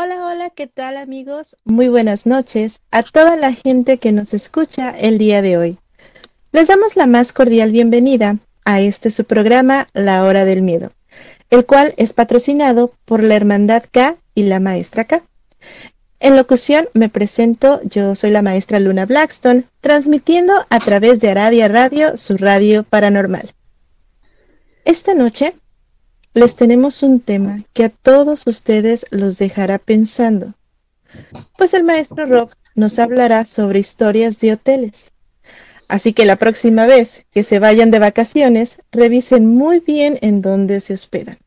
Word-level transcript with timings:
Hola, 0.00 0.24
hola, 0.28 0.50
¿qué 0.50 0.68
tal 0.68 0.96
amigos? 0.96 1.56
Muy 1.64 1.88
buenas 1.88 2.24
noches 2.24 2.78
a 2.92 3.02
toda 3.02 3.34
la 3.34 3.52
gente 3.52 3.98
que 3.98 4.12
nos 4.12 4.32
escucha 4.32 4.90
el 4.90 5.18
día 5.18 5.42
de 5.42 5.58
hoy. 5.58 5.78
Les 6.52 6.68
damos 6.68 6.94
la 6.94 7.08
más 7.08 7.32
cordial 7.32 7.72
bienvenida 7.72 8.36
a 8.64 8.80
este 8.80 9.10
su 9.10 9.24
programa 9.24 9.88
La 9.94 10.22
Hora 10.22 10.44
del 10.44 10.62
Miedo, 10.62 10.92
el 11.50 11.66
cual 11.66 11.94
es 11.96 12.12
patrocinado 12.12 12.92
por 13.06 13.24
la 13.24 13.34
Hermandad 13.34 13.82
K 13.90 14.16
y 14.36 14.44
la 14.44 14.60
Maestra 14.60 15.04
K. 15.04 15.24
En 16.20 16.36
locución 16.36 16.88
me 16.94 17.08
presento, 17.08 17.80
yo 17.82 18.14
soy 18.14 18.30
la 18.30 18.42
maestra 18.42 18.78
Luna 18.78 19.04
Blackstone, 19.04 19.64
transmitiendo 19.80 20.52
a 20.70 20.78
través 20.78 21.18
de 21.18 21.30
Aradia 21.30 21.66
Radio, 21.66 22.16
su 22.16 22.36
radio 22.36 22.84
paranormal. 22.84 23.50
Esta 24.84 25.14
noche 25.14 25.54
les 26.38 26.56
tenemos 26.56 27.02
un 27.02 27.20
tema 27.20 27.64
que 27.72 27.84
a 27.84 27.88
todos 27.88 28.44
ustedes 28.46 29.06
los 29.10 29.38
dejará 29.38 29.78
pensando, 29.78 30.54
pues 31.56 31.74
el 31.74 31.84
maestro 31.84 32.26
Rob 32.26 32.50
nos 32.74 32.98
hablará 32.98 33.44
sobre 33.44 33.80
historias 33.80 34.38
de 34.38 34.52
hoteles. 34.52 35.12
Así 35.88 36.12
que 36.12 36.26
la 36.26 36.36
próxima 36.36 36.86
vez 36.86 37.26
que 37.32 37.42
se 37.42 37.58
vayan 37.58 37.90
de 37.90 37.98
vacaciones, 37.98 38.78
revisen 38.92 39.46
muy 39.46 39.80
bien 39.80 40.18
en 40.20 40.42
dónde 40.42 40.80
se 40.80 40.94
hospedan, 40.94 41.38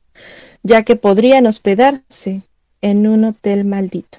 ya 0.63 0.84
que 0.84 0.96
podrían 0.96 1.46
hospedarse 1.46 2.41
en 2.81 3.08
un 3.08 3.23
hotel 3.23 3.66
maldito. 3.66 4.18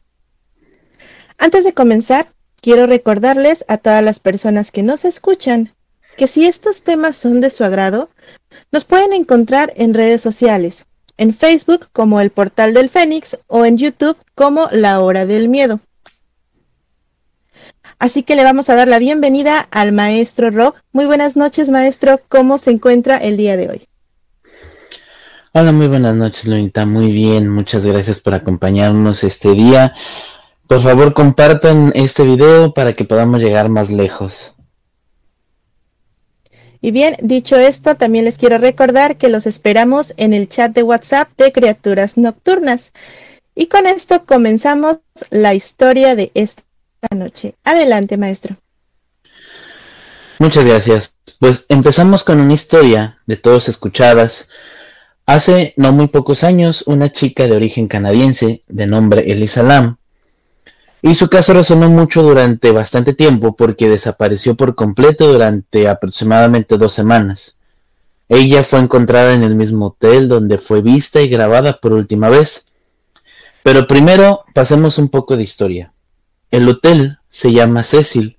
Antes 1.39 1.65
de 1.65 1.75
comenzar, 1.75 2.33
quiero 2.61 2.87
recordarles 2.87 3.65
a 3.69 3.79
todas 3.79 4.03
las 4.03 4.21
personas 4.21 4.71
que 4.71 4.83
nos 4.83 5.05
escuchan 5.05 5.75
que 6.17 6.29
si 6.29 6.47
estos 6.47 6.83
temas 6.83 7.17
son 7.17 7.41
de 7.41 7.51
su 7.51 7.65
agrado, 7.65 8.11
nos 8.73 8.85
pueden 8.85 9.13
encontrar 9.13 9.73
en 9.77 9.95
redes 9.95 10.23
sociales, 10.23 10.87
en 11.19 11.35
Facebook 11.35 11.89
como 11.93 12.21
el 12.21 12.31
Portal 12.31 12.73
del 12.73 12.89
Fénix 12.89 13.39
o 13.47 13.67
en 13.67 13.77
YouTube 13.77 14.17
como 14.35 14.69
La 14.73 15.01
Hora 15.01 15.27
del 15.27 15.49
Miedo. 15.49 15.81
Así 17.99 18.25
que 18.25 18.35
le 18.35 18.43
vamos 18.43 18.69
a 18.69 18.75
dar 18.75 18.89
la 18.89 18.99
bienvenida 18.99 19.61
al 19.71 19.93
maestro 19.93 20.51
Rob. 20.51 20.75
Muy 20.91 21.05
buenas 21.05 21.37
noches, 21.37 21.71
maestro. 21.71 22.21
¿Cómo 22.29 22.59
se 22.59 22.73
encuentra 22.73 23.19
el 23.19 23.37
día 23.37 23.57
de 23.57 23.69
hoy? 23.69 23.89
Hola, 25.53 25.71
muy 25.71 25.87
buenas 25.87 26.17
noches, 26.17 26.47
Lunita. 26.47 26.87
Muy 26.87 27.13
bien, 27.13 27.49
muchas 27.49 27.85
gracias 27.85 28.21
por 28.21 28.35
acompañarnos 28.35 29.23
este 29.23 29.53
día. 29.53 29.95
Por 30.67 30.81
favor, 30.81 31.13
compartan 31.13 31.93
este 31.95 32.25
video 32.25 32.73
para 32.73 32.95
que 32.95 33.05
podamos 33.05 33.39
llegar 33.39 33.69
más 33.69 33.91
lejos. 33.91 34.57
Y 36.85 36.91
bien, 36.91 37.17
dicho 37.23 37.57
esto, 37.57 37.95
también 37.95 38.25
les 38.25 38.39
quiero 38.39 38.59
recordar 38.59 39.17
que 39.17 39.29
los 39.29 39.47
esperamos 39.47 40.15
en 40.17 40.35
el 40.35 40.49
chat 40.49 40.73
de 40.73 40.83
WhatsApp 40.83 41.29
de 41.39 41.53
Criaturas 41.53 42.17
Nocturnas. 42.17 42.93
Y 43.55 43.67
con 43.67 43.87
esto 43.87 44.25
comenzamos 44.27 44.99
la 45.31 45.55
historia 45.55 46.17
de 46.17 46.33
esta 46.35 46.65
noche. 47.15 47.55
Adelante, 47.63 48.17
maestro. 48.17 48.57
Muchas 50.41 50.65
gracias. 50.65 51.15
Pues 51.39 51.67
empezamos 51.69 52.25
con 52.25 52.41
una 52.41 52.55
historia 52.55 53.21
de 53.27 53.37
todos 53.37 53.69
escuchadas. 53.69 54.49
Hace 55.25 55.75
no 55.77 55.93
muy 55.93 56.09
pocos 56.09 56.43
años, 56.43 56.83
una 56.89 57.13
chica 57.13 57.47
de 57.47 57.55
origen 57.55 57.87
canadiense 57.87 58.63
de 58.67 58.89
nombre 58.89 59.31
Elisa 59.31 59.63
Lam 59.63 59.99
y 61.03 61.17
su 61.17 61.29
caso 61.29 61.53
resonó 61.53 61.91
mucho 61.91 62.23
durante 62.23 62.71
bastante 62.71 63.13
tiempo 63.13 63.57
porque 63.57 63.89
desapareció 63.89 64.55
por 64.55 64.77
completo 64.77 65.33
durante 65.33 65.89
aproximadamente 65.89 66.79
dos 66.79 66.93
semanas. 66.93 67.59
Ella 68.29 68.63
fue 68.63 68.79
encontrada 68.79 69.35
en 69.35 69.43
el 69.43 69.57
mismo 69.57 69.87
hotel 69.89 70.29
donde 70.29 70.59
fue 70.59 70.81
vista 70.81 71.21
y 71.21 71.29
grabada 71.29 71.79
por 71.83 71.93
última 71.93 72.29
vez. 72.29 72.69
Pero 73.65 73.89
primero 73.89 74.45
pasemos 74.55 74.97
un 74.99 75.09
poco 75.09 75.37
de 75.37 75.43
historia. 75.43 75.93
El 76.53 76.69
hotel 76.69 77.19
se 77.29 77.53
llama 77.53 77.83
Cecil, 77.83 78.39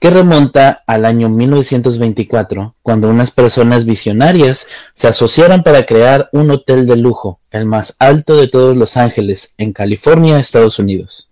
que 0.00 0.10
remonta 0.10 0.82
al 0.88 1.04
año 1.04 1.28
1924, 1.28 2.74
cuando 2.82 3.08
unas 3.08 3.30
personas 3.30 3.86
visionarias 3.86 4.66
se 4.94 5.06
asociaron 5.06 5.62
para 5.62 5.86
crear 5.86 6.28
un 6.32 6.50
hotel 6.50 6.86
de 6.86 6.96
lujo, 6.96 7.38
el 7.52 7.66
más 7.66 7.94
alto 8.00 8.36
de 8.36 8.48
todos 8.48 8.76
Los 8.76 8.96
Ángeles, 8.96 9.54
en 9.58 9.72
California, 9.72 10.40
Estados 10.40 10.80
Unidos. 10.80 11.31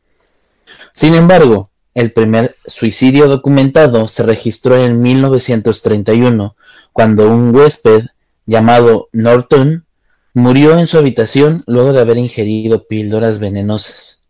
Sin 0.95 1.15
embargo, 1.15 1.71
el 1.95 2.13
primer 2.13 2.55
suicidio 2.67 3.29
documentado 3.29 4.09
se 4.09 4.23
registró 4.23 4.77
en 4.77 5.03
1931, 5.03 6.57
cuando 6.93 7.29
un 7.29 7.55
huésped 7.55 8.07
llamado 8.47 9.09
Norton 9.13 9.85
murió 10.35 10.79
en 10.79 10.87
su 10.87 10.99
habitación 10.99 11.65
luego 11.67 11.93
de 11.93 12.01
haber 12.01 12.19
ingerido 12.19 12.87
píldoras 12.87 13.39
venenosas. 13.39 14.23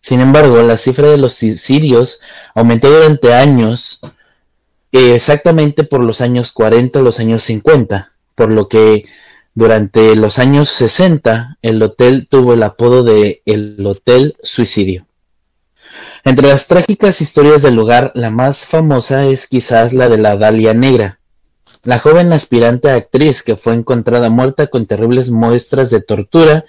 Sin 0.00 0.20
embargo, 0.20 0.60
la 0.62 0.76
cifra 0.76 1.10
de 1.10 1.16
los 1.16 1.34
suicidios 1.34 2.20
aumentó 2.54 2.90
durante 2.90 3.32
años, 3.34 4.00
eh, 4.90 5.14
exactamente 5.14 5.84
por 5.84 6.02
los 6.02 6.20
años 6.20 6.52
40 6.52 6.98
o 6.98 7.02
los 7.02 7.20
años 7.20 7.44
50, 7.44 8.10
por 8.34 8.50
lo 8.50 8.68
que 8.68 9.06
durante 9.54 10.16
los 10.16 10.38
años 10.38 10.70
60 10.70 11.58
el 11.62 11.82
hotel 11.82 12.26
tuvo 12.28 12.54
el 12.54 12.62
apodo 12.62 13.04
de 13.04 13.42
el 13.46 13.84
Hotel 13.86 14.34
Suicidio. 14.42 15.06
Entre 16.24 16.48
las 16.48 16.68
trágicas 16.68 17.20
historias 17.20 17.62
del 17.62 17.74
lugar, 17.74 18.12
la 18.14 18.30
más 18.30 18.64
famosa 18.66 19.26
es 19.26 19.46
quizás 19.46 19.92
la 19.92 20.08
de 20.08 20.18
la 20.18 20.36
Dalia 20.36 20.74
Negra, 20.74 21.20
la 21.84 21.98
joven 21.98 22.32
aspirante 22.32 22.90
actriz 22.90 23.42
que 23.42 23.56
fue 23.56 23.74
encontrada 23.74 24.30
muerta 24.30 24.68
con 24.68 24.86
terribles 24.86 25.30
muestras 25.30 25.90
de 25.90 26.00
tortura 26.00 26.64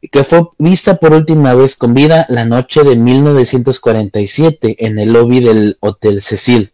y 0.00 0.08
que 0.08 0.24
fue 0.24 0.48
vista 0.58 0.96
por 0.96 1.12
última 1.12 1.54
vez 1.54 1.76
con 1.76 1.92
vida 1.92 2.24
la 2.30 2.44
noche 2.44 2.82
de 2.82 2.96
1947 2.96 4.76
en 4.86 4.98
el 4.98 5.12
lobby 5.12 5.40
del 5.40 5.76
Hotel 5.80 6.22
Cecil. 6.22 6.72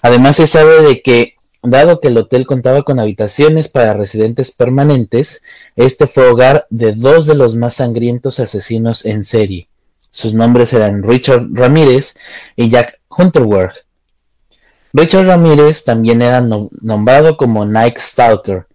Además 0.00 0.36
se 0.36 0.46
sabe 0.46 0.82
de 0.82 1.02
que, 1.02 1.34
dado 1.62 2.00
que 2.00 2.08
el 2.08 2.18
hotel 2.18 2.46
contaba 2.46 2.82
con 2.82 3.00
habitaciones 3.00 3.68
para 3.68 3.94
residentes 3.94 4.52
permanentes, 4.52 5.42
este 5.74 6.06
fue 6.06 6.28
hogar 6.28 6.66
de 6.70 6.92
dos 6.92 7.26
de 7.26 7.34
los 7.34 7.56
más 7.56 7.74
sangrientos 7.74 8.40
asesinos 8.40 9.06
en 9.06 9.24
serie. 9.24 9.68
Sus 10.12 10.34
nombres 10.34 10.72
eran 10.74 11.02
Richard 11.02 11.48
Ramírez 11.52 12.14
y 12.54 12.70
Jack 12.70 13.00
Hunterberg. 13.08 13.72
Richard 14.92 15.26
Ramírez 15.26 15.84
también 15.84 16.20
era 16.22 16.40
no- 16.42 16.68
nombrado 16.82 17.36
como 17.36 17.64
Night 17.64 17.98
Stalker. 17.98 18.66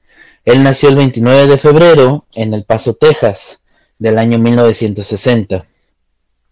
Él 0.44 0.64
nació 0.64 0.90
el 0.90 0.96
29 0.96 1.46
de 1.48 1.58
febrero 1.58 2.26
en 2.34 2.54
El 2.54 2.64
Paso, 2.66 2.96
Texas, 2.96 3.64
del 4.00 4.18
año 4.18 4.40
1960. 4.40 5.68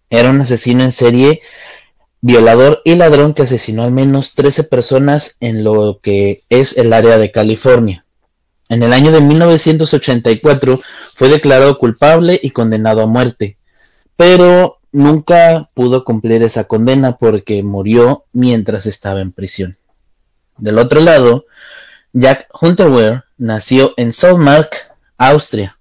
Era 0.09 0.29
un 0.29 0.39
asesino 0.41 0.83
en 0.83 0.91
serie, 0.91 1.41
violador 2.21 2.81
y 2.85 2.95
ladrón 2.95 3.33
que 3.33 3.41
asesinó 3.43 3.83
al 3.83 3.91
menos 3.91 4.35
13 4.35 4.65
personas 4.65 5.37
en 5.39 5.63
lo 5.63 5.99
que 6.01 6.41
es 6.49 6.77
el 6.77 6.93
área 6.93 7.17
de 7.17 7.31
California. 7.31 8.05
En 8.69 8.83
el 8.83 8.93
año 8.93 9.11
de 9.11 9.21
1984 9.21 10.79
fue 11.15 11.29
declarado 11.29 11.77
culpable 11.79 12.39
y 12.41 12.51
condenado 12.51 13.01
a 13.01 13.07
muerte, 13.07 13.54
pero 14.15 14.79
nunca 14.91 15.67
pudo 15.73 16.03
cumplir 16.05 16.43
esa 16.43 16.63
condena 16.63 17.17
porque 17.17 17.63
murió 17.63 18.25
mientras 18.31 18.85
estaba 18.85 19.21
en 19.21 19.31
prisión. 19.31 19.77
Del 20.57 20.79
otro 20.79 21.01
lado, 21.01 21.45
Jack 22.13 22.47
Hunterwehr 22.61 23.25
nació 23.37 23.93
en 23.97 24.13
Salzmark, 24.13 24.73
Austria. 25.17 25.77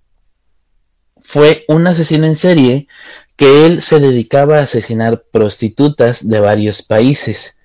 Fue 1.20 1.64
un 1.68 1.86
asesino 1.86 2.26
en 2.26 2.36
serie 2.36 2.88
que 3.36 3.66
él 3.66 3.82
se 3.82 4.00
dedicaba 4.00 4.58
a 4.58 4.62
asesinar 4.62 5.24
prostitutas 5.30 6.26
de 6.28 6.40
varios 6.40 6.82
países. 6.82 7.58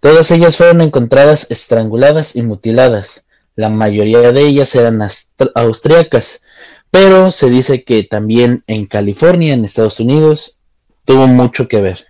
Todas 0.00 0.30
ellas 0.30 0.56
fueron 0.56 0.80
encontradas 0.80 1.50
estranguladas 1.50 2.36
y 2.36 2.42
mutiladas. 2.42 3.28
La 3.54 3.70
mayoría 3.70 4.32
de 4.32 4.42
ellas 4.42 4.74
eran 4.74 5.00
austriacas, 5.54 6.42
pero 6.98 7.30
se 7.30 7.50
dice 7.50 7.84
que 7.84 8.04
también 8.04 8.64
en 8.66 8.86
California, 8.86 9.52
en 9.52 9.66
Estados 9.66 10.00
Unidos, 10.00 10.60
tuvo 11.04 11.26
mucho 11.26 11.68
que 11.68 11.82
ver. 11.82 12.06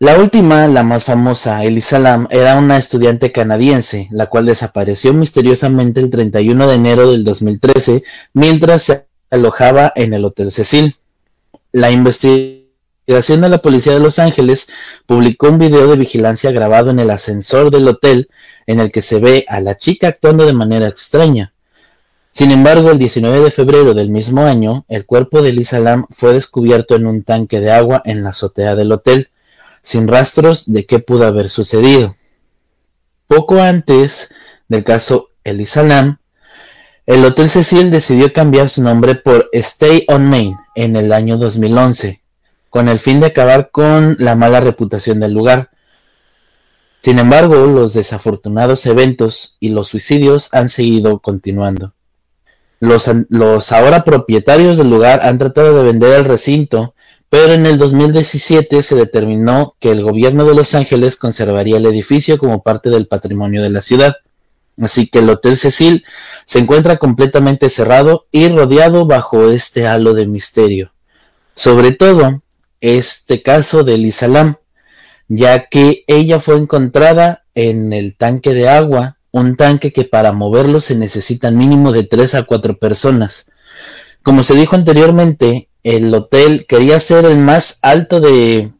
La 0.00 0.18
última, 0.18 0.66
la 0.66 0.82
más 0.82 1.04
famosa, 1.04 1.62
Elisa 1.62 2.00
Lam, 2.00 2.26
era 2.32 2.58
una 2.58 2.78
estudiante 2.78 3.30
canadiense, 3.30 4.08
la 4.10 4.26
cual 4.26 4.46
desapareció 4.46 5.14
misteriosamente 5.14 6.00
el 6.00 6.10
31 6.10 6.66
de 6.66 6.74
enero 6.74 7.12
del 7.12 7.22
2013 7.22 8.02
mientras 8.32 8.82
se 8.82 9.06
alojaba 9.30 9.92
en 9.94 10.14
el 10.14 10.24
Hotel 10.24 10.50
Cecil. 10.50 10.96
La 11.70 11.92
investigación 11.92 13.40
de 13.40 13.50
la 13.50 13.58
policía 13.58 13.92
de 13.92 14.00
Los 14.00 14.18
Ángeles 14.18 14.66
publicó 15.06 15.48
un 15.48 15.60
video 15.60 15.86
de 15.86 15.96
vigilancia 15.96 16.50
grabado 16.50 16.90
en 16.90 16.98
el 16.98 17.10
ascensor 17.10 17.70
del 17.70 17.86
hotel 17.86 18.28
en 18.66 18.80
el 18.80 18.90
que 18.90 19.00
se 19.00 19.20
ve 19.20 19.44
a 19.46 19.60
la 19.60 19.78
chica 19.78 20.08
actuando 20.08 20.44
de 20.44 20.54
manera 20.54 20.88
extraña. 20.88 21.53
Sin 22.34 22.50
embargo, 22.50 22.90
el 22.90 22.98
19 22.98 23.42
de 23.42 23.50
febrero 23.52 23.94
del 23.94 24.10
mismo 24.10 24.42
año, 24.42 24.84
el 24.88 25.06
cuerpo 25.06 25.40
de 25.40 25.50
Elisa 25.50 25.78
Lam 25.78 26.06
fue 26.10 26.32
descubierto 26.32 26.96
en 26.96 27.06
un 27.06 27.22
tanque 27.22 27.60
de 27.60 27.70
agua 27.70 28.02
en 28.04 28.24
la 28.24 28.30
azotea 28.30 28.74
del 28.74 28.90
hotel 28.90 29.30
sin 29.82 30.08
rastros 30.08 30.72
de 30.72 30.84
qué 30.84 30.98
pudo 30.98 31.26
haber 31.28 31.48
sucedido. 31.48 32.16
Poco 33.28 33.62
antes 33.62 34.34
del 34.66 34.82
caso 34.82 35.28
Elisa 35.44 35.84
Lam, 35.84 36.18
el 37.06 37.24
Hotel 37.24 37.48
Cecil 37.48 37.92
decidió 37.92 38.32
cambiar 38.32 38.68
su 38.68 38.82
nombre 38.82 39.14
por 39.14 39.48
Stay 39.52 40.04
on 40.08 40.28
Main 40.28 40.56
en 40.74 40.96
el 40.96 41.12
año 41.12 41.38
2011, 41.38 42.20
con 42.68 42.88
el 42.88 42.98
fin 42.98 43.20
de 43.20 43.26
acabar 43.26 43.70
con 43.70 44.16
la 44.18 44.34
mala 44.34 44.58
reputación 44.58 45.20
del 45.20 45.34
lugar. 45.34 45.70
Sin 47.00 47.20
embargo, 47.20 47.66
los 47.66 47.94
desafortunados 47.94 48.86
eventos 48.86 49.56
y 49.60 49.68
los 49.68 49.86
suicidios 49.86 50.52
han 50.52 50.68
seguido 50.68 51.20
continuando. 51.20 51.93
Los, 52.80 53.10
los, 53.28 53.72
ahora 53.72 54.04
propietarios 54.04 54.76
del 54.76 54.90
lugar 54.90 55.20
han 55.22 55.38
tratado 55.38 55.76
de 55.76 55.84
vender 55.84 56.12
el 56.12 56.24
recinto 56.24 56.94
pero 57.34 57.52
en 57.52 57.66
el 57.66 57.78
2017 57.78 58.80
se 58.84 58.94
determinó 58.94 59.74
que 59.80 59.90
el 59.90 60.04
gobierno 60.04 60.44
de 60.44 60.54
Los 60.54 60.76
Ángeles 60.76 61.16
conservaría 61.16 61.78
el 61.78 61.86
edificio 61.86 62.38
como 62.38 62.62
parte 62.62 62.90
del 62.90 63.08
patrimonio 63.08 63.60
de 63.60 63.70
la 63.70 63.82
ciudad. 63.82 64.14
Así 64.80 65.08
que 65.08 65.18
el 65.18 65.28
Hotel 65.28 65.56
Cecil 65.56 66.04
se 66.44 66.60
encuentra 66.60 66.98
completamente 66.98 67.70
cerrado 67.70 68.28
y 68.30 68.48
rodeado 68.50 69.06
bajo 69.06 69.50
este 69.50 69.88
halo 69.88 70.14
de 70.14 70.28
misterio. 70.28 70.92
Sobre 71.56 71.90
todo, 71.90 72.44
este 72.80 73.42
caso 73.42 73.82
de 73.82 73.98
Lisa 73.98 74.28
Lam, 74.28 74.58
ya 75.26 75.66
que 75.66 76.04
ella 76.06 76.38
fue 76.38 76.56
encontrada 76.56 77.42
en 77.56 77.92
el 77.92 78.16
tanque 78.16 78.54
de 78.54 78.68
agua, 78.68 79.13
un 79.34 79.56
tanque 79.56 79.92
que 79.92 80.04
para 80.04 80.30
moverlo 80.30 80.80
se 80.80 80.94
necesitan 80.94 81.58
mínimo 81.58 81.90
de 81.90 82.04
3 82.04 82.36
a 82.36 82.42
4 82.44 82.78
personas. 82.78 83.50
Como 84.22 84.44
se 84.44 84.54
dijo 84.54 84.76
anteriormente, 84.76 85.68
el 85.82 86.14
hotel 86.14 86.66
quería 86.68 87.00
ser 87.00 87.24
el 87.24 87.36
más 87.38 87.80
alto 87.82 88.20
de 88.20 88.70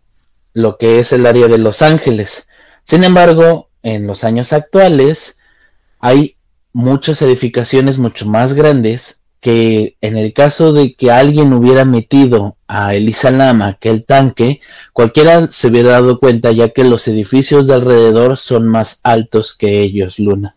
lo 0.52 0.78
que 0.78 1.00
es 1.00 1.12
el 1.12 1.26
área 1.26 1.48
de 1.48 1.58
Los 1.58 1.82
Ángeles. 1.82 2.48
Sin 2.84 3.02
embargo, 3.02 3.68
en 3.82 4.06
los 4.06 4.22
años 4.22 4.52
actuales 4.52 5.38
hay 5.98 6.36
muchas 6.72 7.20
edificaciones 7.22 7.98
mucho 7.98 8.24
más 8.24 8.52
grandes 8.52 9.23
que 9.44 9.98
en 10.00 10.16
el 10.16 10.32
caso 10.32 10.72
de 10.72 10.94
que 10.94 11.10
alguien 11.10 11.52
hubiera 11.52 11.84
metido 11.84 12.56
a 12.66 12.94
Elisa 12.94 13.30
Lama 13.30 13.66
aquel 13.66 14.06
tanque, 14.06 14.62
cualquiera 14.94 15.52
se 15.52 15.68
hubiera 15.68 15.90
dado 15.90 16.18
cuenta 16.18 16.50
ya 16.50 16.70
que 16.70 16.82
los 16.82 17.06
edificios 17.08 17.66
de 17.66 17.74
alrededor 17.74 18.38
son 18.38 18.66
más 18.66 19.00
altos 19.02 19.54
que 19.54 19.82
ellos, 19.82 20.18
Luna. 20.18 20.56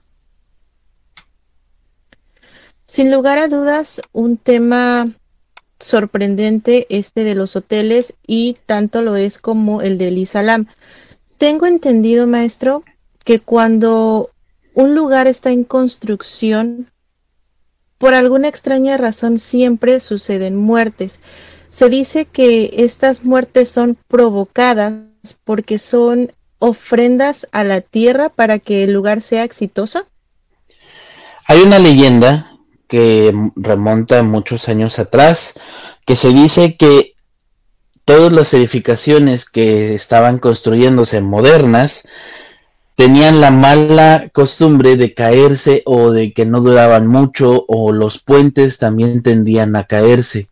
Sin 2.86 3.12
lugar 3.12 3.40
a 3.40 3.50
dudas, 3.50 4.02
un 4.14 4.38
tema 4.38 5.10
sorprendente 5.82 6.88
este 6.90 7.26
de 7.26 7.36
los 7.36 7.58
hoteles 7.58 8.14
y 8.26 8.56
tanto 8.68 9.02
lo 9.02 9.18
es 9.18 9.38
como 9.38 9.82
el 9.82 9.98
del 9.98 10.18
Isalam. 10.18 10.68
Tengo 11.38 11.66
entendido, 11.66 12.26
maestro, 12.26 12.86
que 13.26 13.42
cuando 13.42 14.30
un 14.74 14.96
lugar 14.96 15.28
está 15.28 15.52
en 15.52 15.66
construcción, 15.66 16.90
por 17.98 18.14
alguna 18.14 18.48
extraña 18.48 18.98
razón 18.98 19.40
siempre 19.40 20.00
suceden 20.00 20.56
muertes. 20.56 21.20
Se 21.70 21.90
dice 21.90 22.26
que 22.26 22.72
estas 22.78 23.24
muertes 23.24 23.70
son 23.70 23.98
provocadas 24.08 25.04
porque 25.44 25.80
son 25.80 26.32
ofrendas 26.60 27.48
a 27.52 27.64
la 27.64 27.82
tierra 27.82 28.30
para 28.30 28.60
que 28.60 28.84
el 28.84 28.94
lugar 28.94 29.22
sea 29.22 29.44
exitoso. 29.44 30.08
Hay 31.48 31.62
una 31.62 31.80
leyenda 31.80 32.58
que 32.88 33.34
remonta 33.56 34.24
muchos 34.24 34.70
años 34.70 34.98
atrás, 35.00 35.54
que 36.06 36.16
se 36.16 36.30
dice 36.30 36.78
que 36.78 37.14
todas 38.06 38.32
las 38.32 38.54
edificaciones 38.54 39.50
que 39.50 39.94
estaban 39.94 40.40
construyéndose 40.40 41.22
modernas 41.22 42.08
tenían 42.98 43.42
la 43.42 43.52
mala 43.52 44.30
costumbre 44.34 44.98
de 44.98 45.14
caerse 45.14 45.84
o 45.86 46.12
de 46.12 46.34
que 46.34 46.48
no 46.48 46.62
duraban 46.62 47.06
mucho 47.06 47.64
o 47.68 47.94
los 47.94 48.20
puentes 48.20 48.80
también 48.80 49.22
tendían 49.22 49.76
a 49.76 49.84
caerse. 49.84 50.50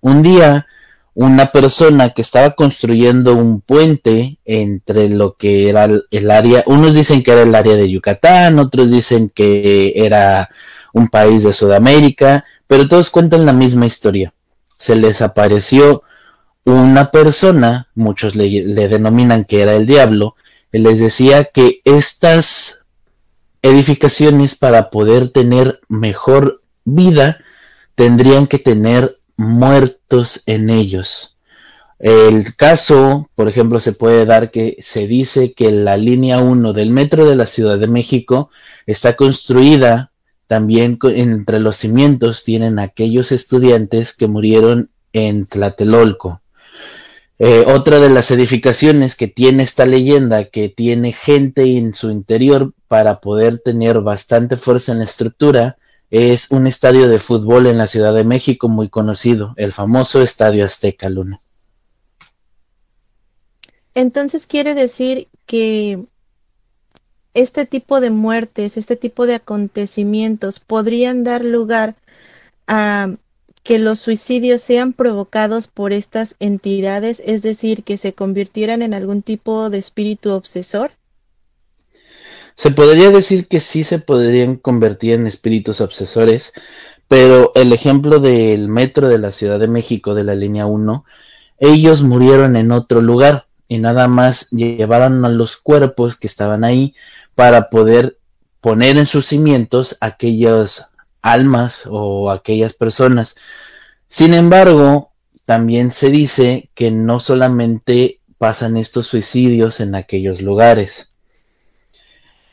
Un 0.00 0.20
día 0.20 0.66
una 1.14 1.52
persona 1.52 2.10
que 2.10 2.22
estaba 2.22 2.56
construyendo 2.56 3.36
un 3.36 3.60
puente 3.60 4.38
entre 4.44 5.08
lo 5.08 5.36
que 5.36 5.68
era 5.68 5.84
el 5.84 6.30
área, 6.32 6.64
unos 6.66 6.94
dicen 6.94 7.22
que 7.22 7.30
era 7.30 7.42
el 7.42 7.54
área 7.54 7.76
de 7.76 7.88
Yucatán, 7.88 8.58
otros 8.58 8.90
dicen 8.90 9.30
que 9.32 9.92
era 9.94 10.50
un 10.92 11.06
país 11.06 11.44
de 11.44 11.52
Sudamérica, 11.52 12.44
pero 12.66 12.88
todos 12.88 13.10
cuentan 13.10 13.46
la 13.46 13.52
misma 13.52 13.86
historia. 13.86 14.34
Se 14.78 14.96
les 14.96 15.22
apareció 15.22 16.02
una 16.64 17.12
persona, 17.12 17.86
muchos 17.94 18.34
le, 18.34 18.64
denominan 18.88 19.44
que 19.44 19.62
era 19.62 19.76
el 19.76 19.86
diablo, 19.86 20.34
les 20.78 20.98
decía 20.98 21.44
que 21.44 21.80
estas 21.84 22.86
edificaciones 23.62 24.56
para 24.56 24.90
poder 24.90 25.30
tener 25.30 25.80
mejor 25.88 26.60
vida 26.84 27.38
tendrían 27.94 28.46
que 28.46 28.58
tener 28.58 29.16
muertos 29.36 30.42
en 30.46 30.70
ellos. 30.70 31.36
El 31.98 32.54
caso, 32.56 33.30
por 33.34 33.48
ejemplo, 33.48 33.80
se 33.80 33.92
puede 33.92 34.26
dar 34.26 34.50
que 34.50 34.76
se 34.80 35.06
dice 35.06 35.54
que 35.54 35.70
la 35.70 35.96
línea 35.96 36.38
1 36.38 36.72
del 36.72 36.90
metro 36.90 37.24
de 37.26 37.36
la 37.36 37.46
Ciudad 37.46 37.78
de 37.78 37.86
México 37.86 38.50
está 38.86 39.16
construida 39.16 40.10
también 40.46 40.98
entre 41.02 41.58
los 41.58 41.76
cimientos 41.76 42.44
tienen 42.44 42.78
aquellos 42.78 43.32
estudiantes 43.32 44.14
que 44.16 44.28
murieron 44.28 44.90
en 45.12 45.46
Tlatelolco. 45.46 46.42
Eh, 47.38 47.64
otra 47.66 47.98
de 47.98 48.10
las 48.10 48.30
edificaciones 48.30 49.16
que 49.16 49.26
tiene 49.26 49.64
esta 49.64 49.86
leyenda, 49.86 50.44
que 50.44 50.68
tiene 50.68 51.12
gente 51.12 51.76
en 51.76 51.94
su 51.94 52.10
interior 52.10 52.72
para 52.86 53.20
poder 53.20 53.58
tener 53.58 54.00
bastante 54.00 54.56
fuerza 54.56 54.92
en 54.92 54.98
la 54.98 55.04
estructura, 55.04 55.76
es 56.10 56.52
un 56.52 56.68
estadio 56.68 57.08
de 57.08 57.18
fútbol 57.18 57.66
en 57.66 57.76
la 57.76 57.88
Ciudad 57.88 58.14
de 58.14 58.22
México 58.22 58.68
muy 58.68 58.88
conocido, 58.88 59.52
el 59.56 59.72
famoso 59.72 60.22
Estadio 60.22 60.64
Azteca 60.64 61.08
Luna. 61.08 61.40
Entonces 63.94 64.46
quiere 64.46 64.74
decir 64.74 65.28
que 65.46 66.04
este 67.32 67.66
tipo 67.66 68.00
de 68.00 68.10
muertes, 68.10 68.76
este 68.76 68.94
tipo 68.94 69.26
de 69.26 69.34
acontecimientos 69.34 70.60
podrían 70.60 71.24
dar 71.24 71.44
lugar 71.44 71.96
a 72.68 73.10
que 73.64 73.80
los 73.80 73.98
suicidios 73.98 74.62
sean 74.62 74.92
provocados 74.92 75.66
por 75.66 75.92
estas 75.92 76.36
entidades, 76.38 77.20
es 77.24 77.42
decir, 77.42 77.82
que 77.82 77.98
se 77.98 78.12
convirtieran 78.12 78.82
en 78.82 78.94
algún 78.94 79.22
tipo 79.22 79.70
de 79.70 79.78
espíritu 79.78 80.30
obsesor? 80.30 80.92
Se 82.54 82.70
podría 82.70 83.10
decir 83.10 83.48
que 83.48 83.58
sí 83.58 83.82
se 83.82 83.98
podrían 83.98 84.56
convertir 84.56 85.14
en 85.14 85.26
espíritus 85.26 85.80
obsesores, 85.80 86.52
pero 87.08 87.50
el 87.56 87.72
ejemplo 87.72 88.20
del 88.20 88.68
metro 88.68 89.08
de 89.08 89.18
la 89.18 89.32
Ciudad 89.32 89.58
de 89.58 89.66
México 89.66 90.14
de 90.14 90.24
la 90.24 90.36
línea 90.36 90.66
1 90.66 91.04
ellos 91.58 92.02
murieron 92.02 92.56
en 92.56 92.72
otro 92.72 93.00
lugar 93.00 93.46
y 93.68 93.78
nada 93.78 94.08
más 94.08 94.50
llevaron 94.50 95.24
a 95.24 95.28
los 95.28 95.56
cuerpos 95.56 96.16
que 96.16 96.26
estaban 96.26 96.64
ahí 96.64 96.94
para 97.34 97.70
poder 97.70 98.18
poner 98.60 98.96
en 98.98 99.06
sus 99.06 99.26
cimientos 99.26 99.96
aquellas 100.00 100.93
almas 101.24 101.88
o 101.90 102.30
aquellas 102.30 102.74
personas. 102.74 103.34
Sin 104.08 104.34
embargo, 104.34 105.12
también 105.46 105.90
se 105.90 106.10
dice 106.10 106.70
que 106.74 106.90
no 106.90 107.18
solamente 107.18 108.20
pasan 108.36 108.76
estos 108.76 109.06
suicidios 109.06 109.80
en 109.80 109.94
aquellos 109.94 110.42
lugares. 110.42 111.14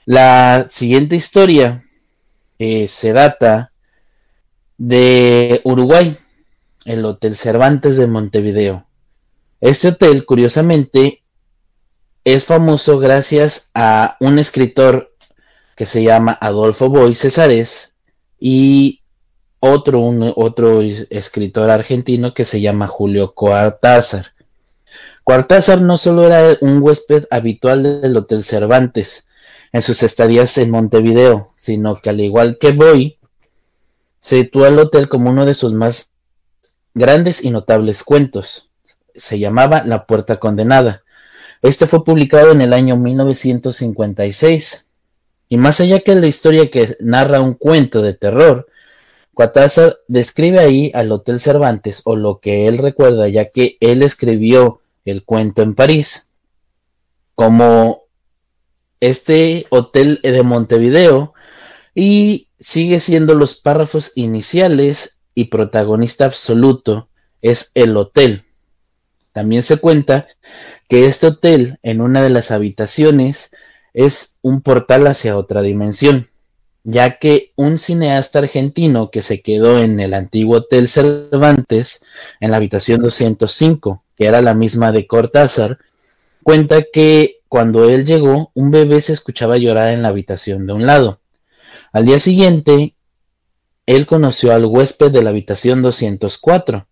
La 0.06 0.68
siguiente 0.70 1.18
historia 1.18 1.86
eh, 2.60 2.88
se 2.88 3.12
data 3.12 3.74
de 4.78 5.60
Uruguay, 5.66 6.18
el 6.86 7.04
Hotel 7.04 7.36
Cervantes 7.36 7.98
de 7.98 8.08
Montevideo. 8.08 8.88
Este 9.60 9.90
hotel, 9.90 10.26
curiosamente, 10.26 11.24
es 12.24 12.46
famoso 12.46 13.00
gracias 13.00 13.70
a 13.74 14.16
un 14.22 14.40
escritor 14.40 15.14
que 15.76 15.86
se 15.86 16.04
llama 16.04 16.38
Adolfo 16.40 16.88
Boy 16.88 17.16
Cesares 17.16 17.91
y 18.42 19.04
otro, 19.60 20.02
otro 20.36 20.82
escritor 20.82 21.70
argentino 21.70 22.34
que 22.34 22.44
se 22.44 22.60
llama 22.60 22.88
Julio 22.88 23.34
Coartázar. 23.34 24.34
Coartázar 25.24 25.80
no 25.80 25.98
solo 25.98 26.26
era 26.26 26.58
un 26.62 26.82
huésped 26.82 27.26
habitual 27.30 28.02
del 28.02 28.18
Hotel 28.18 28.44
Cervantes 28.44 29.28
en 29.72 29.82
sus 29.82 30.04
estadías 30.04 30.58
en 30.58 30.72
Montevideo, 30.72 31.54
sino 31.56 32.02
que 32.02 32.10
al 32.10 32.20
igual 32.20 32.58
que 32.60 32.72
Boy, 32.72 33.20
se 34.20 34.42
situó 34.42 34.66
al 34.66 34.80
hotel 34.80 35.08
como 35.08 35.30
uno 35.30 35.46
de 35.46 35.54
sus 35.54 35.74
más 35.74 36.12
grandes 36.94 37.44
y 37.44 37.52
notables 37.52 38.04
cuentos 38.04 38.72
se 39.16 39.40
llamaba 39.40 39.84
La 39.86 40.06
Puerta 40.06 40.40
Condenada. 40.40 41.04
Este 41.62 41.86
fue 41.86 42.04
publicado 42.04 42.52
en 42.52 42.62
el 42.62 42.74
año 42.74 42.98
1956. 42.98 44.91
Y 45.52 45.58
más 45.58 45.82
allá 45.82 46.00
que 46.00 46.16
la 46.16 46.28
historia 46.28 46.72
que 46.72 46.96
narra 47.02 47.42
un 47.42 47.56
cuento 47.56 48.02
de 48.02 48.14
terror, 48.14 48.70
Cuatázar 49.34 50.00
describe 50.08 50.60
ahí 50.60 50.92
al 50.94 51.12
Hotel 51.12 51.42
Cervantes, 51.42 52.04
o 52.06 52.16
lo 52.16 52.40
que 52.40 52.68
él 52.68 52.78
recuerda, 52.78 53.28
ya 53.28 53.50
que 53.50 53.76
él 53.82 54.02
escribió 54.02 54.80
el 55.04 55.26
cuento 55.26 55.62
en 55.62 55.76
París, 55.76 56.32
como 57.36 58.04
este 59.02 59.66
hotel 59.72 60.22
de 60.24 60.42
Montevideo, 60.42 61.34
y 61.94 62.48
sigue 62.58 63.02
siendo 63.02 63.36
los 63.36 63.58
párrafos 63.58 64.14
iniciales 64.16 65.20
y 65.36 65.46
protagonista 65.46 66.24
absoluto 66.24 67.10
es 67.42 67.72
el 67.74 67.98
hotel. 67.98 68.46
También 69.34 69.64
se 69.64 69.76
cuenta 69.76 70.28
que 70.88 71.08
este 71.08 71.28
hotel, 71.28 71.78
en 71.84 72.00
una 72.00 72.24
de 72.24 72.30
las 72.30 72.52
habitaciones, 72.52 73.52
es 73.94 74.38
un 74.42 74.62
portal 74.62 75.08
hacia 75.08 75.38
otra 75.38 75.62
dimensión, 75.62 76.30
ya 76.84 77.20
que 77.20 77.52
un 77.56 77.80
cineasta 77.80 78.40
argentino 78.40 79.12
que 79.12 79.22
se 79.22 79.42
quedó 79.42 79.80
en 79.80 80.00
el 80.00 80.14
antiguo 80.14 80.58
Hotel 80.58 80.88
Cervantes, 80.88 82.06
en 82.40 82.52
la 82.52 82.58
habitación 82.58 83.02
205, 83.02 84.04
que 84.16 84.26
era 84.26 84.42
la 84.42 84.54
misma 84.54 84.92
de 84.92 85.08
Cortázar, 85.08 85.78
cuenta 86.44 86.84
que 86.92 87.40
cuando 87.48 87.90
él 87.90 88.06
llegó, 88.06 88.52
un 88.56 88.72
bebé 88.72 89.02
se 89.02 89.14
escuchaba 89.14 89.58
llorar 89.58 89.94
en 89.94 90.02
la 90.02 90.08
habitación 90.08 90.66
de 90.66 90.74
un 90.74 90.86
lado. 90.86 91.20
Al 91.92 92.06
día 92.06 92.20
siguiente, 92.20 92.96
él 93.86 94.06
conoció 94.06 94.54
al 94.54 94.66
huésped 94.66 95.12
de 95.12 95.22
la 95.22 95.32
habitación 95.32 95.82
204, 95.82 96.88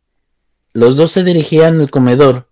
los 0.74 0.98
dos 0.98 1.12
se 1.12 1.24
dirigían 1.24 1.82
al 1.82 1.90
comedor 1.90 2.49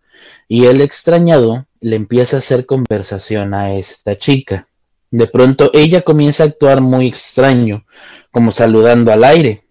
y 0.48 0.66
el 0.66 0.82
extrañado 0.82 1.68
le 1.80 1.96
empieza 1.96 2.38
a 2.38 2.40
hacer 2.40 2.66
conversación 2.66 3.54
a 3.54 3.74
esta 3.74 4.18
chica. 4.18 4.68
De 5.12 5.28
pronto 5.28 5.72
ella 5.74 6.02
comienza 6.02 6.44
a 6.44 6.48
actuar 6.48 6.82
muy 6.82 7.08
extraño, 7.08 7.86
como 8.32 8.52
saludando 8.52 9.12
al 9.12 9.24
aire. 9.24 9.66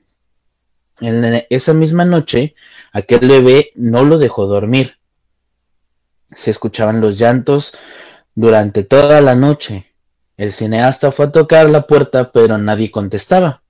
En 1.01 1.45
esa 1.51 1.75
misma 1.75 2.05
noche, 2.05 2.55
aquel 2.93 3.29
bebé 3.29 3.73
no 3.75 4.05
lo 4.05 4.19
dejó 4.19 4.47
dormir. 4.47 4.99
Se 6.35 6.51
escuchaban 6.51 7.01
los 7.01 7.19
llantos 7.19 7.75
durante 8.35 8.83
toda 8.83 9.21
la 9.21 9.35
noche. 9.35 9.93
El 10.37 10.53
cineasta 10.53 11.13
fue 11.13 11.27
a 11.27 11.33
tocar 11.33 11.69
la 11.69 11.87
puerta, 11.87 12.31
pero 12.33 12.59
nadie 12.59 12.91
contestaba. 12.91 13.63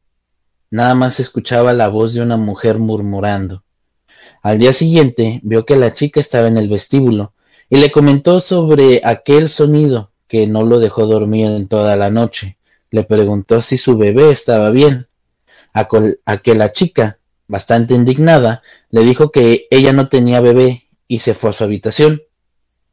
Nada 0.70 0.94
más 0.94 1.20
escuchaba 1.20 1.72
la 1.72 1.88
voz 1.88 2.14
de 2.14 2.22
una 2.22 2.36
mujer 2.36 2.78
murmurando. 2.78 3.64
Al 4.42 4.58
día 4.58 4.72
siguiente 4.72 5.40
vio 5.42 5.64
que 5.64 5.76
la 5.76 5.94
chica 5.94 6.20
estaba 6.20 6.48
en 6.48 6.56
el 6.56 6.68
vestíbulo 6.68 7.32
y 7.68 7.78
le 7.78 7.90
comentó 7.90 8.40
sobre 8.40 9.00
aquel 9.04 9.48
sonido 9.48 10.10
que 10.28 10.46
no 10.46 10.64
lo 10.64 10.78
dejó 10.78 11.06
dormir 11.06 11.46
en 11.46 11.68
toda 11.68 11.96
la 11.96 12.10
noche. 12.10 12.58
Le 12.90 13.04
preguntó 13.04 13.62
si 13.62 13.78
su 13.78 13.96
bebé 13.96 14.30
estaba 14.30 14.70
bien. 14.70 15.08
A, 15.72 15.86
que 16.38 16.54
la 16.54 16.72
chica, 16.72 17.18
bastante 17.48 17.94
indignada, 17.94 18.62
le 18.90 19.02
dijo 19.02 19.30
que 19.30 19.66
ella 19.70 19.92
no 19.92 20.08
tenía 20.08 20.40
bebé 20.40 20.88
y 21.06 21.18
se 21.18 21.34
fue 21.34 21.50
a 21.50 21.52
su 21.52 21.64
habitación. 21.64 22.22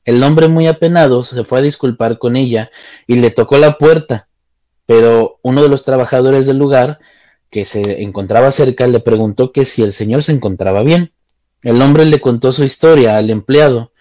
El 0.06 0.22
hombre 0.22 0.50
muy 0.50 0.68
apenado 0.68 1.24
se 1.24 1.46
fue 1.46 1.60
a 1.60 1.62
disculpar 1.62 2.18
con 2.18 2.36
ella 2.36 2.72
y 3.08 3.16
le 3.16 3.32
tocó 3.32 3.58
la 3.58 3.78
puerta, 3.78 4.28
pero 4.86 5.40
uno 5.44 5.62
de 5.62 5.70
los 5.70 5.86
trabajadores 5.86 6.46
del 6.46 6.58
lugar 6.58 7.00
que 7.50 7.64
se 7.64 8.02
encontraba 8.04 8.52
cerca 8.52 8.86
le 8.88 9.00
preguntó 9.00 9.54
que 9.54 9.64
si 9.64 9.82
el 9.82 9.94
señor 9.94 10.24
se 10.24 10.34
encontraba 10.34 10.84
bien. 10.84 11.14
El 11.64 11.82
hombre 11.82 12.06
le 12.06 12.20
contó 12.20 12.52
su 12.52 12.66
historia 12.66 13.16
al 13.16 13.30
empleado, 13.30 13.94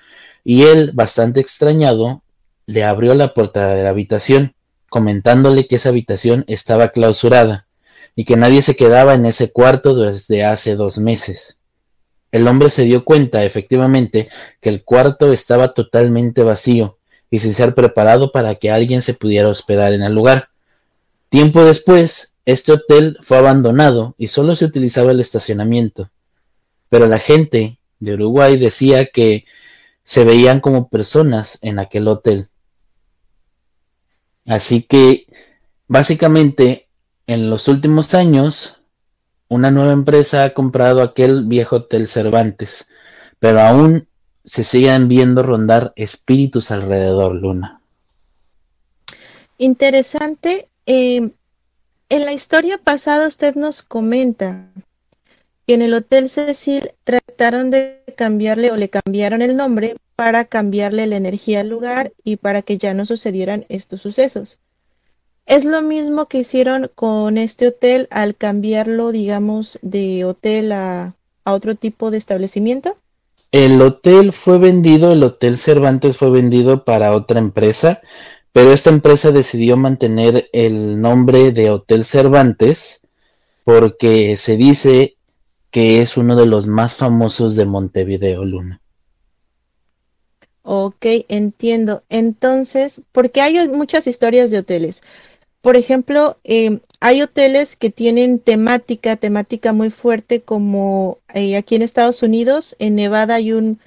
y 0.43 0.65
él, 0.65 0.91
bastante 0.95 1.39
extrañado, 1.39 2.23
le 2.67 2.83
abrió 2.83 3.15
la 3.15 3.35
puerta 3.35 3.69
de 3.69 3.85
la 3.85 3.91
habitación, 3.91 4.57
comentándole 4.91 5.69
que 5.69 5.77
esa 5.77 5.91
habitación 5.91 6.45
estaba 6.49 6.89
clausurada, 6.89 7.69
y 8.17 8.25
que 8.25 8.37
nadie 8.37 8.63
se 8.63 8.75
quedaba 8.75 9.15
en 9.15 9.27
ese 9.27 9.53
cuarto 9.53 9.95
desde 9.95 10.45
hace 10.45 10.75
dos 10.75 10.99
meses. 10.99 11.61
El 12.33 12.49
hombre 12.49 12.69
se 12.69 12.83
dio 12.83 13.05
cuenta, 13.05 13.45
efectivamente, 13.45 14.29
que 14.61 14.69
el 14.69 14.83
cuarto 14.83 15.33
estaba 15.33 15.73
totalmente 15.73 16.43
vacío, 16.43 16.99
y 17.31 17.39
sin 17.39 17.55
ser 17.55 17.77
preparado 17.77 18.33
para 18.33 18.57
que 18.57 18.73
alguien 18.73 19.03
se 19.03 19.15
pudiera 19.15 19.49
hospedar 19.49 19.93
en 19.93 20.03
el 20.03 20.13
lugar. 20.13 20.49
Tiempo 21.29 21.63
después, 21.65 22.39
este 22.45 22.73
hotel 22.73 23.19
fue 23.23 23.39
abandonado 23.39 24.17
y 24.19 24.27
solo 24.27 24.57
se 24.57 24.65
utilizaba 24.65 25.13
el 25.13 25.21
estacionamiento 25.21 26.11
pero 26.93 27.07
la 27.07 27.19
gente 27.19 27.79
de 28.01 28.13
Uruguay 28.13 28.59
decía 28.59 29.07
que 29.07 29.47
se 30.05 30.27
veían 30.27 30.61
como 30.61 30.91
personas 30.91 31.59
en 31.63 31.79
aquel 31.79 32.07
hotel. 32.07 32.51
Así 34.45 34.83
que 34.83 35.25
básicamente 35.89 36.89
en 37.27 37.49
los 37.49 37.67
últimos 37.69 38.13
años 38.13 38.83
una 39.49 39.71
nueva 39.71 39.93
empresa 39.93 40.45
ha 40.45 40.53
comprado 40.53 41.01
aquel 41.01 41.47
viejo 41.47 41.77
hotel 41.77 42.09
Cervantes, 42.09 42.91
pero 43.39 43.63
aún 43.63 44.07
se 44.45 44.63
siguen 44.63 45.09
viendo 45.09 45.43
rondar 45.43 45.95
espíritus 45.97 46.71
alrededor, 46.71 47.37
Luna. 47.37 47.81
Interesante. 49.57 50.69
Eh, 50.85 51.31
en 52.11 52.25
la 52.27 52.35
historia 52.35 52.77
pasada 52.77 53.29
usted 53.29 53.55
nos 53.55 53.81
comenta 53.81 54.69
en 55.67 55.83
el 55.83 55.95
Hotel 55.95 56.29
Cecil 56.29 56.91
trataron 57.05 57.71
de 57.71 58.03
cambiarle 58.17 58.71
o 58.71 58.77
le 58.77 58.91
cambiaron 58.91 59.43
el 59.43 59.57
nombre 59.57 59.97
para 60.17 60.45
cambiarle 60.45 61.07
la 61.07 61.17
energía 61.17 61.61
al 61.61 61.69
lugar 61.69 62.13
y 62.25 62.37
para 62.37 62.63
que 62.63 62.79
ya 62.79 62.95
no 62.95 63.07
sucedieran 63.07 63.65
estos 63.69 64.03
sucesos. 64.03 64.59
Es 65.47 65.65
lo 65.65 65.83
mismo 65.83 66.27
que 66.27 66.39
hicieron 66.39 66.91
con 66.95 67.39
este 67.39 67.69
hotel 67.69 68.07
al 68.11 68.37
cambiarlo, 68.37 69.11
digamos, 69.11 69.79
de 69.83 70.25
hotel 70.25 70.73
a, 70.73 71.15
a 71.45 71.53
otro 71.53 71.75
tipo 71.75 72.11
de 72.11 72.19
establecimiento. 72.19 72.97
El 73.51 73.83
hotel 73.83 74.33
fue 74.33 74.59
vendido, 74.59 75.13
el 75.13 75.23
Hotel 75.23 75.59
Cervantes 75.59 76.17
fue 76.17 76.31
vendido 76.31 76.85
para 76.85 77.13
otra 77.13 77.39
empresa, 77.39 78.01
pero 78.53 78.73
esta 78.73 78.89
empresa 78.89 79.31
decidió 79.31 79.77
mantener 79.77 80.49
el 80.53 81.01
nombre 81.01 81.53
de 81.53 81.71
Hotel 81.71 82.05
Cervantes 82.05 83.03
porque 83.65 84.37
se 84.39 84.57
dice 84.57 85.17
que 85.73 86.03
es 86.03 86.19
uno 86.19 86.37
de 86.37 86.47
los 86.47 86.69
más 86.69 86.95
famosos 86.95 87.57
de 87.57 87.65
Montevideo, 87.65 88.45
Luna. 88.45 88.81
Ok, 90.63 91.07
entiendo. 91.29 92.05
Entonces, 92.11 93.03
porque 93.11 93.41
hay 93.41 93.67
muchas 93.69 94.07
historias 94.07 94.51
de 94.51 94.59
hoteles. 94.59 95.03
Por 95.63 95.77
ejemplo, 95.77 96.39
em, 96.45 96.81
hay 97.01 97.23
hoteles 97.23 97.75
que 97.77 97.89
tienen 97.89 98.39
temática, 98.39 99.17
temática 99.17 99.73
muy 99.73 99.91
fuerte, 99.91 100.43
como 100.43 101.19
eh, 101.35 101.57
aquí 101.57 101.77
en 101.77 101.83
Estados 101.83 102.23
Unidos, 102.23 102.77
en 102.79 102.95
Nevada 102.95 103.37
hay 103.37 103.53
un 103.53 103.81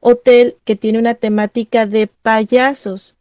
hotel 0.00 0.56
que 0.64 0.76
tiene 0.76 0.98
una 0.98 1.14
temática 1.14 1.86
de 1.86 2.06
payasos. 2.06 3.16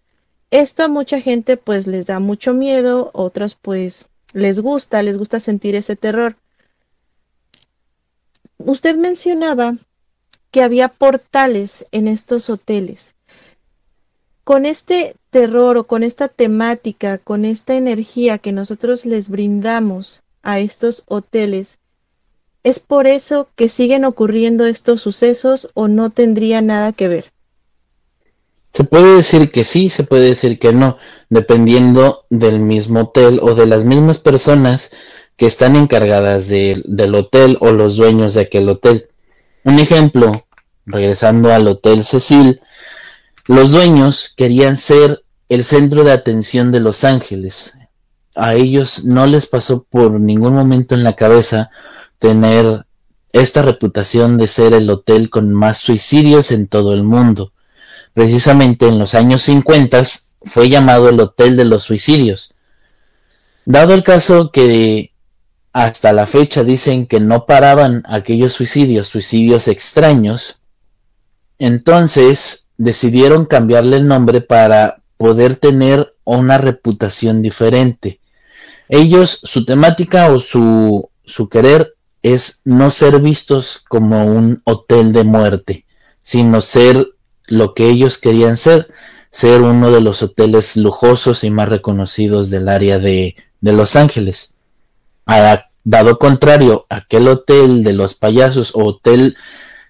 Esto 0.51 0.83
a 0.83 0.87
mucha 0.89 1.21
gente 1.21 1.55
pues 1.55 1.87
les 1.87 2.07
da 2.07 2.19
mucho 2.19 2.53
miedo, 2.53 3.11
otros 3.13 3.55
pues 3.55 4.09
les 4.33 4.59
gusta, 4.59 5.03
les 5.03 5.17
gusta 5.17 5.39
sentir 5.39 5.75
ese 5.75 5.95
terror 5.95 6.35
usted 8.59 8.95
mencionaba 8.97 9.75
que 10.51 10.61
había 10.61 10.89
portales 10.89 11.85
en 11.91 12.07
estos 12.07 12.49
hoteles. 12.49 13.15
Con 14.43 14.65
este 14.65 15.15
terror 15.29 15.77
o 15.77 15.83
con 15.83 16.03
esta 16.03 16.27
temática, 16.27 17.17
con 17.19 17.45
esta 17.45 17.75
energía 17.75 18.39
que 18.39 18.51
nosotros 18.51 19.05
les 19.05 19.29
brindamos 19.29 20.23
a 20.41 20.59
estos 20.59 21.03
hoteles, 21.07 21.77
¿es 22.63 22.79
por 22.79 23.07
eso 23.07 23.47
que 23.55 23.69
siguen 23.69 24.05
ocurriendo 24.05 24.65
estos 24.65 25.01
sucesos 25.01 25.69
o 25.75 25.87
no 25.87 26.09
tendría 26.09 26.61
nada 26.61 26.93
que 26.93 27.07
ver? 27.07 27.31
Se 28.73 28.83
puede 28.83 29.15
decir 29.15 29.51
que 29.51 29.63
sí, 29.63 29.89
se 29.89 30.03
puede 30.03 30.29
decir 30.29 30.59
que 30.59 30.73
no, 30.73 30.97
dependiendo 31.29 32.25
del 32.29 32.59
mismo 32.59 33.01
hotel 33.01 33.39
o 33.41 33.55
de 33.55 33.65
las 33.65 33.83
mismas 33.83 34.19
personas 34.19 34.91
que 35.39 35.45
están 35.45 35.77
encargadas 35.77 36.49
del 36.49 37.15
hotel 37.15 37.57
o 37.61 37.71
los 37.71 37.95
dueños 37.95 38.33
de 38.33 38.41
aquel 38.41 38.67
hotel. 38.67 39.07
Un 39.63 39.79
ejemplo, 39.79 40.45
regresando 40.85 41.53
al 41.53 41.65
Hotel 41.65 42.03
Cecil, 42.03 42.59
los 43.47 43.71
dueños 43.71 44.33
querían 44.35 44.75
ser 44.75 45.23
el 45.47 45.63
centro 45.63 46.03
de 46.03 46.11
atención 46.11 46.73
de 46.73 46.81
Los 46.81 47.05
Ángeles. 47.05 47.77
A 48.35 48.55
ellos 48.55 49.05
no 49.05 49.25
les 49.27 49.47
pasó 49.47 49.85
por 49.89 50.19
ningún 50.19 50.53
momento 50.53 50.93
en 50.93 51.05
la 51.05 51.15
cabeza 51.15 51.69
tener 52.19 52.85
esta 53.31 53.61
reputación 53.61 54.37
de 54.37 54.49
ser 54.49 54.73
el 54.73 54.89
hotel 54.89 55.29
con 55.29 55.53
más 55.53 55.77
suicidios 55.77 56.51
en 56.51 56.67
todo 56.67 56.93
el 56.93 57.03
mundo. 57.03 57.53
Precisamente 58.13 58.89
en 58.89 58.99
los 58.99 59.15
años 59.15 59.43
50 59.43 60.03
fue 60.41 60.67
llamado 60.67 61.07
el 61.07 61.19
Hotel 61.21 61.55
de 61.55 61.63
los 61.63 61.83
Suicidios. 61.83 62.55
Dado 63.63 63.93
el 63.93 64.03
caso 64.03 64.51
que 64.51 65.13
hasta 65.73 66.11
la 66.13 66.25
fecha 66.25 66.63
dicen 66.63 67.05
que 67.05 67.19
no 67.19 67.45
paraban 67.45 68.03
aquellos 68.07 68.53
suicidios, 68.53 69.07
suicidios 69.07 69.67
extraños, 69.67 70.59
entonces 71.59 72.69
decidieron 72.77 73.45
cambiarle 73.45 73.97
el 73.97 74.07
nombre 74.07 74.41
para 74.41 75.01
poder 75.17 75.57
tener 75.57 76.15
una 76.23 76.57
reputación 76.57 77.41
diferente. 77.41 78.19
Ellos, 78.87 79.39
su 79.43 79.65
temática 79.65 80.31
o 80.31 80.39
su, 80.39 81.09
su 81.25 81.49
querer 81.49 81.93
es 82.23 82.61
no 82.65 82.89
ser 82.89 83.19
vistos 83.19 83.83
como 83.87 84.25
un 84.25 84.61
hotel 84.63 85.13
de 85.13 85.23
muerte, 85.23 85.85
sino 86.21 86.61
ser 86.61 87.09
lo 87.47 87.73
que 87.73 87.89
ellos 87.89 88.17
querían 88.17 88.57
ser, 88.57 88.89
ser 89.31 89.61
uno 89.61 89.91
de 89.91 90.01
los 90.01 90.23
hoteles 90.23 90.77
lujosos 90.77 91.43
y 91.43 91.49
más 91.49 91.69
reconocidos 91.69 92.49
del 92.49 92.69
área 92.69 92.99
de, 92.99 93.35
de 93.61 93.73
Los 93.73 93.95
Ángeles. 93.95 94.58
A, 95.31 95.67
dado 95.83 96.17
contrario, 96.17 96.87
aquel 96.89 97.27
hotel 97.27 97.83
de 97.83 97.93
los 97.93 98.15
payasos 98.15 98.75
o 98.75 98.83
hotel 98.83 99.37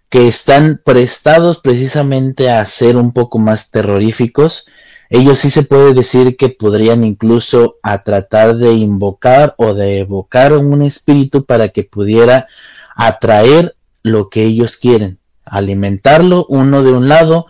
que 0.10 0.28
están 0.28 0.82
prestados 0.84 1.62
precisamente 1.62 2.52
a 2.52 2.66
ser 2.66 2.98
un 2.98 3.14
poco 3.14 3.40
más 3.40 3.72
terroríficos, 3.72 4.68
ellos 5.10 5.40
sí 5.40 5.50
se 5.50 5.64
puede 5.64 5.94
decir 5.94 6.36
que 6.36 6.50
podrían 6.50 7.06
incluso 7.06 7.78
a 7.84 8.04
tratar 8.04 8.58
de 8.58 8.74
invocar 8.74 9.56
o 9.58 9.74
de 9.74 10.00
evocar 10.00 10.52
un 10.52 10.82
espíritu 10.82 11.46
para 11.46 11.70
que 11.70 11.86
pudiera 11.86 12.48
atraer 12.94 13.78
lo 14.04 14.30
que 14.30 14.44
ellos 14.44 14.76
quieren. 14.76 15.20
Alimentarlo, 15.46 16.48
uno 16.50 16.84
de 16.84 16.92
un 16.92 17.08
lado 17.08 17.48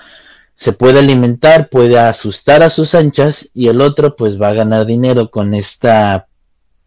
se 0.53 0.73
puede 0.73 0.99
alimentar, 0.99 1.69
puede 1.69 1.97
asustar 1.97 2.61
a 2.61 2.69
sus 2.69 2.93
anchas 2.93 3.49
y 3.55 3.67
el 3.69 3.81
otro 3.81 4.15
pues 4.15 4.39
va 4.39 4.49
a 4.49 4.53
ganar 4.53 4.85
dinero 4.85 5.31
con 5.31 5.55
esta 5.55 6.28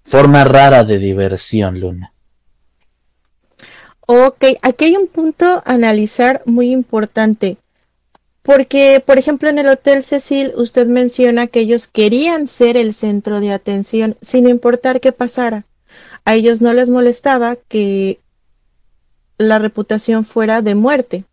forma 0.04 0.44
rara 0.44 0.84
de 0.84 0.98
diversión, 0.98 1.80
Luna. 1.80 2.12
Ok, 4.06 4.44
aquí 4.62 4.86
hay 4.86 4.96
un 4.96 5.06
punto 5.06 5.46
a 5.46 5.72
analizar 5.72 6.42
muy 6.44 6.70
importante. 6.72 7.56
Porque, 8.42 9.02
por 9.04 9.18
ejemplo, 9.18 9.48
en 9.48 9.58
el 9.58 9.68
Hotel 9.68 10.02
Cecil, 10.02 10.52
usted 10.56 10.88
menciona 10.88 11.46
que 11.46 11.60
ellos 11.60 11.86
querían 11.86 12.48
ser 12.48 12.76
el 12.76 12.92
centro 12.92 13.40
de 13.40 13.52
atención 13.52 14.16
sin 14.20 14.48
importar 14.48 15.00
qué 15.00 15.12
pasara. 15.12 15.64
A 16.24 16.34
ellos 16.34 16.60
no 16.60 16.72
les 16.72 16.88
molestaba 16.88 17.56
que 17.56 18.18
la 19.38 19.58
reputación 19.58 20.24
fuera 20.24 20.60
de 20.60 20.74
muerte. 20.74 21.24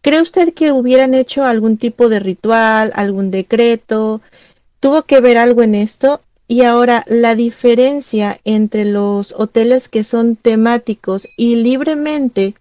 ¿Cree 0.00 0.20
usted 0.20 0.52
que 0.52 0.72
hubieran 0.72 1.14
hecho 1.14 1.44
algún 1.44 1.78
tipo 1.78 2.08
de 2.08 2.18
ritual, 2.18 2.90
algún 2.96 3.30
decreto? 3.30 4.20
¿Tuvo 4.80 5.02
que 5.02 5.20
ver 5.20 5.38
algo 5.38 5.62
en 5.62 5.76
esto? 5.76 6.20
Y 6.52 6.64
ahora, 6.64 7.02
la 7.08 7.34
diferencia 7.34 8.38
entre 8.44 8.84
los 8.84 9.32
hoteles 9.32 9.88
que 9.88 10.04
son 10.04 10.36
temáticos 10.36 11.26
y 11.38 11.54
libremente 11.54 12.54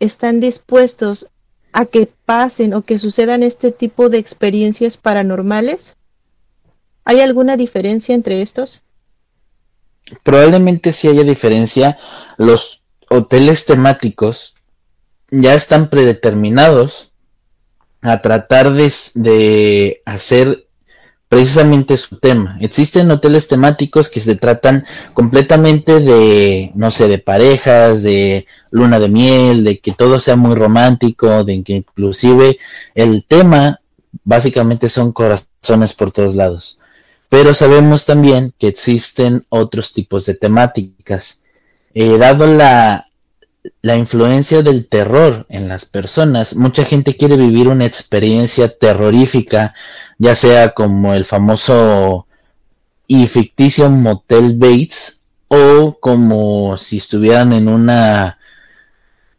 están 0.00 0.40
dispuestos 0.40 1.28
a 1.72 1.84
que 1.84 2.10
pasen 2.24 2.74
o 2.74 2.82
que 2.82 2.98
sucedan 2.98 3.44
este 3.44 3.70
tipo 3.70 4.08
de 4.08 4.18
experiencias 4.18 4.96
paranormales? 4.96 5.94
¿Hay 7.04 7.20
alguna 7.20 7.56
diferencia 7.56 8.12
entre 8.16 8.42
estos? 8.42 8.82
Probablemente 10.24 10.92
sí 10.92 11.06
haya 11.06 11.22
diferencia. 11.22 11.96
Los 12.38 12.82
hoteles 13.08 13.66
temáticos 13.66 14.56
ya 15.30 15.54
están 15.54 15.90
predeterminados 15.90 17.12
a 18.00 18.20
tratar 18.20 18.72
de, 18.72 20.02
hacer 20.06 20.67
precisamente 21.28 21.96
su 21.96 22.16
tema. 22.16 22.56
Existen 22.60 23.10
hoteles 23.10 23.48
temáticos 23.48 24.10
que 24.10 24.20
se 24.20 24.36
tratan 24.36 24.84
completamente 25.12 26.00
de, 26.00 26.72
no 26.74 26.90
sé, 26.90 27.06
de 27.06 27.18
parejas, 27.18 28.02
de 28.02 28.46
luna 28.70 28.98
de 28.98 29.08
miel, 29.08 29.64
de 29.64 29.78
que 29.78 29.92
todo 29.92 30.20
sea 30.20 30.36
muy 30.36 30.54
romántico, 30.54 31.44
de 31.44 31.62
que 31.62 31.74
inclusive 31.74 32.58
el 32.94 33.24
tema 33.24 33.80
básicamente 34.24 34.88
son 34.88 35.12
corazones 35.12 35.94
por 35.94 36.12
todos 36.12 36.34
lados. 36.34 36.80
Pero 37.28 37.52
sabemos 37.52 38.06
también 38.06 38.54
que 38.58 38.68
existen 38.68 39.44
otros 39.50 39.92
tipos 39.92 40.24
de 40.24 40.34
temáticas. 40.34 41.44
Eh, 41.92 42.16
dado 42.16 42.46
la, 42.46 43.07
la 43.82 43.96
influencia 43.96 44.62
del 44.62 44.88
terror 44.88 45.46
en 45.48 45.68
las 45.68 45.84
personas, 45.84 46.56
mucha 46.56 46.84
gente 46.84 47.16
quiere 47.16 47.36
vivir 47.36 47.68
una 47.68 47.84
experiencia 47.84 48.76
terrorífica, 48.76 49.74
ya 50.18 50.34
sea 50.34 50.70
como 50.70 51.14
el 51.14 51.24
famoso 51.24 52.26
y 53.06 53.26
ficticio 53.26 53.88
Motel 53.90 54.56
Bates 54.58 55.22
o 55.48 55.98
como 56.00 56.76
si 56.76 56.98
estuvieran 56.98 57.52
en 57.52 57.68
una 57.68 58.38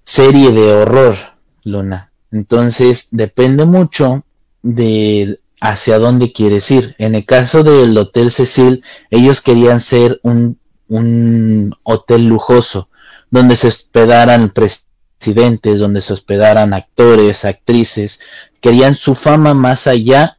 serie 0.03 0.51
de 0.51 0.73
horror, 0.73 1.15
Luna. 1.63 2.11
Entonces 2.31 3.09
depende 3.11 3.65
mucho 3.65 4.23
de 4.61 5.39
hacia 5.61 5.99
dónde 5.99 6.31
quieres 6.31 6.71
ir. 6.71 6.95
En 6.97 7.15
el 7.15 7.25
caso 7.25 7.63
del 7.63 7.97
Hotel 7.97 8.31
Cecil, 8.31 8.83
ellos 9.11 9.41
querían 9.41 9.79
ser 9.79 10.19
un 10.23 10.59
un 10.89 11.71
hotel 11.83 12.25
lujoso 12.25 12.88
donde 13.31 13.55
se 13.55 13.67
hospedaran 13.67 14.49
presidentes, 14.49 15.79
donde 15.79 16.01
se 16.01 16.13
hospedaran 16.13 16.73
actores, 16.73 17.45
actrices, 17.45 18.19
querían 18.61 18.95
su 18.95 19.15
fama 19.15 19.53
más 19.53 19.87
allá 19.87 20.37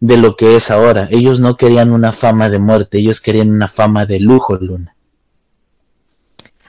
de 0.00 0.16
lo 0.16 0.36
que 0.36 0.56
es 0.56 0.70
ahora. 0.70 1.08
Ellos 1.10 1.40
no 1.40 1.56
querían 1.56 1.92
una 1.92 2.12
fama 2.12 2.50
de 2.50 2.58
muerte, 2.58 2.98
ellos 2.98 3.20
querían 3.20 3.50
una 3.50 3.68
fama 3.68 4.04
de 4.06 4.20
lujo, 4.20 4.56
Luna. 4.56 4.94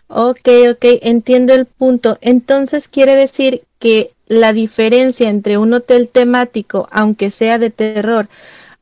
Ok, 0.08 0.48
ok, 0.72 0.86
entiendo 1.02 1.54
el 1.54 1.66
punto. 1.66 2.20
Entonces 2.22 2.88
quiere 2.88 3.16
decir 3.16 3.64
que 3.80 4.12
la 4.28 4.54
diferencia 4.54 5.30
entre 5.30 5.58
un 5.58 5.74
hotel 5.74 6.08
temático, 6.10 6.88
aunque 6.92 7.32
sea 7.32 7.58
de 7.58 7.72
terror, 7.72 8.28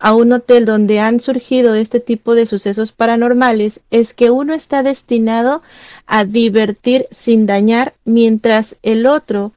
a 0.01 0.15
un 0.15 0.33
hotel 0.33 0.65
donde 0.65 0.99
han 0.99 1.19
surgido 1.19 1.75
este 1.75 1.99
tipo 1.99 2.33
de 2.33 2.47
sucesos 2.47 2.91
paranormales 2.91 3.81
es 3.91 4.15
que 4.15 4.31
uno 4.31 4.55
está 4.55 4.81
destinado 4.81 5.61
a 6.07 6.25
divertir 6.25 7.05
sin 7.11 7.45
dañar, 7.45 7.93
mientras 8.03 8.77
el 8.81 9.05
otro 9.05 9.53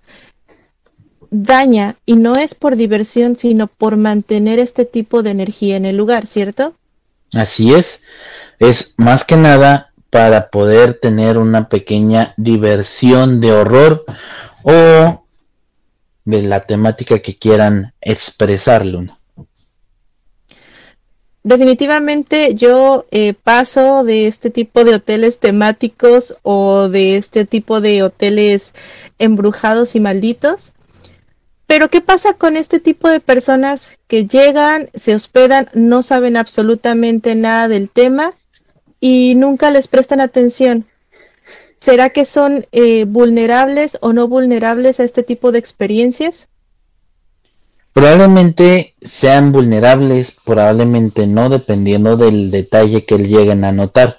daña 1.31 1.97
y 2.05 2.17
no 2.17 2.35
es 2.35 2.55
por 2.55 2.77
diversión, 2.77 3.37
sino 3.37 3.69
por 3.69 3.97
mantener 3.97 4.59
este 4.59 4.85
tipo 4.85 5.23
de 5.23 5.31
energía 5.31 5.77
en 5.77 5.87
el 5.87 5.97
lugar, 5.97 6.27
¿cierto? 6.27 6.75
Así 7.33 7.73
es. 7.73 8.05
Es 8.59 8.95
más 8.99 9.25
que 9.25 9.37
nada 9.37 9.93
para 10.11 10.51
poder 10.51 10.93
tener 10.93 11.39
una 11.39 11.71
pequeña 11.71 12.35
diversión 12.37 13.41
de 13.41 13.51
horror 13.51 14.05
o 14.63 15.25
de 16.27 16.43
la 16.43 16.61
temática 16.61 17.21
que 17.21 17.39
quieran 17.39 17.95
expresarlo. 18.03 19.05
Definitivamente 21.47 22.55
yo 22.55 23.05
eh, 23.11 23.35
paso 23.35 24.03
de 24.03 24.29
este 24.29 24.49
tipo 24.49 24.83
de 24.83 24.95
hoteles 24.95 25.41
temáticos 25.41 26.39
o 26.43 26.89
de 26.89 27.19
este 27.19 27.45
tipo 27.45 27.83
de 27.83 28.03
hoteles 28.03 28.73
embrujados 29.19 29.95
y 29.95 30.01
malditos. 30.01 30.73
Pero 31.67 31.91
¿qué 31.91 32.01
pasa 32.01 32.33
con 32.33 32.57
este 32.57 32.81
tipo 32.81 33.11
de 33.11 33.21
personas 33.21 33.93
que 34.07 34.27
llegan, 34.27 34.89
se 34.95 35.15
hospedan, 35.15 35.69
no 35.75 36.03
saben 36.03 36.39
absolutamente 36.39 37.35
nada 37.35 37.69
del 37.69 37.91
tema 37.91 38.31
y 38.99 39.35
nunca 39.35 39.71
les 39.71 39.87
prestan 39.87 40.23
atención? 40.23 40.87
¿Será 41.79 42.09
que 42.09 42.25
son 42.25 42.67
eh, 42.73 43.05
vulnerables 43.05 43.99
o 44.01 44.15
no 44.15 44.29
vulnerables 44.29 44.99
a 44.99 45.05
este 45.05 45.23
tipo 45.23 45.53
de 45.53 45.59
experiencias? 45.59 46.49
Probablemente 47.95 48.97
sean 49.01 49.53
vulnerables, 49.53 50.37
probablemente 50.45 51.29
no, 51.29 51.49
dependiendo 51.49 52.17
del 52.17 52.51
detalle 52.51 53.05
que 53.05 53.19
lleguen 53.19 53.63
a 53.63 53.71
notar. 53.71 54.19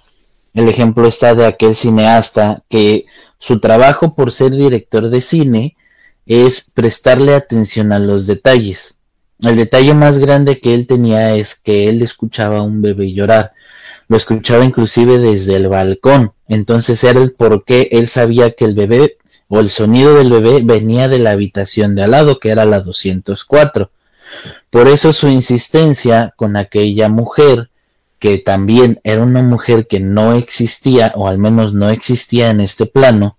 El 0.54 0.70
ejemplo 0.70 1.10
está 1.10 1.36
de 1.36 1.46
aquel 1.46 1.76
cineasta 1.76 2.64
que 2.70 3.06
su 3.38 3.60
trabajo 3.60 4.16
por 4.16 4.32
ser 4.32 4.52
director 4.52 5.10
de 5.10 5.20
cine 5.20 5.76
es 6.26 6.72
prestarle 6.74 7.36
atención 7.36 7.92
a 7.92 8.00
los 8.00 8.28
detalles. 8.28 9.02
El 9.42 9.58
detalle 9.58 9.94
más 9.94 10.20
grande 10.20 10.62
que 10.62 10.74
él 10.74 10.88
tenía 10.88 11.36
es 11.36 11.56
que 11.56 11.90
él 11.90 12.02
escuchaba 12.02 12.60
a 12.60 12.64
un 12.64 12.82
bebé 12.82 13.12
llorar. 13.12 13.52
Lo 14.08 14.16
escuchaba 14.16 14.64
inclusive 14.64 15.20
desde 15.20 15.58
el 15.58 15.68
balcón. 15.68 16.32
Entonces 16.48 17.04
era 17.04 17.22
el 17.22 17.34
por 17.34 17.66
qué 17.66 17.90
él 17.92 18.08
sabía 18.08 18.52
que 18.52 18.64
el 18.64 18.74
bebé 18.74 19.18
o 19.48 19.60
el 19.60 19.70
sonido 19.70 20.16
del 20.16 20.32
bebé 20.32 20.62
venía 20.64 21.08
de 21.08 21.20
la 21.20 21.32
habitación 21.32 21.96
de 21.96 22.04
al 22.04 22.12
lado, 22.12 22.40
que 22.40 22.50
era 22.50 22.66
la 22.66 22.82
204. 22.82 23.92
Por 24.70 24.88
eso 24.88 25.14
su 25.14 25.28
insistencia 25.28 26.34
con 26.36 26.56
aquella 26.56 27.10
mujer 27.10 27.70
que 28.20 28.38
también 28.38 29.00
era 29.04 29.22
una 29.22 29.44
mujer 29.44 29.88
que 29.88 30.00
no 30.00 30.34
existía, 30.34 31.14
o 31.16 31.28
al 31.28 31.38
menos 31.38 31.74
no 31.74 31.90
existía 31.90 32.50
en 32.50 32.62
este 32.62 32.86
plano, 32.86 33.38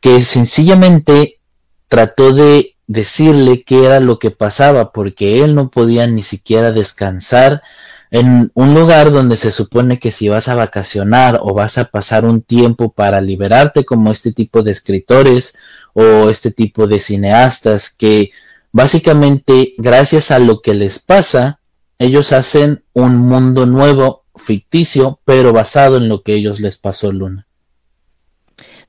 que 0.00 0.22
sencillamente 0.22 1.40
trató 1.88 2.32
de 2.32 2.76
decirle 2.86 3.64
qué 3.64 3.84
era 3.84 4.00
lo 4.00 4.18
que 4.18 4.30
pasaba, 4.30 4.92
porque 4.92 5.42
él 5.42 5.54
no 5.54 5.70
podía 5.70 6.06
ni 6.06 6.22
siquiera 6.22 6.72
descansar 6.72 7.62
en 8.10 8.50
un 8.54 8.74
lugar 8.74 9.10
donde 9.10 9.36
se 9.36 9.50
supone 9.50 9.98
que 9.98 10.12
si 10.12 10.28
vas 10.28 10.48
a 10.48 10.54
vacacionar 10.54 11.40
o 11.42 11.54
vas 11.54 11.78
a 11.78 11.86
pasar 11.86 12.24
un 12.24 12.42
tiempo 12.42 12.92
para 12.92 13.20
liberarte 13.20 13.84
como 13.84 14.12
este 14.12 14.32
tipo 14.32 14.62
de 14.62 14.70
escritores 14.70 15.56
o 15.92 16.30
este 16.30 16.50
tipo 16.50 16.86
de 16.86 17.00
cineastas 17.00 17.94
que 17.94 18.30
básicamente 18.72 19.74
gracias 19.78 20.30
a 20.30 20.38
lo 20.38 20.60
que 20.60 20.74
les 20.74 20.98
pasa 20.98 21.60
ellos 21.98 22.32
hacen 22.32 22.84
un 22.92 23.16
mundo 23.16 23.64
nuevo, 23.66 24.24
ficticio, 24.36 25.20
pero 25.24 25.52
basado 25.52 25.96
en 25.96 26.08
lo 26.08 26.22
que 26.22 26.34
ellos 26.34 26.60
les 26.60 26.76
pasó, 26.76 27.10
Luna. 27.10 27.46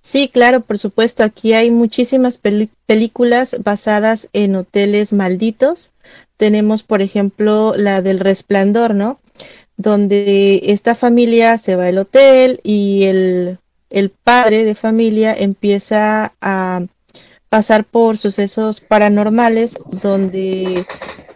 Sí, 0.01 0.29
claro, 0.29 0.61
por 0.61 0.77
supuesto. 0.77 1.23
Aquí 1.23 1.53
hay 1.53 1.71
muchísimas 1.71 2.39
películas 2.85 3.57
basadas 3.63 4.29
en 4.33 4.55
hoteles 4.55 5.11
malditos. 5.13 5.91
Tenemos, 6.37 6.83
por 6.83 7.01
ejemplo, 7.01 7.73
la 7.75 8.01
del 8.01 8.19
Resplandor, 8.19 8.95
¿no? 8.95 9.19
Donde 9.75 10.61
esta 10.65 10.95
familia 10.95 11.57
se 11.57 11.75
va 11.75 11.87
al 11.87 11.97
hotel 11.97 12.59
y 12.63 13.03
el, 13.03 13.59
el 13.89 14.09
padre 14.09 14.63
de 14.65 14.75
familia 14.75 15.33
empieza 15.37 16.33
a 16.41 16.85
pasar 17.49 17.85
por 17.85 18.17
sucesos 18.17 18.81
paranormales 18.81 19.77
donde 20.01 20.85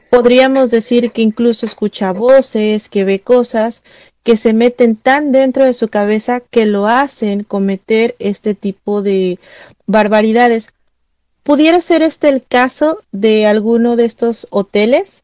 podríamos 0.10 0.72
decir 0.72 1.12
que 1.12 1.22
incluso 1.22 1.66
escucha 1.66 2.12
voces, 2.12 2.90
que 2.90 3.06
ve 3.06 3.22
cosas 3.22 3.84
que 4.24 4.38
se 4.38 4.54
meten 4.54 4.96
tan 4.96 5.32
dentro 5.32 5.66
de 5.66 5.74
su 5.74 5.88
cabeza 5.88 6.42
que 6.42 6.66
lo 6.66 6.88
hacen 6.88 7.44
cometer 7.44 8.16
este 8.20 8.54
tipo 8.54 9.02
de 9.02 9.40
barbaridades. 9.88 10.70
¿Pudiera 11.44 11.82
ser 11.82 12.02
este 12.02 12.30
el 12.30 12.44
caso 12.46 13.04
de 13.12 13.48
alguno 13.48 13.96
de 13.96 14.06
estos 14.06 14.48
hoteles? 14.52 15.24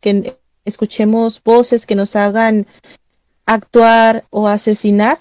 Que 0.00 0.36
escuchemos 0.64 1.40
voces 1.42 1.86
que 1.86 1.94
nos 1.94 2.16
hagan 2.16 2.66
actuar 3.46 4.24
o 4.30 4.48
asesinar. 4.48 5.20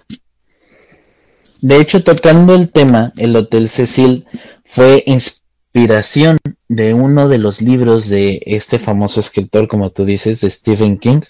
De 1.61 1.79
hecho, 1.79 2.03
tocando 2.03 2.55
el 2.55 2.71
tema, 2.71 3.13
el 3.17 3.35
Hotel 3.35 3.69
Cecil 3.69 4.25
fue 4.65 5.03
inspiración 5.05 6.39
de 6.67 6.95
uno 6.95 7.27
de 7.27 7.37
los 7.37 7.61
libros 7.61 8.09
de 8.09 8.41
este 8.45 8.79
famoso 8.79 9.19
escritor, 9.19 9.67
como 9.67 9.91
tú 9.91 10.05
dices, 10.05 10.41
de 10.41 10.49
Stephen 10.49 10.97
King, 10.97 11.21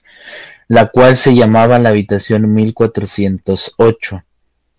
la 0.70 0.88
cual 0.88 1.18
se 1.18 1.36
llamaba 1.36 1.80
La 1.80 1.90
habitación 1.90 2.54
1408. 2.54 4.24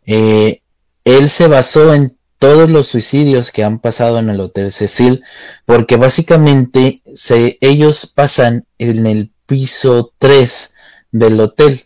Eh, 0.07 0.63
él 1.05 1.29
se 1.29 1.49
basó 1.49 1.93
en 1.93 2.17
todos 2.43 2.69
los 2.69 2.89
suicidios 2.89 3.53
que 3.53 3.63
han 3.63 3.79
pasado 3.79 4.19
en 4.19 4.29
el 4.29 4.41
Hotel 4.41 4.73
Cecil, 4.73 5.23
porque 5.65 5.95
básicamente 5.95 7.01
ellos 7.61 8.13
pasan 8.13 8.67
en 8.79 9.07
el 9.07 9.31
piso 9.47 10.13
3 10.19 10.75
del 11.13 11.39
hotel. 11.39 11.85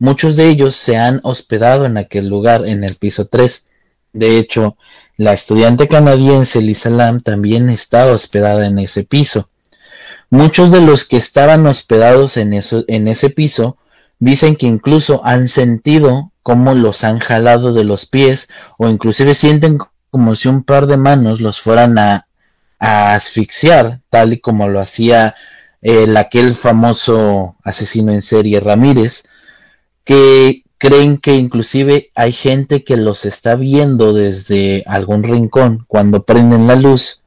Muchos 0.00 0.34
de 0.34 0.48
ellos 0.48 0.74
se 0.74 0.96
han 0.96 1.20
hospedado 1.22 1.86
en 1.86 1.96
aquel 1.96 2.26
lugar, 2.26 2.66
en 2.66 2.82
el 2.82 2.96
piso 2.96 3.26
3. 3.28 3.68
De 4.12 4.36
hecho, 4.36 4.76
la 5.16 5.32
estudiante 5.32 5.86
canadiense 5.86 6.60
Lisa 6.60 6.90
Lam 6.90 7.20
también 7.20 7.70
estaba 7.70 8.10
hospedada 8.10 8.66
en 8.66 8.80
ese 8.80 9.04
piso. 9.04 9.48
Muchos 10.28 10.72
de 10.72 10.80
los 10.80 11.04
que 11.04 11.18
estaban 11.18 11.68
hospedados 11.68 12.36
en, 12.36 12.52
en 12.52 13.06
ese 13.06 13.30
piso 13.30 13.78
dicen 14.18 14.56
que 14.56 14.66
incluso 14.66 15.24
han 15.24 15.46
sentido 15.46 16.32
cómo 16.44 16.74
los 16.74 17.02
han 17.02 17.18
jalado 17.18 17.72
de 17.72 17.82
los 17.82 18.06
pies 18.06 18.48
o 18.78 18.88
inclusive 18.88 19.34
sienten 19.34 19.78
como 20.10 20.36
si 20.36 20.46
un 20.46 20.62
par 20.62 20.86
de 20.86 20.96
manos 20.96 21.40
los 21.40 21.60
fueran 21.60 21.98
a, 21.98 22.28
asfixiar, 22.78 24.02
tal 24.10 24.34
y 24.34 24.40
como 24.40 24.68
lo 24.68 24.78
hacía 24.78 25.34
el, 25.80 26.16
aquel 26.18 26.54
famoso 26.54 27.56
asesino 27.64 28.12
en 28.12 28.20
serie 28.20 28.60
Ramírez, 28.60 29.24
que 30.04 30.64
creen 30.76 31.16
que 31.16 31.34
inclusive 31.34 32.10
hay 32.14 32.32
gente 32.32 32.84
que 32.84 32.98
los 32.98 33.24
está 33.24 33.54
viendo 33.54 34.12
desde 34.12 34.82
algún 34.84 35.22
rincón 35.22 35.86
cuando 35.88 36.24
prenden 36.24 36.66
la 36.66 36.76
luz, 36.76 37.22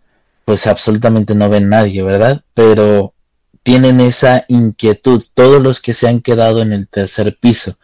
pues 0.46 0.68
absolutamente 0.68 1.34
no 1.34 1.50
ven 1.50 1.70
nadie, 1.70 2.04
¿verdad? 2.04 2.44
Pero 2.54 3.16
tienen 3.64 4.00
esa 4.00 4.46
inquietud, 4.48 5.24
todos 5.34 5.60
los 5.62 5.82
que 5.82 5.96
se 5.96 6.08
han 6.08 6.22
quedado 6.22 6.62
en 6.62 6.72
el 6.72 6.88
tercer 6.88 7.38
piso. 7.38 7.80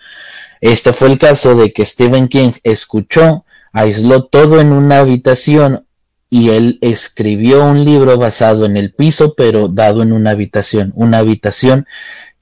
Este 0.64 0.94
fue 0.94 1.10
el 1.10 1.20
caso 1.20 1.56
de 1.56 1.74
que 1.74 1.86
Stephen 1.86 2.30
King 2.30 2.54
escuchó, 2.64 3.44
aisló 3.74 4.28
todo 4.28 4.62
en 4.62 4.72
una 4.72 5.00
habitación 5.00 5.86
y 6.30 6.52
él 6.52 6.78
escribió 6.80 7.66
un 7.66 7.84
libro 7.84 8.18
basado 8.18 8.66
en 8.66 8.78
el 8.78 8.94
piso, 8.94 9.34
pero 9.36 9.68
dado 9.68 10.02
en 10.04 10.14
una 10.14 10.30
habitación, 10.30 10.94
una 10.96 11.18
habitación 11.18 11.86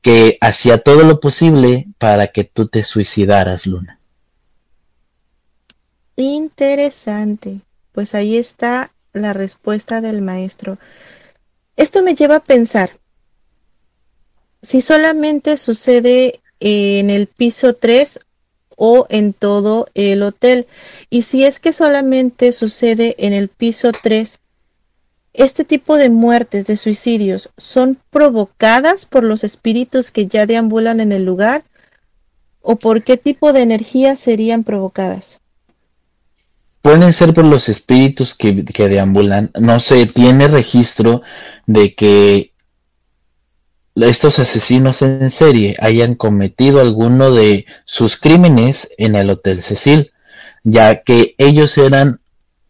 que 0.04 0.38
hacía 0.40 0.78
todo 0.78 1.04
lo 1.04 1.20
posible 1.20 1.88
para 1.98 2.28
que 2.28 2.44
tú 2.44 2.68
te 2.68 2.84
suicidaras, 2.84 3.66
Luna. 3.66 4.00
Interesante. 6.16 7.62
Pues 7.92 8.14
ahí 8.14 8.38
está 8.38 8.92
la 9.14 9.34
respuesta 9.34 10.00
del 10.00 10.22
maestro. 10.22 10.78
Esto 11.76 12.04
me 12.04 12.14
lleva 12.14 12.36
a 12.36 12.44
pensar, 12.44 12.92
si 14.62 14.82
solamente 14.82 15.58
sucede 15.58 16.41
en 16.62 17.10
el 17.10 17.28
piso 17.28 17.74
3 17.74 18.22
o 18.78 19.06
en 19.10 19.34
todo 19.34 19.88
el 19.94 20.24
hotel, 20.24 20.68
y 21.10 21.24
si 21.24 21.44
es 21.44 21.60
que 21.60 21.74
solamente 21.74 22.54
sucede 22.54 23.16
en 23.20 23.34
el 23.34 23.50
piso 23.50 23.92
3, 23.92 24.40
este 25.34 25.66
tipo 25.66 25.98
de 25.98 26.10
muertes, 26.10 26.66
de 26.66 26.78
suicidios, 26.78 27.50
son 27.58 28.00
provocadas 28.10 29.06
por 29.06 29.24
los 29.24 29.44
espíritus 29.44 30.12
que 30.12 30.28
ya 30.28 30.46
deambulan 30.46 31.00
en 31.02 31.12
el 31.12 31.26
lugar 31.26 31.64
o 32.62 32.78
por 32.78 33.04
qué 33.04 33.18
tipo 33.18 33.54
de 33.54 33.62
energía 33.62 34.16
serían 34.16 34.64
provocadas? 34.64 35.40
Pueden 36.82 37.14
ser 37.14 37.34
por 37.34 37.46
los 37.46 37.70
espíritus 37.70 38.34
que, 38.34 38.54
deambulan. 38.54 39.52
No 39.60 39.80
se 39.80 40.06
tiene 40.08 40.48
registro 40.48 41.22
de 41.68 41.94
que 41.94 42.51
estos 43.96 44.40
asesinos 44.40 45.02
en 45.02 45.30
serie 45.32 45.76
hayan 45.80 46.16
cometido 46.16 46.80
alguno 46.80 47.32
de 47.32 47.66
sus 47.86 48.18
crímenes 48.18 48.92
en 48.98 49.16
el 49.16 49.30
Hotel 49.30 49.62
Cecil, 49.62 50.12
ya 50.64 51.04
que 51.04 51.36
ellos 51.38 51.78
eran 51.78 52.22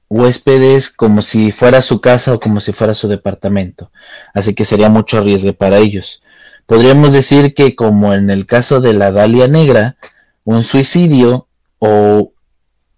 huéspedes 0.09 0.89
como 0.89 1.21
si 1.21 1.51
fuera 1.51 1.81
su 1.81 2.01
casa 2.01 2.33
o 2.33 2.39
como 2.39 2.59
si 2.59 2.73
fuera 2.73 2.93
su 2.93 3.07
departamento, 3.07 3.91
así 4.33 4.53
que 4.53 4.65
sería 4.65 4.89
mucho 4.89 5.21
riesgo 5.21 5.53
para 5.53 5.77
ellos. 5.77 6.21
Podríamos 6.65 7.13
decir 7.13 7.53
que 7.53 7.75
como 7.75 8.13
en 8.13 8.29
el 8.29 8.45
caso 8.45 8.81
de 8.81 8.93
la 8.93 9.11
Dalia 9.11 9.47
Negra, 9.47 9.97
un 10.43 10.63
suicidio 10.63 11.47
o 11.79 12.33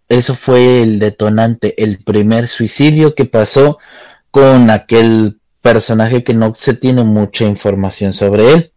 eso 0.10 0.36
fue 0.36 0.82
el 0.84 1.00
detonante, 1.00 1.82
el 1.82 2.04
primer 2.04 2.48
suicidio 2.48 3.16
que 3.16 3.26
pasó 3.26 3.80
con 4.32 4.70
aquel 4.70 5.40
personaje 5.64 6.24
que 6.24 6.36
no 6.36 6.54
se 6.56 6.76
tiene 6.76 7.04
mucha 7.04 7.46
información 7.46 8.14
sobre 8.14 8.52
él. 8.52 8.72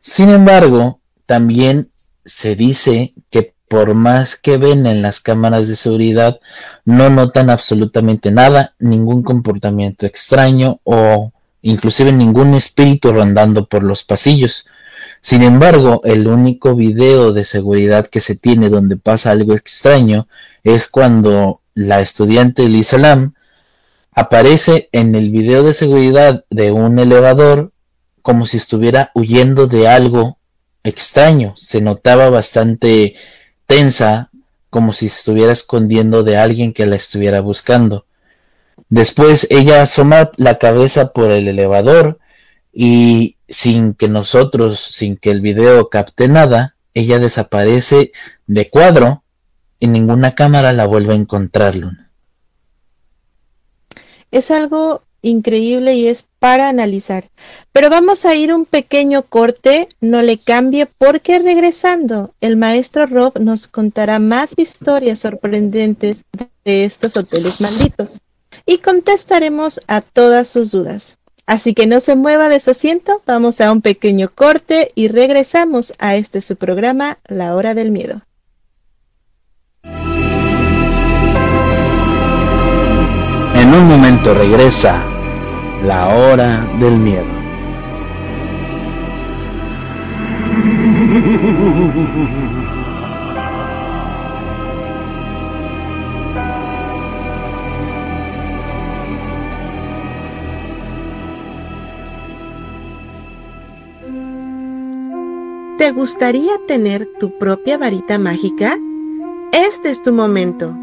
Sin 0.00 0.30
embargo, 0.30 1.00
también 1.26 1.90
se 2.24 2.54
dice 2.54 3.12
que 3.28 3.52
por 3.68 3.94
más 3.94 4.36
que 4.36 4.56
ven 4.56 4.86
en 4.86 5.02
las 5.02 5.18
cámaras 5.18 5.68
de 5.68 5.76
seguridad, 5.76 6.38
no 6.84 7.10
notan 7.10 7.50
absolutamente 7.50 8.30
nada, 8.30 8.74
ningún 8.78 9.22
comportamiento 9.22 10.06
extraño 10.06 10.80
o 10.84 11.32
inclusive 11.60 12.12
ningún 12.12 12.54
espíritu 12.54 13.12
rondando 13.12 13.66
por 13.66 13.82
los 13.82 14.04
pasillos. 14.04 14.66
Sin 15.20 15.42
embargo, 15.42 16.02
el 16.04 16.28
único 16.28 16.76
video 16.76 17.32
de 17.32 17.44
seguridad 17.44 18.06
que 18.06 18.20
se 18.20 18.36
tiene 18.36 18.68
donde 18.68 18.96
pasa 18.96 19.32
algo 19.32 19.54
extraño 19.54 20.28
es 20.62 20.86
cuando 20.86 21.60
la 21.74 22.00
estudiante 22.00 22.68
Lisa 22.68 22.98
Lam 22.98 23.34
aparece 24.12 24.88
en 24.92 25.14
el 25.14 25.30
video 25.30 25.62
de 25.62 25.74
seguridad 25.74 26.44
de 26.50 26.70
un 26.70 26.98
elevador 26.98 27.72
como 28.20 28.46
si 28.46 28.58
estuviera 28.58 29.10
huyendo 29.14 29.66
de 29.66 29.88
algo 29.88 30.38
extraño. 30.84 31.54
Se 31.56 31.80
notaba 31.80 32.30
bastante 32.30 33.14
tensa, 33.66 34.30
como 34.70 34.92
si 34.92 35.06
estuviera 35.06 35.52
escondiendo 35.52 36.22
de 36.22 36.36
alguien 36.36 36.72
que 36.72 36.86
la 36.86 36.96
estuviera 36.96 37.40
buscando. 37.40 38.06
Después 38.88 39.46
ella 39.50 39.82
asoma 39.82 40.30
la 40.36 40.58
cabeza 40.58 41.12
por 41.12 41.30
el 41.30 41.48
elevador 41.48 42.18
y 42.72 43.36
sin 43.48 43.94
que 43.94 44.08
nosotros, 44.08 44.80
sin 44.80 45.16
que 45.16 45.30
el 45.30 45.40
video 45.40 45.88
capte 45.88 46.28
nada, 46.28 46.76
ella 46.94 47.18
desaparece 47.18 48.12
de 48.46 48.68
cuadro 48.68 49.24
y 49.78 49.88
ninguna 49.88 50.34
cámara 50.34 50.72
la 50.72 50.86
vuelve 50.86 51.14
a 51.14 51.16
encontrarlo. 51.16 51.90
Es 54.32 54.50
algo 54.50 55.02
increíble 55.22 55.94
y 55.94 56.08
es 56.08 56.24
para 56.38 56.68
analizar. 56.68 57.30
Pero 57.72 57.88
vamos 57.88 58.26
a 58.26 58.34
ir 58.34 58.52
un 58.52 58.66
pequeño 58.66 59.22
corte, 59.22 59.88
no 60.00 60.20
le 60.20 60.38
cambie 60.38 60.86
porque 60.86 61.38
regresando 61.38 62.34
el 62.40 62.56
maestro 62.56 63.06
Rob 63.06 63.38
nos 63.38 63.68
contará 63.68 64.18
más 64.18 64.52
historias 64.56 65.20
sorprendentes 65.20 66.24
de 66.64 66.84
estos 66.84 67.16
hoteles 67.16 67.60
malditos 67.60 68.20
y 68.66 68.78
contestaremos 68.78 69.80
a 69.86 70.00
todas 70.00 70.48
sus 70.48 70.72
dudas. 70.72 71.18
Así 71.46 71.74
que 71.74 71.86
no 71.86 72.00
se 72.00 72.14
mueva 72.14 72.48
de 72.48 72.60
su 72.60 72.70
asiento, 72.70 73.22
vamos 73.26 73.60
a 73.60 73.72
un 73.72 73.82
pequeño 73.82 74.32
corte 74.34 74.92
y 74.94 75.08
regresamos 75.08 75.92
a 75.98 76.16
este 76.16 76.40
su 76.40 76.56
programa, 76.56 77.18
La 77.26 77.56
Hora 77.56 77.74
del 77.74 77.90
Miedo. 77.90 78.22
En 83.72 83.78
un 83.78 83.88
momento 83.88 84.34
regresa 84.34 85.02
La 85.82 86.14
Hora 86.14 86.68
del 86.78 86.98
Miedo. 86.98 87.24
¿Te 105.78 105.92
gustaría 105.92 106.52
tener 106.68 107.08
tu 107.18 107.38
propia 107.38 107.78
varita 107.78 108.18
mágica? 108.18 108.76
Este 109.50 109.88
es 109.88 110.02
tu 110.02 110.12
momento. 110.12 110.81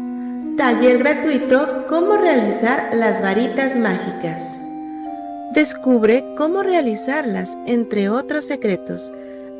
Taller 0.56 0.98
gratuito 0.98 1.86
Cómo 1.88 2.16
realizar 2.16 2.90
las 2.94 3.22
varitas 3.22 3.76
mágicas. 3.76 4.58
Descubre 5.52 6.24
cómo 6.36 6.62
realizarlas, 6.62 7.56
entre 7.66 8.08
otros 8.08 8.46
secretos. 8.46 9.12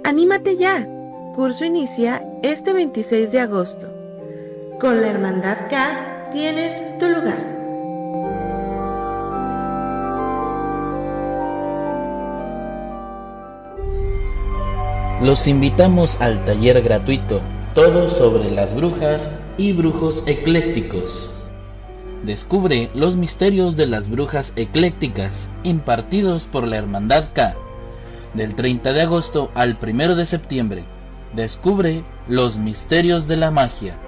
¡Anímate 0.05 0.57
ya! 0.57 0.87
Curso 1.35 1.64
inicia 1.64 2.24
este 2.42 2.72
26 2.72 3.33
de 3.33 3.40
agosto. 3.40 3.88
Con 4.79 5.00
la 5.00 5.09
Hermandad 5.09 5.57
K 5.68 6.29
tienes 6.33 6.98
tu 6.98 7.07
lugar. 7.09 7.61
Los 15.22 15.46
invitamos 15.46 16.20
al 16.20 16.44
taller 16.44 16.81
gratuito, 16.83 17.40
todo 17.74 18.09
sobre 18.09 18.50
las 18.50 18.74
brujas 18.74 19.38
y 19.61 19.75
brujos 19.75 20.27
eclécticos. 20.27 21.35
Descubre 22.25 22.88
los 22.94 23.16
misterios 23.16 23.77
de 23.77 23.87
las 23.87 24.09
brujas 24.09 24.55
eclécticas 24.57 25.51
impartidos 25.64 26.46
por 26.46 26.66
la 26.66 26.79
Hermandad 26.79 27.29
K. 27.35 27.55
Del 28.33 28.55
30 28.55 28.94
de 28.94 29.03
agosto 29.03 29.51
al 29.55 29.77
1 29.83 30.16
de 30.16 30.25
septiembre. 30.25 30.85
Descubre 31.35 32.05
los 32.27 32.57
misterios 32.57 33.29
de 33.29 33.37
la 33.37 33.51
magia. 33.51 33.99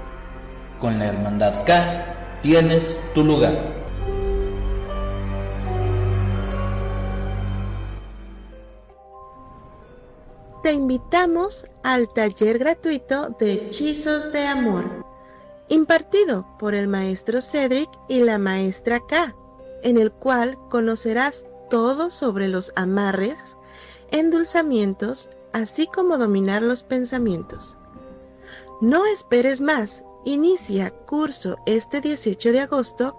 Con 0.80 0.98
la 0.98 1.08
Hermandad 1.08 1.66
K 1.66 2.40
tienes 2.42 3.04
tu 3.14 3.22
lugar. 3.22 3.82
te 10.62 10.72
invitamos 10.72 11.66
al 11.82 12.08
taller 12.14 12.58
gratuito 12.58 13.34
de 13.38 13.52
hechizos 13.54 14.32
de 14.32 14.46
amor, 14.46 15.01
impartido 15.72 16.46
por 16.58 16.74
el 16.74 16.86
maestro 16.86 17.40
Cedric 17.40 17.88
y 18.06 18.20
la 18.20 18.36
maestra 18.36 19.00
K, 19.00 19.34
en 19.82 19.96
el 19.96 20.12
cual 20.12 20.58
conocerás 20.68 21.46
todo 21.70 22.10
sobre 22.10 22.48
los 22.48 22.72
amarres, 22.76 23.38
endulzamientos, 24.10 25.30
así 25.54 25.86
como 25.86 26.18
dominar 26.18 26.62
los 26.62 26.82
pensamientos. 26.82 27.78
No 28.82 29.06
esperes 29.06 29.62
más, 29.62 30.04
inicia 30.26 30.90
curso 30.90 31.56
este 31.64 32.02
18 32.02 32.52
de 32.52 32.60
agosto. 32.60 33.16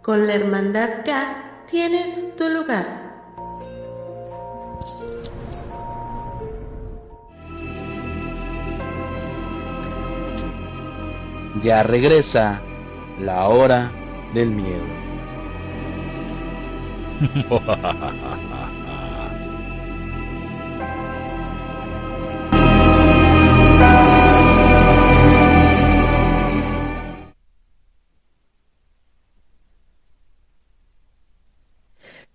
Con 0.00 0.26
la 0.26 0.36
Hermandad 0.36 1.04
K 1.04 1.64
tienes 1.70 2.36
tu 2.36 2.48
lugar. 2.48 3.09
Ya 11.62 11.82
regresa 11.82 12.62
la 13.18 13.48
hora 13.48 13.92
del 14.34 14.50
miedo. 14.50 14.86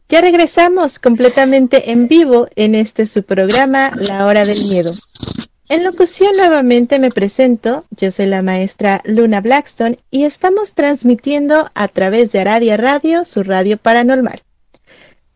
Ya 0.08 0.22
regresamos 0.22 1.00
completamente 1.00 1.92
en 1.92 2.08
vivo 2.08 2.48
en 2.56 2.76
este 2.76 3.08
su 3.08 3.24
programa 3.24 3.92
La 4.08 4.28
Hora 4.28 4.46
del 4.46 4.58
Miedo. 4.70 4.92
En 5.68 5.84
locución 5.84 6.32
nuevamente 6.38 7.00
me 7.00 7.10
presento, 7.10 7.86
yo 7.90 8.12
soy 8.12 8.28
la 8.28 8.44
maestra 8.44 9.02
Luna 9.04 9.42
Blackstone 9.42 9.98
y 10.12 10.26
estamos 10.26 10.76
transmitiendo 10.76 11.72
a 11.74 11.88
través 11.88 12.32
de 12.32 12.42
Aradia 12.42 12.78
Radio, 12.78 13.26
su 13.26 13.42
radio 13.42 13.78
paranormal. 13.78 14.44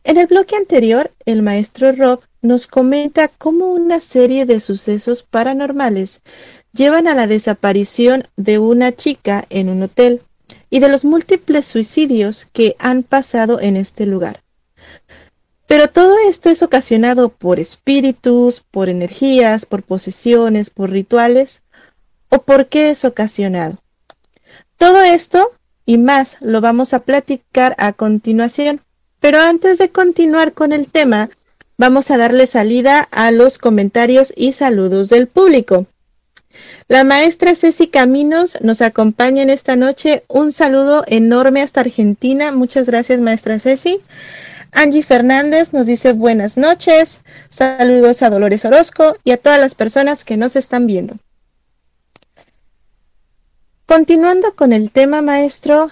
En 0.03 0.17
el 0.17 0.27
bloque 0.27 0.55
anterior, 0.55 1.11
el 1.25 1.41
maestro 1.41 1.93
Rob 1.93 2.21
nos 2.43 2.67
comenta 2.67 3.27
cómo 3.27 3.73
una 3.73 3.99
serie 3.99 4.45
de 4.45 4.59
sucesos 4.59 5.23
paranormales 5.23 6.21
llevan 6.73 7.07
a 7.07 7.15
la 7.15 7.25
desaparición 7.25 8.23
de 8.37 8.59
una 8.59 8.95
chica 8.95 9.45
en 9.49 9.67
un 9.67 9.81
hotel 9.81 10.21
y 10.69 10.79
de 10.79 10.89
los 10.89 11.05
múltiples 11.05 11.65
suicidios 11.65 12.45
que 12.53 12.75
han 12.77 13.01
pasado 13.01 13.59
en 13.59 13.75
este 13.75 14.05
lugar. 14.05 14.43
Pero 15.69 15.87
todo 15.87 16.15
esto 16.27 16.49
es 16.49 16.63
ocasionado 16.63 17.29
por 17.29 17.59
espíritus, 17.59 18.59
por 18.71 18.89
energías, 18.89 19.67
por 19.67 19.83
posesiones, 19.83 20.71
por 20.71 20.89
rituales. 20.89 21.61
¿O 22.29 22.41
por 22.41 22.69
qué 22.69 22.89
es 22.89 23.05
ocasionado? 23.05 23.77
Todo 24.77 25.03
esto 25.03 25.51
y 25.85 25.99
más 25.99 26.37
lo 26.41 26.59
vamos 26.59 26.95
a 26.95 27.01
platicar 27.01 27.75
a 27.77 27.93
continuación. 27.93 28.81
Pero 29.19 29.41
antes 29.41 29.77
de 29.77 29.89
continuar 29.89 30.53
con 30.53 30.73
el 30.73 30.87
tema, 30.87 31.29
vamos 31.77 32.09
a 32.09 32.17
darle 32.17 32.47
salida 32.47 33.07
a 33.11 33.29
los 33.29 33.59
comentarios 33.59 34.33
y 34.35 34.53
saludos 34.53 35.09
del 35.09 35.27
público. 35.27 35.85
La 36.87 37.03
maestra 37.03 37.53
Ceci 37.53 37.85
Caminos 37.85 38.57
nos 38.61 38.81
acompaña 38.81 39.43
en 39.43 39.51
esta 39.51 39.75
noche. 39.75 40.23
Un 40.29 40.51
saludo 40.51 41.03
enorme 41.05 41.61
hasta 41.61 41.81
Argentina. 41.81 42.51
Muchas 42.53 42.87
gracias, 42.87 43.19
maestra 43.19 43.59
Ceci. 43.59 44.01
Angie 44.71 45.03
Fernández 45.03 45.73
nos 45.73 45.85
dice 45.85 46.13
buenas 46.13 46.55
noches, 46.55 47.23
saludos 47.49 48.21
a 48.21 48.29
Dolores 48.29 48.65
Orozco 48.65 49.17
y 49.23 49.31
a 49.31 49.37
todas 49.37 49.59
las 49.59 49.73
personas 49.73 50.23
que 50.23 50.37
nos 50.37 50.55
están 50.55 50.85
viendo. 50.85 51.15
Continuando 53.85 54.55
con 54.55 54.71
el 54.71 54.91
tema 54.91 55.21
maestro, 55.21 55.89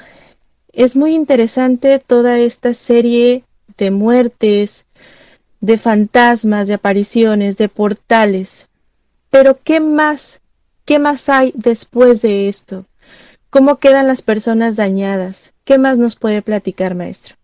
es 0.74 0.96
muy 0.96 1.16
interesante 1.16 1.98
toda 1.98 2.38
esta 2.38 2.76
serie 2.76 3.44
de 3.78 3.90
muertes, 3.90 4.86
de 5.60 5.80
fantasmas, 5.80 6.68
de 6.68 6.76
apariciones, 6.76 7.58
de 7.58 7.70
portales. 7.70 8.68
Pero 9.32 9.60
¿qué 9.64 9.80
más? 9.80 10.42
¿Qué 10.86 11.00
más 11.00 11.30
hay 11.30 11.52
después 11.56 12.22
de 12.22 12.48
esto? 12.48 12.86
¿Cómo 13.50 13.78
quedan 13.78 14.08
las 14.08 14.22
personas 14.22 14.76
dañadas? 14.76 15.54
¿Qué 15.64 15.80
más 15.80 15.98
nos 15.98 16.16
puede 16.16 16.44
platicar, 16.44 16.94
maestro? 16.94 17.37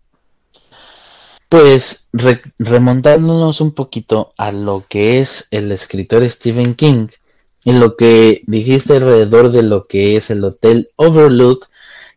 Pues 1.56 2.08
remontándonos 2.58 3.60
un 3.60 3.70
poquito 3.74 4.34
a 4.36 4.50
lo 4.50 4.84
que 4.88 5.20
es 5.20 5.46
el 5.52 5.70
escritor 5.70 6.28
Stephen 6.28 6.74
King 6.74 7.06
y 7.62 7.70
lo 7.74 7.96
que 7.96 8.42
dijiste 8.48 8.94
alrededor 8.94 9.52
de 9.52 9.62
lo 9.62 9.84
que 9.84 10.16
es 10.16 10.30
el 10.30 10.42
Hotel 10.42 10.90
Overlook 10.96 11.68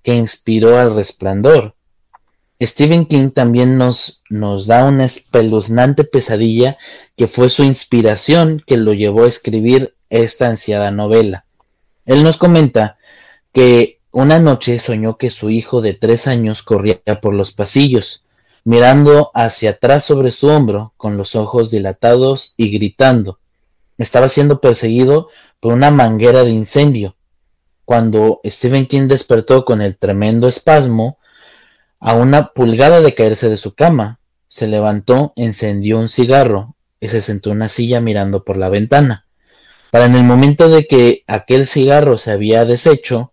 que 0.01 0.15
inspiró 0.15 0.79
al 0.79 0.95
resplandor. 0.95 1.75
Stephen 2.59 3.05
King 3.05 3.29
también 3.29 3.77
nos, 3.77 4.23
nos 4.31 4.65
da 4.65 4.85
una 4.85 5.05
espeluznante 5.05 6.03
pesadilla 6.03 6.79
que 7.15 7.27
fue 7.27 7.49
su 7.49 7.63
inspiración 7.63 8.63
que 8.65 8.77
lo 8.77 8.93
llevó 8.93 9.25
a 9.25 9.27
escribir 9.27 9.93
esta 10.09 10.49
ansiada 10.49 10.89
novela. 10.89 11.45
Él 12.07 12.23
nos 12.23 12.37
comenta 12.37 12.97
que 13.53 13.99
una 14.09 14.39
noche 14.39 14.79
soñó 14.79 15.19
que 15.19 15.29
su 15.29 15.51
hijo 15.51 15.81
de 15.81 15.93
tres 15.93 16.25
años 16.25 16.63
corría 16.63 17.03
por 17.21 17.35
los 17.35 17.51
pasillos, 17.51 18.23
mirando 18.67 19.31
hacia 19.33 19.69
atrás 19.69 20.03
sobre 20.03 20.29
su 20.29 20.49
hombro, 20.49 20.93
con 20.97 21.15
los 21.15 21.37
ojos 21.37 21.71
dilatados 21.71 22.53
y 22.57 22.69
gritando. 22.69 23.39
Estaba 23.97 24.27
siendo 24.27 24.59
perseguido 24.59 25.29
por 25.61 25.71
una 25.71 25.89
manguera 25.89 26.43
de 26.43 26.49
incendio. 26.51 27.15
Cuando 27.85 28.41
Stephen 28.45 28.85
King 28.85 29.07
despertó 29.07 29.63
con 29.63 29.81
el 29.81 29.97
tremendo 29.97 30.49
espasmo, 30.49 31.17
a 32.01 32.15
una 32.15 32.47
pulgada 32.47 32.99
de 32.99 33.15
caerse 33.15 33.47
de 33.47 33.55
su 33.55 33.73
cama, 33.73 34.19
se 34.49 34.67
levantó, 34.67 35.31
encendió 35.37 35.97
un 35.97 36.09
cigarro 36.09 36.75
y 36.99 37.07
se 37.07 37.21
sentó 37.21 37.51
en 37.51 37.55
una 37.55 37.69
silla 37.69 38.01
mirando 38.01 38.43
por 38.43 38.57
la 38.57 38.67
ventana. 38.67 39.27
Para 39.91 40.07
en 40.07 40.15
el 40.15 40.25
momento 40.25 40.67
de 40.67 40.87
que 40.87 41.23
aquel 41.27 41.67
cigarro 41.67 42.17
se 42.17 42.31
había 42.31 42.65
deshecho, 42.65 43.31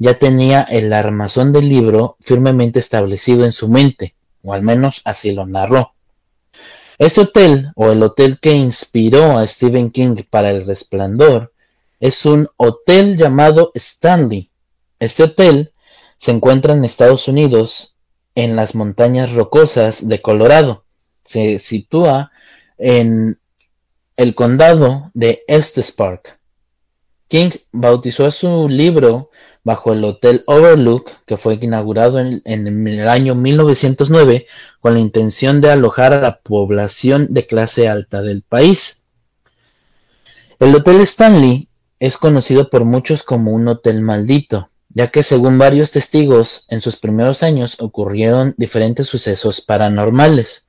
ya 0.00 0.14
tenía 0.14 0.62
el 0.62 0.92
armazón 0.92 1.52
del 1.52 1.68
libro 1.68 2.16
firmemente 2.18 2.80
establecido 2.80 3.44
en 3.44 3.52
su 3.52 3.68
mente, 3.68 4.16
o 4.44 4.52
al 4.52 4.62
menos 4.62 5.00
así 5.04 5.32
lo 5.32 5.46
narró. 5.46 5.94
Este 6.98 7.22
hotel, 7.22 7.72
o 7.74 7.90
el 7.90 8.02
hotel 8.02 8.38
que 8.40 8.52
inspiró 8.52 9.36
a 9.36 9.46
Stephen 9.46 9.90
King 9.90 10.16
para 10.30 10.50
El 10.50 10.64
Resplandor, 10.64 11.52
es 11.98 12.24
un 12.26 12.48
hotel 12.56 13.16
llamado 13.16 13.72
Stanley. 13.74 14.50
Este 15.00 15.24
hotel 15.24 15.72
se 16.18 16.30
encuentra 16.30 16.74
en 16.74 16.84
Estados 16.84 17.26
Unidos 17.26 17.96
en 18.34 18.54
las 18.54 18.74
montañas 18.74 19.32
rocosas 19.32 20.06
de 20.06 20.20
Colorado. 20.20 20.84
Se 21.24 21.58
sitúa 21.58 22.30
en 22.78 23.40
el 24.16 24.34
condado 24.34 25.10
de 25.14 25.42
Estes 25.48 25.90
Park. 25.90 26.38
King 27.28 27.50
bautizó 27.72 28.30
su 28.30 28.68
libro 28.68 29.30
bajo 29.64 29.92
el 29.92 30.04
Hotel 30.04 30.44
Overlook, 30.46 31.10
que 31.26 31.38
fue 31.38 31.58
inaugurado 31.60 32.20
en, 32.20 32.42
en, 32.44 32.86
el 32.86 33.08
año 33.08 33.34
1909 33.34 34.46
con 34.80 34.94
la 34.94 35.00
intención 35.00 35.60
de 35.60 35.70
alojar 35.70 36.12
a 36.12 36.20
la 36.20 36.40
población 36.40 37.28
de 37.30 37.46
clase 37.46 37.88
alta 37.88 38.22
del 38.22 38.42
país. 38.42 39.06
El 40.60 40.74
Hotel 40.74 41.00
Stanley 41.00 41.68
es 41.98 42.18
conocido 42.18 42.68
por 42.68 42.84
muchos 42.84 43.22
como 43.22 43.52
un 43.52 43.66
hotel 43.66 44.02
maldito, 44.02 44.68
ya 44.90 45.08
que 45.08 45.22
según 45.22 45.58
varios 45.58 45.90
testigos, 45.90 46.66
en 46.68 46.80
sus 46.80 46.96
primeros 46.96 47.42
años 47.42 47.80
ocurrieron 47.80 48.54
diferentes 48.58 49.08
sucesos 49.08 49.62
paranormales. 49.62 50.68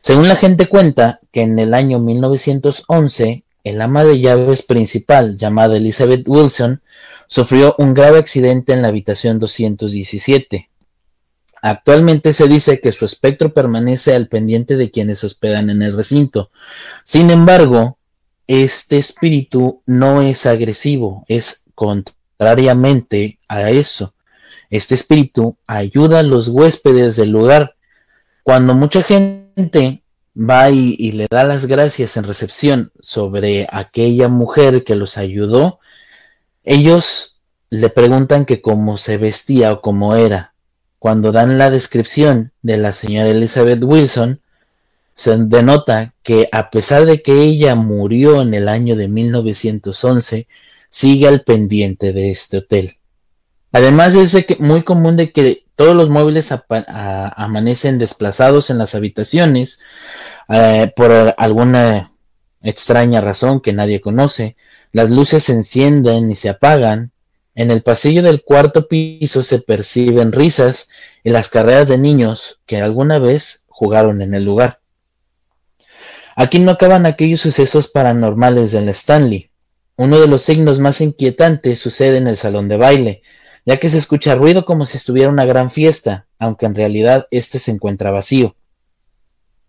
Según 0.00 0.28
la 0.28 0.36
gente 0.36 0.68
cuenta 0.68 1.20
que 1.32 1.42
en 1.42 1.58
el 1.58 1.74
año 1.74 1.98
1911, 1.98 3.44
el 3.64 3.80
ama 3.80 4.04
de 4.04 4.20
llaves 4.20 4.62
principal, 4.62 5.36
llamada 5.38 5.76
Elizabeth 5.76 6.26
Wilson, 6.26 6.82
sufrió 7.26 7.74
un 7.78 7.94
grave 7.94 8.18
accidente 8.18 8.72
en 8.72 8.82
la 8.82 8.88
habitación 8.88 9.38
217. 9.38 10.70
Actualmente 11.60 12.32
se 12.32 12.46
dice 12.46 12.80
que 12.80 12.92
su 12.92 13.04
espectro 13.04 13.52
permanece 13.52 14.14
al 14.14 14.28
pendiente 14.28 14.76
de 14.76 14.90
quienes 14.90 15.24
hospedan 15.24 15.70
en 15.70 15.82
el 15.82 15.96
recinto. 15.96 16.50
Sin 17.04 17.30
embargo, 17.30 17.98
este 18.46 18.98
espíritu 18.98 19.82
no 19.86 20.22
es 20.22 20.46
agresivo, 20.46 21.24
es 21.28 21.64
contra 21.74 22.14
Contrariamente 22.38 23.40
a 23.48 23.68
eso, 23.70 24.14
este 24.70 24.94
espíritu 24.94 25.58
ayuda 25.66 26.20
a 26.20 26.22
los 26.22 26.46
huéspedes 26.46 27.16
del 27.16 27.30
lugar. 27.30 27.74
Cuando 28.44 28.74
mucha 28.74 29.02
gente 29.02 30.04
va 30.38 30.70
y, 30.70 31.12
le 31.12 31.26
da 31.28 31.44
las 31.44 31.66
gracias 31.66 32.16
en 32.16 32.24
recepción 32.24 32.92
sobre 33.00 33.66
aquella 33.70 34.28
mujer 34.28 34.84
que 34.84 34.94
los 34.94 35.18
ayudó, 35.18 35.80
ellos 36.62 37.40
le 37.70 37.90
preguntan 37.90 38.44
que 38.44 38.62
cómo 38.62 38.96
se 38.96 39.18
vestía 39.18 39.72
o 39.72 39.80
cómo 39.80 40.14
era. 40.14 40.54
Cuando 40.98 41.32
dan 41.32 41.58
la 41.58 41.70
descripción 41.70 42.52
de 42.62 42.76
la 42.76 42.92
señora 42.92 43.28
Elizabeth 43.28 43.82
Wilson, 43.82 44.40
se 45.14 45.36
denota 45.36 46.14
que 46.22 46.48
a 46.52 46.70
pesar 46.70 47.04
de 47.04 47.22
que 47.22 47.40
ella 47.42 47.74
murió 47.74 48.40
en 48.40 48.54
el 48.54 48.68
año 48.68 48.94
de 48.94 49.08
1911, 49.08 50.46
sigue 50.90 51.28
al 51.28 51.42
pendiente 51.42 52.12
de 52.12 52.30
este 52.30 52.58
hotel. 52.58 52.97
Además 53.72 54.14
es 54.14 54.60
muy 54.60 54.82
común 54.82 55.16
de 55.16 55.32
que 55.32 55.64
todos 55.76 55.94
los 55.94 56.10
muebles 56.10 56.52
amanecen 56.86 57.98
desplazados 57.98 58.70
en 58.70 58.78
las 58.78 58.94
habitaciones 58.94 59.80
eh, 60.48 60.92
por 60.96 61.34
alguna 61.36 62.12
extraña 62.62 63.20
razón 63.20 63.60
que 63.60 63.72
nadie 63.72 64.00
conoce. 64.00 64.56
Las 64.92 65.10
luces 65.10 65.44
se 65.44 65.52
encienden 65.52 66.30
y 66.30 66.34
se 66.34 66.48
apagan. 66.48 67.12
En 67.54 67.70
el 67.70 67.82
pasillo 67.82 68.22
del 68.22 68.42
cuarto 68.42 68.88
piso 68.88 69.42
se 69.42 69.60
perciben 69.60 70.32
risas 70.32 70.88
y 71.22 71.30
las 71.30 71.48
carreras 71.48 71.88
de 71.88 71.98
niños 71.98 72.60
que 72.66 72.80
alguna 72.80 73.18
vez 73.18 73.66
jugaron 73.68 74.22
en 74.22 74.34
el 74.34 74.44
lugar. 74.44 74.80
Aquí 76.34 76.60
no 76.60 76.70
acaban 76.70 77.04
aquellos 77.04 77.40
sucesos 77.40 77.88
paranormales 77.88 78.72
del 78.72 78.88
Stanley. 78.90 79.50
Uno 79.96 80.20
de 80.20 80.28
los 80.28 80.42
signos 80.42 80.78
más 80.78 81.00
inquietantes 81.00 81.80
sucede 81.80 82.18
en 82.18 82.28
el 82.28 82.36
salón 82.36 82.68
de 82.68 82.76
baile, 82.76 83.22
ya 83.68 83.76
que 83.76 83.90
se 83.90 83.98
escucha 83.98 84.34
ruido 84.34 84.64
como 84.64 84.86
si 84.86 84.96
estuviera 84.96 85.28
una 85.28 85.44
gran 85.44 85.70
fiesta, 85.70 86.26
aunque 86.38 86.64
en 86.64 86.74
realidad 86.74 87.28
éste 87.30 87.58
se 87.58 87.70
encuentra 87.70 88.10
vacío. 88.10 88.56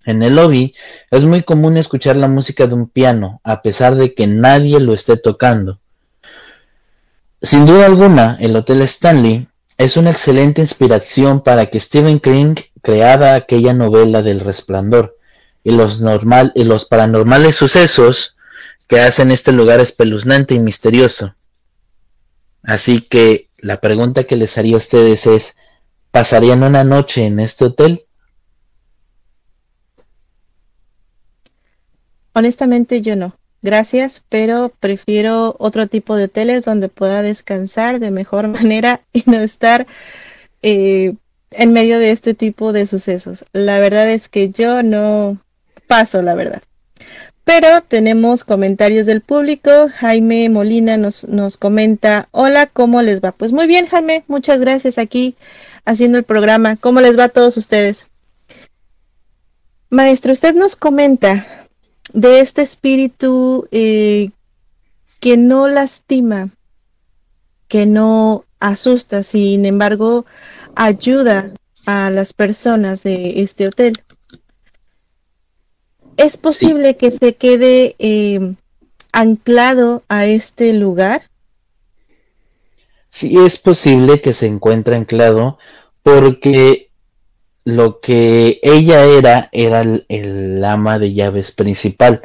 En 0.06 0.24
el 0.24 0.38
lobby 0.38 0.74
es 1.12 1.26
muy 1.26 1.43
común 1.43 1.76
escuchar 1.76 2.16
la 2.16 2.30
música 2.30 2.66
de 2.66 2.76
un 2.76 2.88
piano, 2.88 3.41
a 3.43 3.62
pesar 3.62 3.95
de 3.95 4.14
que 4.14 4.26
nadie 4.26 4.80
lo 4.80 4.93
esté 4.93 5.18
tocando. 5.18 5.82
Sin 7.41 7.66
duda 7.66 7.88
alguna, 7.88 8.38
el 8.39 8.56
Hotel 8.56 8.84
Stanley 8.84 9.50
es 9.78 9.97
una 9.97 10.12
excelente 10.12 10.62
inspiración 10.62 11.41
para 11.41 11.66
que 11.66 11.82
Stephen 11.82 12.22
King 12.22 12.56
creara 12.82 13.36
aquella 13.36 13.74
novela 13.74 14.22
del 14.22 14.39
resplandor, 14.39 15.18
y 15.62 15.72
los, 15.72 16.02
y 16.56 16.64
los 16.64 16.86
paranormales 16.86 17.58
sucesos 17.58 18.38
que 18.88 19.02
hacen 19.02 19.30
este 19.30 19.52
lugar 19.52 19.82
espeluznante 19.82 20.56
y 20.56 20.60
misterioso. 20.60 21.36
Así 22.64 23.02
que 23.02 23.49
la 23.62 23.80
pregunta 23.82 24.24
que 24.24 24.36
les 24.36 24.57
haría 24.57 24.76
a 24.76 24.78
ustedes 24.78 25.28
es, 25.28 25.57
¿pasarían 26.12 26.64
una 26.64 26.84
noche 26.84 27.26
en 27.26 27.39
este 27.39 27.66
hotel? 27.66 28.05
Honestamente 32.34 33.01
yo 33.01 33.16
no. 33.16 33.36
Gracias, 33.62 34.24
pero 34.30 34.72
prefiero 34.80 35.55
otro 35.60 35.88
tipo 35.88 36.16
de 36.16 36.26
hoteles 36.26 36.64
donde 36.64 36.88
pueda 36.88 37.22
descansar 37.22 37.99
de 37.99 38.12
mejor 38.12 38.47
manera 38.60 39.01
y 39.12 39.24
no 39.26 39.39
estar 39.39 39.86
eh, 40.62 41.16
en 41.51 41.74
medio 41.74 41.99
de 41.99 42.12
este 42.12 42.34
tipo 42.34 42.72
de 42.74 42.88
sucesos. 42.88 43.45
La 43.51 43.80
verdad 43.80 44.10
es 44.10 44.30
que 44.30 44.49
yo 44.49 44.84
no 44.84 45.38
paso, 45.88 46.22
la 46.22 46.36
verdad. 46.36 46.62
Pero 47.44 47.82
tenemos 47.88 48.44
comentarios 48.44 49.06
del 49.08 49.22
público. 49.22 49.88
Jaime 49.96 50.50
Molina 50.50 50.98
nos, 50.98 51.28
nos 51.28 51.58
comenta, 51.58 52.28
hola, 52.32 52.68
¿cómo 52.68 53.02
les 53.02 53.22
va? 53.22 53.32
Pues 53.32 53.52
muy 53.52 53.66
bien, 53.68 53.88
Jaime, 53.88 54.24
muchas 54.28 54.60
gracias 54.60 54.98
aquí 54.98 55.36
haciendo 55.86 56.18
el 56.18 56.24
programa. 56.24 56.76
¿Cómo 56.76 57.02
les 57.02 57.18
va 57.18 57.26
a 57.26 57.30
todos 57.30 57.58
ustedes? 57.58 58.08
Maestro, 59.90 60.32
usted 60.32 60.54
nos 60.54 60.76
comenta 60.76 61.46
de 62.14 62.42
este 62.42 62.62
espíritu 62.62 63.68
eh, 63.72 64.30
que 65.20 65.38
no 65.38 65.68
lastima, 65.68 66.50
que 67.68 67.86
no 67.86 68.46
asusta, 68.60 69.24
sin 69.24 69.66
embargo, 69.66 70.26
ayuda 70.76 71.52
a 71.86 72.10
las 72.10 72.34
personas 72.34 73.04
de 73.04 73.42
este 73.42 73.68
hotel. 73.68 73.94
¿Es 76.20 76.36
posible 76.36 76.97
que 76.97 77.11
se 77.11 77.36
quede 77.36 77.95
em, 77.97 78.57
anclado 79.13 80.03
a 80.09 80.26
este 80.26 80.74
lugar? 80.74 81.22
Sí, 83.09 83.38
es 83.38 83.57
posible 83.57 84.20
que 84.20 84.34
se 84.34 84.47
encuentre 84.47 84.97
anclado 84.97 85.57
porque 86.03 86.89
lo 87.63 88.01
que 88.01 88.59
ella 88.63 89.05
era 89.05 89.47
era 89.53 89.80
el, 89.82 90.61
ama 90.65 90.99
de 90.99 91.13
llaves 91.13 91.53
principal. 91.53 92.22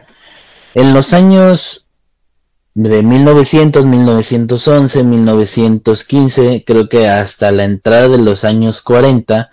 En 0.75 0.93
los 0.93 1.13
años 1.13 1.87
de 2.75 3.01
1900, 3.05 3.87
1911, 3.87 5.05
1915, 5.05 6.65
creo 6.67 6.89
que 6.89 7.07
hasta 7.09 7.53
la 7.53 7.63
entrada 7.63 8.09
de 8.09 8.19
los 8.19 8.43
años 8.43 8.83
40, 8.83 9.53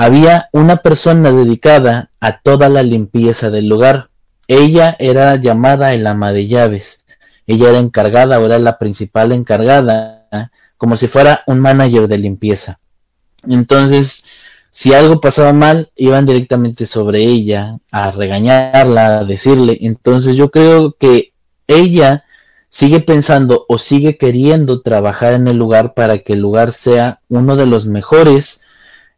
había 0.00 0.48
una 0.52 0.78
persona 0.78 1.30
dedicada 1.30 2.10
a 2.20 2.40
toda 2.40 2.70
la 2.70 2.82
limpieza 2.82 3.50
del 3.50 3.68
lugar. 3.68 4.08
Ella 4.48 4.96
era 4.98 5.36
llamada 5.36 5.92
el 5.92 6.06
ama 6.06 6.32
de 6.32 6.46
llaves. 6.46 7.04
Ella 7.46 7.68
era 7.68 7.80
encargada 7.80 8.40
o 8.40 8.46
era 8.46 8.58
la 8.58 8.78
principal 8.78 9.30
encargada, 9.32 10.50
como 10.78 10.96
si 10.96 11.06
fuera 11.06 11.42
un 11.46 11.60
manager 11.60 12.08
de 12.08 12.16
limpieza. 12.16 12.80
Entonces, 13.46 14.24
si 14.70 14.94
algo 14.94 15.20
pasaba 15.20 15.52
mal, 15.52 15.90
iban 15.96 16.24
directamente 16.24 16.86
sobre 16.86 17.20
ella 17.22 17.76
a 17.92 18.10
regañarla, 18.10 19.18
a 19.18 19.24
decirle. 19.26 19.76
Entonces 19.82 20.34
yo 20.34 20.50
creo 20.50 20.96
que 20.98 21.34
ella 21.66 22.24
sigue 22.70 23.00
pensando 23.00 23.66
o 23.68 23.76
sigue 23.76 24.16
queriendo 24.16 24.80
trabajar 24.80 25.34
en 25.34 25.46
el 25.46 25.58
lugar 25.58 25.92
para 25.92 26.20
que 26.20 26.32
el 26.32 26.40
lugar 26.40 26.72
sea 26.72 27.20
uno 27.28 27.54
de 27.56 27.66
los 27.66 27.84
mejores 27.84 28.62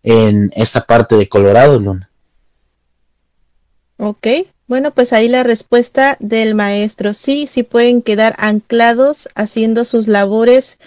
en 0.02 0.50
esta 0.54 0.82
parte 0.82 1.16
de 1.16 1.28
Colorado, 1.28 1.78
Luna. 1.78 2.10
Ok, 3.98 4.26
bueno, 4.66 4.90
pues 4.90 5.12
ahí 5.12 5.28
la 5.28 5.42
respuesta 5.42 6.16
del 6.18 6.54
maestro. 6.54 7.14
Sí, 7.14 7.46
sí 7.46 7.62
pueden 7.62 8.02
quedar 8.02 8.34
anclados 8.38 9.28
haciendo 9.34 9.84
sus 9.84 10.08
labores 10.08 10.78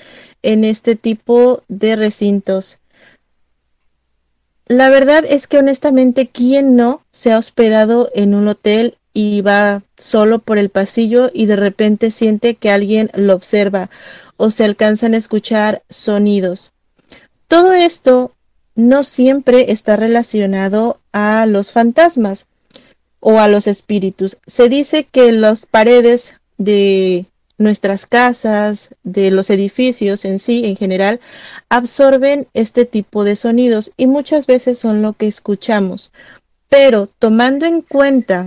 en 0.41 0.63
este 0.63 0.95
tipo 0.95 1.63
de 1.67 1.95
recintos. 1.95 2.79
La 4.67 4.89
verdad 4.89 5.23
es 5.27 5.47
que 5.47 5.59
honestamente, 5.59 6.27
¿quién 6.27 6.75
no 6.75 7.03
se 7.11 7.31
ha 7.31 7.37
hospedado 7.37 8.09
en 8.15 8.33
un 8.33 8.47
hotel 8.47 8.97
y 9.13 9.41
va 9.41 9.83
solo 9.97 10.39
por 10.39 10.57
el 10.57 10.69
pasillo 10.69 11.29
y 11.33 11.45
de 11.45 11.55
repente 11.55 12.11
siente 12.11 12.55
que 12.55 12.71
alguien 12.71 13.11
lo 13.13 13.35
observa 13.35 13.89
o 14.37 14.49
se 14.49 14.65
alcanzan 14.65 15.13
a 15.13 15.17
escuchar 15.17 15.83
sonidos? 15.89 16.73
Todo 17.47 17.73
esto 17.73 18.34
no 18.75 19.03
siempre 19.03 19.71
está 19.71 19.95
relacionado 19.95 20.99
a 21.11 21.45
los 21.45 21.71
fantasmas 21.71 22.47
o 23.19 23.39
a 23.39 23.47
los 23.47 23.67
espíritus. 23.67 24.37
Se 24.45 24.69
dice 24.69 25.05
que 25.05 25.31
las 25.31 25.65
paredes 25.65 26.39
de 26.57 27.25
nuestras 27.57 28.05
casas, 28.05 28.89
de 29.03 29.31
los 29.31 29.49
edificios 29.49 30.25
en 30.25 30.39
sí, 30.39 30.65
en 30.65 30.75
general, 30.75 31.21
absorben 31.69 32.47
este 32.53 32.85
tipo 32.85 33.23
de 33.23 33.35
sonidos 33.35 33.91
y 33.97 34.07
muchas 34.07 34.45
veces 34.45 34.77
son 34.77 35.01
lo 35.01 35.13
que 35.13 35.27
escuchamos. 35.27 36.11
Pero 36.67 37.07
tomando 37.07 37.65
en 37.65 37.81
cuenta 37.81 38.45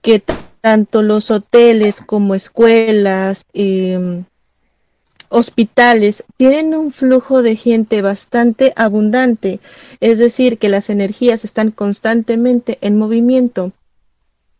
que 0.00 0.22
tanto 0.60 1.02
los 1.02 1.30
hoteles 1.30 2.00
como 2.00 2.34
escuelas, 2.34 3.44
em, 3.52 4.24
hospitales 5.28 6.24
tienen 6.36 6.74
un 6.74 6.92
flujo 6.92 7.42
de 7.42 7.56
gente 7.56 8.02
bastante 8.02 8.72
abundante, 8.76 9.60
es 10.00 10.18
decir, 10.18 10.58
que 10.58 10.68
las 10.68 10.90
energías 10.90 11.44
están 11.44 11.70
constantemente 11.70 12.78
en 12.80 12.96
movimiento, 12.96 13.72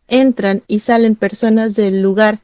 entran 0.07 0.63
y 0.67 0.79
salen 0.79 1.15
personas 1.15 1.75
del 1.75 2.01
lugar, 2.01 2.39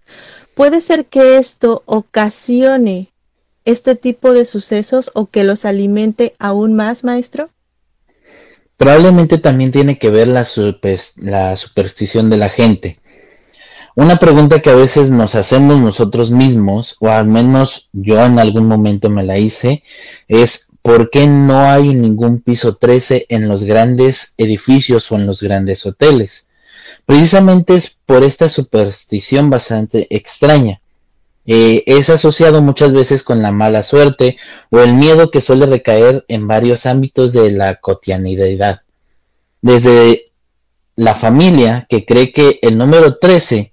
¿Puede 0.56 0.80
ser 0.80 1.06
que 1.06 1.38
esto 1.38 1.84
ocasione 1.86 3.12
este 3.66 3.96
tipo 3.96 4.34
de 4.34 4.46
sucesos 4.46 5.12
o 5.14 5.26
que 5.26 5.44
los 5.44 5.66
alimente 5.66 6.34
aún 6.40 6.74
más, 6.76 7.04
maestro? 7.04 7.50
Probablemente 8.78 9.38
también 9.38 9.72
tiene 9.72 10.00
que 10.00 10.10
ver 10.10 10.30
la, 10.30 10.48
la 11.18 11.56
superstición 11.58 12.30
de 12.30 12.38
la 12.38 12.48
gente. 12.48 12.98
Una 13.96 14.18
pregunta 14.18 14.62
que 14.62 14.70
a 14.70 14.76
veces 14.76 15.10
nos 15.10 15.36
hacemos 15.36 15.80
nosotros 15.80 16.30
mismos, 16.30 16.98
o 17.00 17.08
al 17.08 17.28
menos 17.28 17.90
yo 17.94 18.24
en 18.26 18.40
algún 18.40 18.68
momento 18.68 19.10
me 19.10 19.24
la 19.24 19.38
hice, 19.38 19.84
es 20.28 20.68
¿por 20.82 21.10
qué 21.10 21.28
no 21.28 21.62
hay 21.62 21.94
ningún 21.94 22.42
piso 22.42 22.76
13 22.76 23.28
en 23.30 23.48
los 23.48 23.64
grandes 23.64 24.34
edificios 24.38 25.10
o 25.12 25.16
en 25.16 25.26
los 25.26 25.42
grandes 25.42 25.86
hoteles? 25.86 26.50
Precisamente 27.06 27.76
es 27.76 28.02
por 28.06 28.24
esta 28.24 28.50
superstición 28.50 29.50
bastante 29.50 30.14
extraña. 30.14 30.82
Eh, 31.46 31.84
es 31.86 32.10
asociado 32.10 32.62
muchas 32.62 32.92
veces 32.92 33.24
con 33.24 33.42
la 33.42 33.54
mala 33.54 33.82
suerte 33.82 34.36
o 34.72 34.80
el 34.80 34.94
miedo 34.94 35.32
que 35.32 35.40
suele 35.40 35.68
recaer 35.68 36.26
en 36.28 36.48
varios 36.50 36.86
ámbitos 36.86 37.32
de 37.32 37.50
la 37.52 37.76
cotidianidad. 37.76 38.82
Desde 39.62 40.26
la 40.98 41.16
familia 41.16 41.86
que 41.90 42.06
cree 42.06 42.34
que 42.34 42.60
el 42.62 42.78
número 42.78 43.18
13 43.20 43.72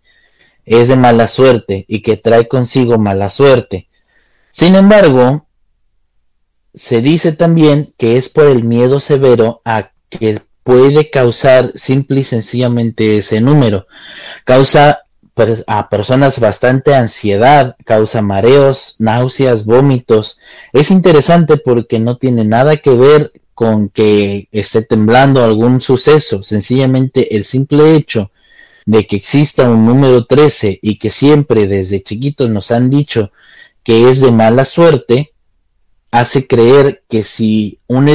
es 0.65 0.89
de 0.89 0.97
mala 0.97 1.27
suerte 1.27 1.85
y 1.89 2.03
que 2.03 2.17
trae 2.17 2.49
consigo 2.49 2.99
mala 2.99 3.29
suerte. 3.31 3.89
Sin 4.51 4.75
embargo, 4.75 5.47
se 6.75 7.03
dice 7.03 7.33
también 7.33 7.93
que 7.99 8.17
es 8.17 8.29
por 8.29 8.47
el 8.47 8.65
miedo 8.65 9.01
severo 9.01 9.61
a 9.65 9.91
que 10.09 10.41
puede 10.63 11.11
causar 11.11 11.73
simple 11.75 12.21
y 12.21 12.25
sencillamente 12.25 13.19
ese 13.19 13.41
número. 13.41 13.87
Causa 14.45 15.01
a 15.67 15.89
personas 15.89 16.39
bastante 16.41 16.95
ansiedad, 16.95 17.77
causa 17.85 18.21
mareos, 18.23 18.97
náuseas, 18.99 19.65
vómitos. 19.65 20.39
Es 20.73 20.91
interesante 20.91 21.57
porque 21.57 21.99
no 21.99 22.19
tiene 22.19 22.45
nada 22.45 22.77
que 22.77 22.91
ver 22.91 23.33
con 23.55 23.89
que 23.89 24.49
esté 24.53 24.83
temblando 24.83 25.43
algún 25.43 25.81
suceso, 25.81 26.43
sencillamente 26.43 27.37
el 27.37 27.45
simple 27.45 27.95
hecho 27.95 28.31
de 28.87 29.07
que 29.07 29.17
exista 29.17 29.69
un 29.69 29.87
número 29.87 30.27
13 30.27 30.79
y 30.83 30.99
que 30.99 31.11
siempre 31.11 31.67
desde 31.67 32.03
chiquitos 32.03 32.51
nos 32.51 32.71
han 32.71 32.91
dicho 32.91 33.31
que 33.83 34.09
es 34.09 34.21
de 34.21 34.31
mala 34.31 34.65
suerte, 34.65 35.33
hace 36.11 36.47
creer 36.47 37.03
que 37.09 37.25
si 37.25 37.79
un, 37.87 38.09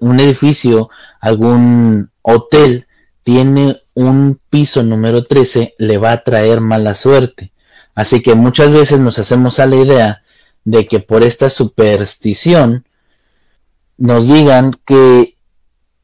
un 0.00 0.20
edificio, 0.20 0.90
algún 1.20 2.10
hotel, 2.22 2.86
tiene 3.22 3.80
un 3.94 4.40
piso 4.50 4.82
número 4.82 5.24
13, 5.24 5.74
le 5.78 5.98
va 5.98 6.12
a 6.12 6.22
traer 6.22 6.60
mala 6.60 6.94
suerte. 6.94 7.52
Así 7.94 8.22
que 8.22 8.34
muchas 8.34 8.72
veces 8.72 9.00
nos 9.00 9.18
hacemos 9.18 9.58
a 9.58 9.66
la 9.66 9.76
idea 9.76 10.22
de 10.64 10.86
que 10.86 11.00
por 11.00 11.22
esta 11.22 11.48
superstición 11.48 12.86
nos 13.96 14.28
digan 14.28 14.72
que 14.84 15.36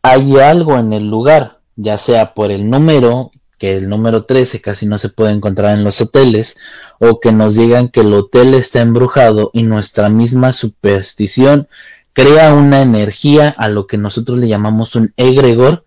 hay 0.03 0.38
algo 0.38 0.78
en 0.78 0.92
el 0.92 1.09
lugar, 1.09 1.61
ya 1.76 1.98
sea 1.98 2.34
por 2.34 2.50
el 2.50 2.68
número, 2.68 3.30
que 3.62 3.76
el 3.76 3.88
número 3.88 4.24
13 4.24 4.60
casi 4.60 4.86
no 4.86 4.98
se 4.98 5.08
puede 5.08 5.30
encontrar 5.30 5.78
en 5.78 5.84
los 5.84 6.00
hoteles, 6.00 6.58
o 6.98 7.20
que 7.20 7.30
nos 7.30 7.54
digan 7.54 7.90
que 7.90 8.00
el 8.00 8.12
hotel 8.12 8.54
está 8.54 8.80
embrujado 8.80 9.52
y 9.52 9.62
nuestra 9.62 10.08
misma 10.08 10.52
superstición 10.52 11.68
crea 12.12 12.54
una 12.54 12.82
energía 12.82 13.50
a 13.50 13.68
lo 13.68 13.86
que 13.86 13.98
nosotros 13.98 14.40
le 14.40 14.48
llamamos 14.48 14.96
un 14.96 15.12
egregor 15.16 15.84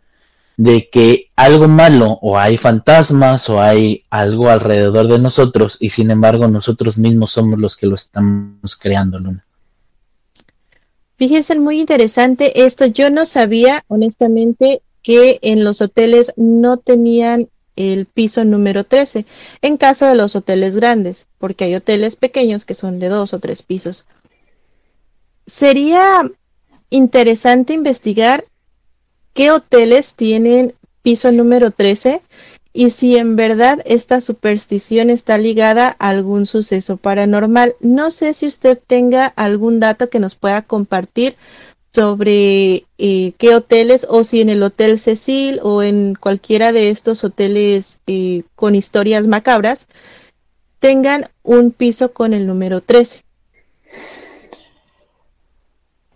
de 0.55 0.89
que 0.89 1.31
algo 1.35 1.67
malo 1.67 2.17
o 2.21 2.37
hay 2.37 2.55
fantasmas 2.55 3.49
o 3.49 3.61
hay 3.61 4.03
algo 4.09 4.49
alrededor 4.49 5.09
de 5.09 5.19
nosotros 5.19 5.75
y 5.81 5.89
sin 5.89 6.11
embargo 6.11 6.47
nosotros 6.47 6.97
mismos 6.97 7.31
somos 7.31 7.59
los 7.59 7.75
que 7.75 7.87
lo 7.87 7.95
estamos 7.95 8.77
creando, 8.77 9.19
Luna. 9.19 9.45
Fíjense, 11.17 11.59
muy 11.59 11.81
interesante 11.81 12.65
esto. 12.65 12.85
Yo 12.85 13.09
no 13.09 13.25
sabía, 13.25 13.83
honestamente, 13.89 14.81
que 15.01 15.39
en 15.41 15.65
los 15.65 15.81
hoteles 15.81 16.31
no 16.37 16.77
tenían 16.77 17.49
el 17.75 18.05
piso 18.05 18.45
número 18.45 18.83
13, 18.83 19.25
en 19.61 19.77
caso 19.77 20.05
de 20.05 20.15
los 20.15 20.35
hoteles 20.35 20.75
grandes, 20.75 21.27
porque 21.37 21.65
hay 21.65 21.75
hoteles 21.75 22.15
pequeños 22.15 22.65
que 22.65 22.75
son 22.75 22.99
de 22.99 23.09
dos 23.09 23.33
o 23.33 23.39
tres 23.39 23.63
pisos. 23.63 24.05
Sería 25.45 26.29
interesante 26.89 27.73
investigar 27.73 28.45
qué 29.33 29.51
hoteles 29.51 30.15
tienen 30.15 30.73
piso 31.01 31.31
número 31.31 31.71
13 31.71 32.21
y 32.73 32.89
si 32.89 33.17
en 33.17 33.35
verdad 33.35 33.79
esta 33.85 34.19
superstición 34.19 35.09
está 35.09 35.37
ligada 35.37 35.95
a 35.99 36.09
algún 36.09 36.45
suceso 36.45 36.97
paranormal. 36.97 37.75
No 37.79 38.11
sé 38.11 38.33
si 38.33 38.47
usted 38.47 38.79
tenga 38.85 39.25
algún 39.25 39.79
dato 39.79 40.09
que 40.09 40.19
nos 40.19 40.35
pueda 40.35 40.61
compartir 40.61 41.35
sobre 41.95 42.83
eh, 42.97 43.31
qué 43.37 43.55
hoteles 43.55 44.05
o 44.09 44.25
si 44.25 44.41
en 44.41 44.49
el 44.49 44.61
Hotel 44.61 44.99
Cecil 44.99 45.61
o 45.63 45.81
en 45.81 46.13
cualquiera 46.13 46.73
de 46.73 46.89
estos 46.89 47.23
hoteles 47.23 47.99
eh, 48.05 48.43
con 48.55 48.75
historias 48.75 49.27
macabras 49.27 49.87
tengan 50.79 51.29
un 51.41 51.71
piso 51.71 52.11
con 52.11 52.33
el 52.33 52.47
número 52.47 52.81
13. 52.81 53.23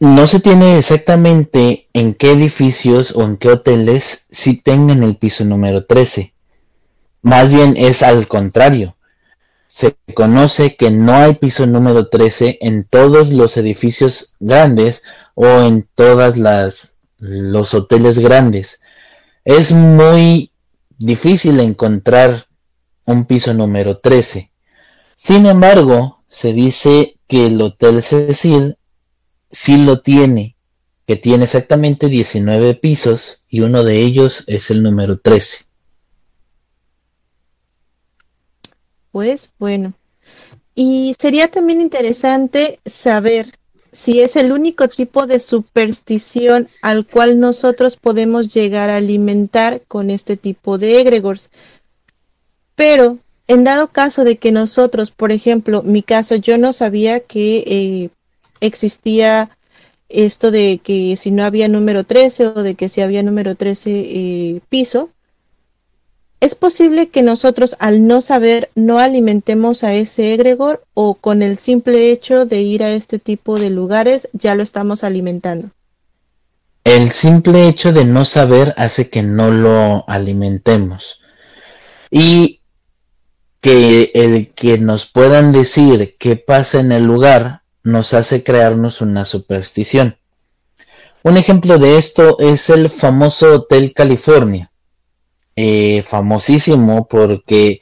No 0.02 0.28
se 0.28 0.42
tiene 0.42 0.78
exactamente 0.78 1.88
en 1.94 2.14
qué 2.14 2.32
edificios 2.32 3.16
o 3.16 3.24
en 3.24 3.38
qué 3.38 3.48
hoteles 3.48 4.28
si 4.32 4.62
tengan 4.62 5.02
el 5.02 5.16
piso 5.16 5.46
número 5.46 5.86
13. 5.86 6.34
Más 7.22 7.54
bien 7.54 7.76
es 7.78 8.04
al 8.04 8.28
contrario 8.28 8.98
se 9.70 9.96
conoce 10.16 10.76
que 10.76 10.90
no 10.90 11.14
hay 11.14 11.36
piso 11.36 11.68
número 11.68 12.10
13 12.10 12.58
en 12.62 12.86
todos 12.86 13.30
los 13.30 13.56
edificios 13.56 14.36
grandes 14.40 15.04
o 15.36 15.46
en 15.62 15.88
todas 15.94 16.38
las 16.38 16.98
los 17.20 17.76
hoteles 17.76 18.18
grandes. 18.18 18.82
Es 19.46 19.72
muy 19.72 20.52
difícil 20.98 21.60
encontrar 21.60 22.48
un 23.06 23.26
piso 23.26 23.54
número 23.54 24.00
13. 24.00 24.52
Sin 25.16 25.46
embargo, 25.46 26.24
se 26.30 26.52
dice 26.54 27.20
que 27.28 27.48
el 27.48 27.62
Hotel 27.62 28.02
Cecil 28.02 28.78
sí 29.52 29.78
lo 29.78 30.02
tiene. 30.02 30.56
que 31.06 31.16
tiene 31.16 31.46
exactamente 31.46 32.08
19 32.08 32.76
pisos 32.76 33.44
y 33.48 33.62
uno 33.62 33.84
de 33.84 34.00
ellos 34.00 34.44
es 34.46 34.70
el 34.70 34.84
número 34.84 35.18
13. 35.20 35.69
Pues 39.12 39.52
bueno. 39.60 39.94
Y 40.76 41.16
sería 41.20 41.50
también 41.50 41.82
interesante 41.82 42.80
saber 42.86 43.48
si 43.92 44.22
es 44.22 44.36
el 44.36 44.52
único 44.52 44.88
tipo 44.88 45.28
de 45.28 45.40
superstición 45.40 46.70
al 46.82 47.06
cual 47.06 47.40
nosotros 47.40 47.98
podemos 47.98 48.54
llegar 48.54 48.90
a 48.90 48.98
alimentar 48.98 49.82
con 49.88 50.10
este 50.10 50.38
tipo 50.38 50.78
de 50.78 51.02
egregores. 51.02 51.52
Pero 52.76 53.18
en 53.48 53.64
dado 53.64 53.88
caso 53.90 54.24
de 54.24 54.38
que 54.38 54.52
nosotros, 54.52 55.12
por 55.12 55.32
ejemplo, 55.32 55.82
mi 55.82 56.04
caso, 56.04 56.36
yo 56.36 56.58
no 56.58 56.72
sabía 56.72 57.20
que 57.20 57.64
eh, 57.66 58.10
existía 58.62 59.50
esto 60.08 60.52
de 60.52 60.80
que 60.84 61.16
si 61.18 61.32
no 61.32 61.44
había 61.44 61.68
número 61.68 62.04
13 62.04 62.48
o 62.48 62.64
de 62.64 62.76
que 62.76 62.90
si 62.90 63.02
había 63.02 63.24
número 63.24 63.56
13 63.56 63.90
eh, 63.92 64.62
piso, 64.70 65.10
¿es 66.40 66.56
posible 66.56 67.10
que 67.10 67.24
nosotros 67.24 67.76
al 67.80 68.08
no 68.08 68.22
saber 68.22 68.70
no 68.76 69.00
alimentemos 69.00 69.84
a 69.84 69.94
ese 69.94 70.34
egregor 70.34 70.84
o 70.94 71.16
con 71.16 71.42
el 71.42 71.58
simple 71.58 72.12
hecho 72.12 72.46
de 72.46 72.62
ir 72.62 72.84
a 72.84 72.92
este 72.94 73.20
tipo 73.20 73.60
de 73.60 73.70
lugares 73.70 74.30
ya 74.34 74.56
lo 74.56 74.64
estamos 74.64 75.04
alimentando? 75.04 75.70
El 76.84 77.12
simple 77.12 77.68
hecho 77.68 77.94
de 77.94 78.06
no 78.06 78.26
saber 78.26 78.74
hace 78.78 79.10
que 79.10 79.22
no 79.22 79.52
lo 79.52 80.06
alimentemos. 80.08 81.22
Y 82.10 82.62
que 83.62 84.12
el 84.14 84.52
que 84.54 84.78
nos 84.78 85.06
puedan 85.06 85.52
decir 85.52 86.16
qué 86.18 86.36
pasa 86.38 86.80
en 86.80 86.92
el 86.92 87.04
lugar 87.04 87.62
nos 87.84 88.14
hace 88.14 88.44
crearnos 88.44 89.02
una 89.02 89.26
superstición. 89.26 90.18
Un 91.24 91.36
ejemplo 91.36 91.78
de 91.78 91.98
esto 91.98 92.40
es 92.40 92.70
el 92.70 92.90
famoso 92.90 93.54
Hotel 93.54 93.94
California, 93.94 94.69
eh, 95.62 96.04
famosísimo 96.04 97.06
porque 97.10 97.82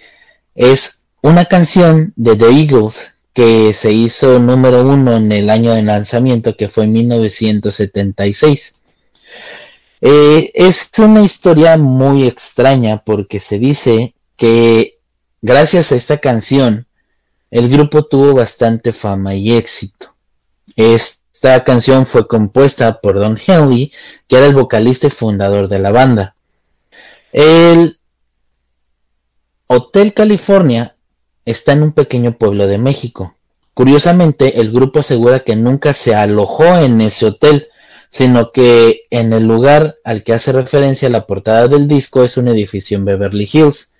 es 0.56 1.06
una 1.22 1.46
canción 1.46 2.12
de 2.16 2.36
The 2.36 2.50
Eagles 2.50 3.20
que 3.34 3.72
se 3.72 3.92
hizo 3.92 4.40
número 4.40 4.82
uno 4.82 5.16
en 5.16 5.32
el 5.32 5.52
año 5.52 5.76
de 5.76 5.84
lanzamiento 5.84 6.58
que 6.58 6.70
fue 6.70 6.86
en 6.86 6.94
1976. 6.94 8.80
Eh, 10.02 10.52
es 10.56 10.90
una 10.98 11.22
historia 11.22 11.78
muy 11.78 12.26
extraña 12.26 12.98
porque 13.06 13.40
se 13.40 13.60
dice 13.60 14.16
que 14.36 14.98
gracias 15.44 15.92
a 15.92 15.98
esta 15.98 16.18
canción 16.18 16.88
el 17.52 17.70
grupo 17.70 18.06
tuvo 18.06 18.34
bastante 18.34 18.92
fama 18.92 19.36
y 19.36 19.54
éxito. 19.54 20.16
Esta 20.76 21.64
canción 21.64 22.08
fue 22.08 22.28
compuesta 22.28 23.02
por 23.02 23.20
Don 23.20 23.38
Henley, 23.38 23.92
que 24.28 24.38
era 24.38 24.48
el 24.48 24.56
vocalista 24.56 25.06
y 25.06 25.12
fundador 25.12 25.68
de 25.68 25.78
la 25.78 25.92
banda. 25.92 26.37
El 27.34 28.00
Hotel 29.68 30.14
California 30.14 30.96
está 31.44 31.74
en 31.74 31.84
un 31.84 31.92
pequeño 31.92 32.38
pueblo 32.38 32.68
de 32.68 32.78
México. 32.78 33.36
Curiosamente, 33.74 34.62
el 34.62 34.72
grupo 34.72 35.00
asegura 35.00 35.42
que 35.42 35.56
nunca 35.56 35.94
se 35.94 36.16
alojó 36.16 36.78
en 36.78 37.02
ese 37.02 37.26
hotel, 37.26 37.68
sino 38.10 38.52
que 38.52 39.02
en 39.10 39.34
el 39.34 39.46
lugar 39.46 39.98
al 40.06 40.24
que 40.24 40.34
hace 40.34 40.54
referencia 40.54 41.10
la 41.10 41.28
portada 41.28 41.68
del 41.68 41.88
disco 41.88 42.24
es 42.24 42.38
un 42.38 42.48
edificio 42.48 42.98
en 42.98 43.06
Beverly 43.06 43.50
Hills. 43.52 43.94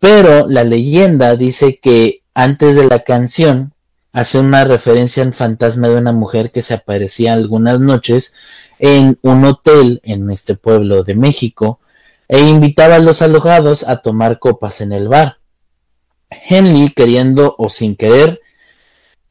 Pero 0.00 0.48
la 0.48 0.64
leyenda 0.64 1.36
dice 1.36 1.78
que 1.80 2.22
antes 2.34 2.74
de 2.74 2.86
la 2.86 3.00
canción 3.04 3.72
hace 4.12 4.40
una 4.40 4.64
referencia 4.64 5.22
al 5.22 5.32
fantasma 5.32 5.88
de 5.88 5.96
una 5.96 6.12
mujer 6.12 6.50
que 6.50 6.62
se 6.62 6.74
aparecía 6.74 7.34
algunas 7.34 7.80
noches 7.80 8.34
en 8.80 9.18
un 9.22 9.44
hotel 9.44 10.00
en 10.02 10.28
este 10.30 10.56
pueblo 10.56 11.04
de 11.04 11.14
México 11.14 11.78
e 12.28 12.40
invitaba 12.40 12.96
a 12.96 13.00
los 13.00 13.22
alojados 13.22 13.88
a 13.88 13.98
tomar 13.98 14.38
copas 14.38 14.80
en 14.80 14.92
el 14.92 15.08
bar. 15.08 15.38
Henley, 16.30 16.90
queriendo 16.90 17.54
o 17.58 17.68
sin 17.68 17.96
querer, 17.96 18.40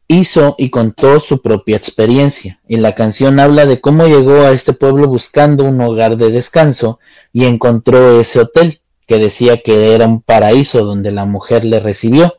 hizo 0.08 0.56
y 0.58 0.70
contó 0.70 1.20
su 1.20 1.42
propia 1.42 1.78
experiencia, 1.78 2.60
y 2.68 2.78
la 2.78 2.96
canción 2.96 3.40
habla 3.40 3.66
de 3.66 3.80
cómo 3.80 4.08
llegó 4.08 4.42
a 4.42 4.52
este 4.52 4.74
pueblo 4.74 5.08
buscando 5.08 5.64
un 5.64 5.80
hogar 5.80 6.18
de 6.18 6.32
descanso 6.32 7.00
y 7.32 7.46
encontró 7.46 8.20
ese 8.20 8.40
hotel, 8.40 8.82
que 9.06 9.20
decía 9.20 9.62
que 9.62 9.94
era 9.94 10.06
un 10.06 10.22
paraíso 10.22 10.84
donde 10.84 11.12
la 11.12 11.26
mujer 11.26 11.64
le 11.64 11.80
recibió, 11.80 12.38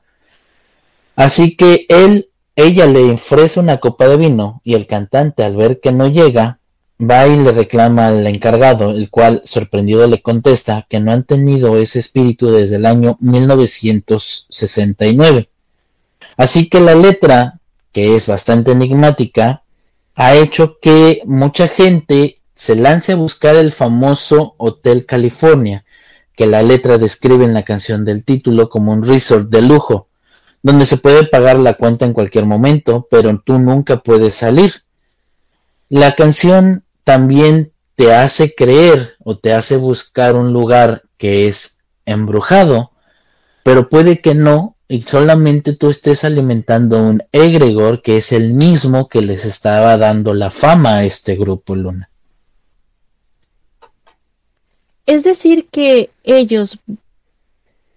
Así 1.19 1.57
que 1.57 1.85
él, 1.89 2.31
ella 2.55 2.87
le 2.87 3.11
ofrece 3.11 3.59
una 3.59 3.79
copa 3.79 4.07
de 4.07 4.17
vino 4.17 4.61
y 4.63 4.75
el 4.75 4.87
cantante 4.87 5.43
al 5.43 5.57
ver 5.57 5.81
que 5.81 5.91
no 5.91 6.07
llega, 6.07 6.61
va 7.01 7.29
y 7.29 7.37
le 7.37 7.53
reclama 7.53 8.09
al 8.09 8.27
encargado, 8.27 8.91
el 8.91 9.09
cual 9.11 9.43
sorprendido 9.45 10.05
le 10.07 10.21
contesta 10.21 10.87
que 10.89 11.01
no 11.01 11.13
han 11.13 11.25
tenido 11.25 11.77
ese 11.77 12.01
espíritu 12.01 12.51
desde 12.51 12.77
el 12.77 12.87
año 12.87 13.17
1969. 13.21 15.49
Así 16.37 16.69
que 16.69 16.81
la 16.81 16.95
letra, 16.95 17.61
que 17.93 18.17
es 18.17 18.27
bastante 18.27 18.73
enigmática, 18.73 19.63
ha 20.15 20.35
hecho 20.35 20.79
que 20.81 21.21
mucha 21.27 21.69
gente 21.69 22.39
se 22.55 22.75
lance 22.75 23.13
a 23.13 23.17
buscar 23.17 23.55
el 23.55 23.73
famoso 23.73 24.55
Hotel 24.57 25.05
California, 25.07 25.85
que 26.35 26.47
la 26.47 26.63
letra 26.63 26.99
describe 26.99 27.45
en 27.45 27.55
la 27.55 27.63
canción 27.63 28.05
del 28.05 28.25
título 28.25 28.69
como 28.69 28.93
un 28.93 29.05
resort 29.05 29.49
de 29.49 29.63
lujo, 29.63 30.09
donde 30.63 30.87
se 30.87 30.97
puede 30.97 31.27
pagar 31.27 31.61
la 31.61 31.75
cuenta 31.75 32.05
en 32.05 32.13
cualquier 32.13 32.47
momento, 32.47 33.07
pero 33.09 33.39
tú 33.39 33.61
nunca 33.61 33.99
puedes 33.99 34.35
salir. 34.35 34.83
La 35.89 36.17
canción 36.17 36.83
también 37.09 37.73
te 37.97 38.15
hace 38.15 38.55
creer 38.55 39.17
o 39.25 39.39
te 39.39 39.55
hace 39.55 39.79
buscar 39.79 40.37
un 40.37 40.53
lugar 40.53 41.05
que 41.17 41.49
es 41.49 41.79
embrujado, 42.05 42.91
pero 43.63 43.89
puede 43.89 44.21
que 44.21 44.35
no, 44.35 44.77
y 44.89 45.01
solamente 45.01 45.73
tú 45.73 45.89
estés 45.89 46.25
alimentando 46.25 47.03
un 47.03 47.23
egregor 47.33 48.03
que 48.03 48.19
es 48.19 48.33
el 48.33 48.53
mismo 48.53 49.09
que 49.09 49.23
les 49.23 49.47
estaba 49.47 49.97
dando 49.97 50.35
la 50.35 50.51
fama 50.51 50.97
a 50.97 51.05
este 51.05 51.35
grupo 51.37 51.75
Luna. 51.75 52.11
Es 55.07 55.25
decir, 55.25 55.67
que 55.71 56.11
ellos 56.25 56.79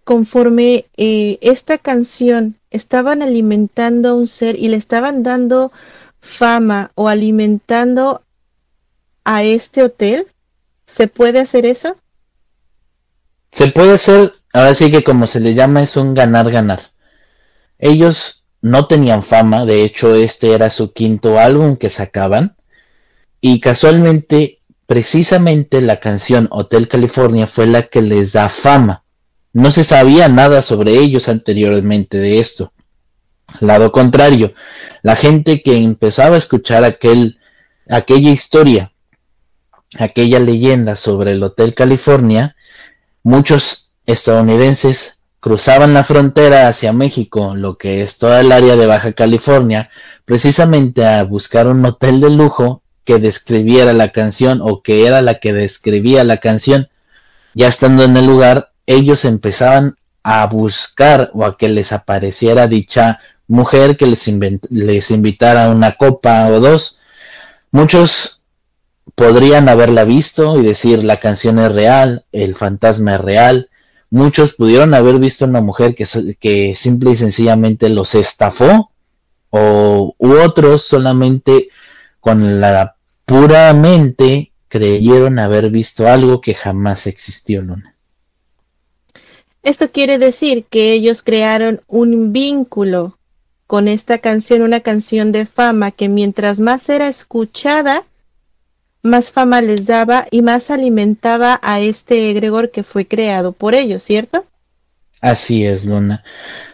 conforme 0.05 0.85
eh, 0.95 1.37
esta 1.41 1.77
canción 1.77 2.55
estaban 2.69 3.21
alimentando 3.21 4.07
a 4.07 4.13
un 4.13 4.27
ser 4.27 4.55
y 4.57 4.69
le 4.69 4.77
estaban 4.77 5.21
dando 5.21 5.73
fama 6.21 6.91
o 6.95 7.09
alimentando 7.09 8.21
a 9.23 9.43
este 9.43 9.83
hotel, 9.83 10.27
¿se 10.85 11.07
puede 11.07 11.39
hacer 11.39 11.65
eso? 11.65 11.95
Se 13.51 13.67
puede 13.67 13.93
hacer, 13.93 14.33
ahora 14.53 14.73
sí 14.75 14.91
que 14.91 15.03
como 15.03 15.27
se 15.27 15.39
le 15.39 15.53
llama 15.53 15.83
es 15.83 15.97
un 15.97 16.13
ganar-ganar. 16.13 16.81
Ellos 17.77 18.43
no 18.61 18.87
tenían 18.87 19.23
fama, 19.23 19.65
de 19.65 19.83
hecho 19.83 20.15
este 20.15 20.53
era 20.53 20.69
su 20.69 20.93
quinto 20.93 21.39
álbum 21.39 21.75
que 21.77 21.89
sacaban 21.89 22.55
y 23.41 23.59
casualmente 23.59 24.59
precisamente 24.85 25.81
la 25.81 25.99
canción 25.99 26.47
Hotel 26.51 26.87
California 26.87 27.47
fue 27.47 27.65
la 27.65 27.83
que 27.83 28.01
les 28.01 28.33
da 28.33 28.49
fama 28.49 29.01
no 29.53 29.71
se 29.71 29.83
sabía 29.83 30.27
nada 30.27 30.61
sobre 30.61 30.97
ellos 30.97 31.27
anteriormente 31.27 32.17
de 32.17 32.39
esto. 32.39 32.73
Lado 33.59 33.91
contrario, 33.91 34.53
la 35.01 35.15
gente 35.15 35.61
que 35.61 35.77
empezaba 35.77 36.35
a 36.35 36.37
escuchar 36.37 36.85
aquel, 36.85 37.39
aquella 37.89 38.29
historia, 38.29 38.90
aquella 39.97 40.39
leyenda 40.39 40.95
sobre 40.95 41.33
el 41.33 41.43
Hotel 41.43 41.73
California, 41.73 42.55
muchos 43.23 43.91
estadounidenses 44.05 45.21
cruzaban 45.39 45.93
la 45.93 46.03
frontera 46.03 46.67
hacia 46.67 46.93
México, 46.93 47.55
lo 47.55 47.77
que 47.77 48.03
es 48.03 48.17
toda 48.17 48.41
el 48.41 48.51
área 48.51 48.75
de 48.75 48.85
Baja 48.85 49.13
California, 49.13 49.89
precisamente 50.25 51.05
a 51.05 51.23
buscar 51.23 51.67
un 51.67 51.83
hotel 51.85 52.21
de 52.21 52.29
lujo 52.29 52.83
que 53.03 53.19
describiera 53.19 53.91
la 53.91 54.09
canción 54.09 54.61
o 54.61 54.81
que 54.81 55.07
era 55.07 55.21
la 55.21 55.39
que 55.39 55.51
describía 55.51 56.23
la 56.23 56.37
canción. 56.37 56.89
Ya 57.53 57.67
estando 57.67 58.03
en 58.03 58.15
el 58.15 58.27
lugar, 58.27 58.71
ellos 58.85 59.25
empezaban 59.25 59.95
a 60.23 60.45
buscar 60.45 61.31
o 61.33 61.43
a 61.45 61.57
que 61.57 61.67
les 61.67 61.91
apareciera 61.91 62.67
dicha 62.67 63.19
mujer 63.47 63.97
que 63.97 64.05
les, 64.05 64.31
les 64.69 65.11
invitara 65.11 65.69
una 65.69 65.93
copa 65.93 66.47
o 66.47 66.59
dos. 66.59 66.99
Muchos 67.71 68.40
podrían 69.15 69.69
haberla 69.69 70.03
visto 70.03 70.59
y 70.59 70.63
decir 70.63 71.03
la 71.03 71.17
canción 71.17 71.59
es 71.59 71.71
real, 71.73 72.25
el 72.31 72.55
fantasma 72.55 73.15
es 73.15 73.21
real. 73.21 73.69
Muchos 74.09 74.53
pudieron 74.53 74.93
haber 74.93 75.19
visto 75.19 75.45
una 75.45 75.61
mujer 75.61 75.95
que, 75.95 76.73
simple 76.75 77.11
y 77.11 77.15
sencillamente 77.15 77.89
los 77.89 78.15
estafó 78.15 78.91
o 79.49 80.15
u 80.17 80.31
otros 80.33 80.83
solamente 80.83 81.69
con 82.19 82.61
la 82.61 82.95
pura 83.25 83.73
mente 83.73 84.51
creyeron 84.67 85.39
haber 85.39 85.69
visto 85.69 86.07
algo 86.07 86.41
que 86.41 86.53
jamás 86.53 87.07
existió, 87.07 87.61
Luna. 87.61 87.95
Esto 89.63 89.91
quiere 89.91 90.17
decir 90.17 90.65
que 90.65 90.93
ellos 90.93 91.21
crearon 91.21 91.81
un 91.87 92.33
vínculo 92.33 93.17
con 93.67 93.87
esta 93.87 94.17
canción, 94.17 94.63
una 94.63 94.79
canción 94.79 95.31
de 95.31 95.45
fama 95.45 95.91
que 95.91 96.09
mientras 96.09 96.59
más 96.59 96.89
era 96.89 97.07
escuchada, 97.07 98.03
más 99.03 99.31
fama 99.31 99.61
les 99.61 99.87
daba 99.87 100.25
y 100.31 100.41
más 100.41 100.69
alimentaba 100.69 101.59
a 101.63 101.79
este 101.79 102.29
egregor 102.29 102.71
que 102.71 102.83
fue 102.83 103.07
creado 103.07 103.51
por 103.51 103.73
ellos, 103.73 104.03
¿cierto? 104.03 104.45
Así 105.21 105.65
es, 105.65 105.85
Luna. 105.85 106.23